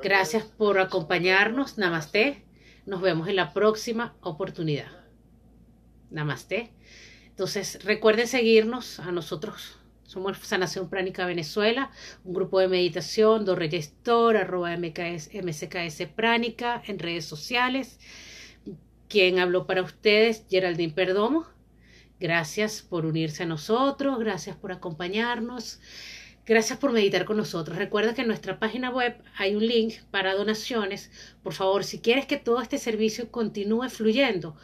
Gracias 0.03 0.45
por 0.45 0.79
acompañarnos. 0.79 1.79
Namaste. 1.79 2.45
Nos 2.85 3.01
vemos 3.01 3.29
en 3.29 3.37
la 3.37 3.53
próxima 3.53 4.17
oportunidad. 4.21 4.91
Namaste. 6.11 6.73
Entonces, 7.29 7.85
recuerden 7.85 8.27
seguirnos 8.27 9.01
a 9.01 9.13
nosotros 9.13 9.79
Somos 10.05 10.39
Sanación 10.39 10.89
Pránica 10.89 11.27
Venezuela, 11.27 11.91
un 12.25 12.33
grupo 12.33 12.61
de 12.61 12.69
meditación, 12.69 13.45
Dorregestor, 13.45 14.37
arroba 14.37 14.77
MKS, 14.77 15.31
MCKS 15.35 16.07
Pránica 16.15 16.83
en 16.87 16.99
redes 16.99 17.25
sociales. 17.25 17.99
Quien 19.09 19.39
habló 19.41 19.67
para 19.67 19.83
ustedes, 19.83 20.45
Geraldine 20.49 20.93
Perdomo. 20.93 21.47
Gracias 22.19 22.81
por 22.81 23.05
unirse 23.05 23.43
a 23.43 23.47
nosotros, 23.47 24.19
gracias 24.19 24.57
por 24.57 24.73
acompañarnos, 24.73 25.81
gracias 26.47 26.79
por 26.79 26.93
meditar 26.93 27.25
con 27.25 27.37
nosotros. 27.37 27.77
Recuerda 27.77 28.15
que 28.15 28.23
en 28.23 28.29
nuestra 28.29 28.59
página 28.59 28.91
web 28.91 29.17
hay 29.37 29.55
un 29.57 29.67
link 29.67 29.95
para 30.11 30.35
donaciones. 30.35 31.11
Por 31.43 31.53
favor, 31.53 31.85
si 31.85 31.99
quieres 31.99 32.27
que 32.27 32.37
todo 32.37 32.63
este 32.63 32.79
servicio 32.79 33.31
continúe 33.31 33.91
fluyendo, 33.91 34.57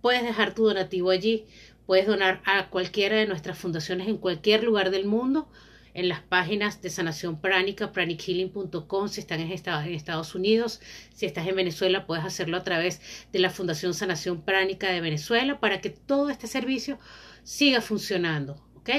puedes 0.00 0.22
dejar 0.22 0.54
tu 0.54 0.64
donativo 0.64 1.10
allí. 1.10 1.46
Puedes 1.86 2.06
donar 2.06 2.42
a 2.44 2.68
cualquiera 2.70 3.16
de 3.16 3.26
nuestras 3.26 3.58
fundaciones 3.58 4.08
en 4.08 4.18
cualquier 4.18 4.64
lugar 4.64 4.90
del 4.90 5.06
mundo 5.06 5.48
en 5.94 6.08
las 6.08 6.20
páginas 6.20 6.80
de 6.80 6.90
sanación 6.90 7.40
pránica, 7.40 7.92
pranichealing.com, 7.92 9.08
si 9.08 9.20
están 9.20 9.40
en 9.40 9.52
Estados 9.52 10.34
Unidos. 10.34 10.80
Si 11.14 11.26
estás 11.26 11.46
en 11.46 11.56
Venezuela, 11.56 12.06
puedes 12.06 12.24
hacerlo 12.24 12.56
a 12.56 12.64
través 12.64 13.00
de 13.32 13.38
la 13.38 13.50
Fundación 13.50 13.94
Sanación 13.94 14.42
Pránica 14.42 14.90
de 14.90 15.00
Venezuela 15.00 15.60
para 15.60 15.80
que 15.80 15.90
todo 15.90 16.30
este 16.30 16.46
servicio 16.46 16.98
siga 17.42 17.80
funcionando. 17.80 18.56
¿Ok? 18.76 18.90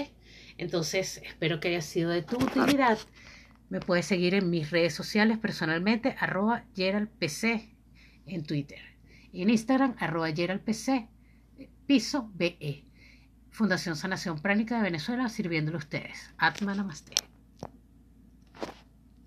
Entonces, 0.57 1.21
espero 1.23 1.59
que 1.59 1.69
haya 1.69 1.81
sido 1.81 2.09
de 2.09 2.21
tu 2.21 2.37
utilidad. 2.37 2.97
Me 3.69 3.79
puedes 3.79 4.05
seguir 4.05 4.35
en 4.35 4.49
mis 4.49 4.69
redes 4.71 4.93
sociales 4.93 5.37
personalmente, 5.37 6.15
arroba 6.19 6.65
GeraldPC 6.75 7.69
en 8.25 8.43
Twitter. 8.43 8.79
En 9.33 9.49
Instagram, 9.49 9.95
arroba 9.99 10.31
GeraldPC, 10.31 11.07
piso 11.87 12.29
BE. 12.35 12.85
Fundación 13.49 13.95
Sanación 13.95 14.39
Pránica 14.39 14.77
de 14.77 14.83
Venezuela, 14.83 15.29
sirviéndole 15.29 15.77
a 15.77 15.79
ustedes. 15.79 16.33
Atma 16.37 16.73
Namaste. 16.73 17.32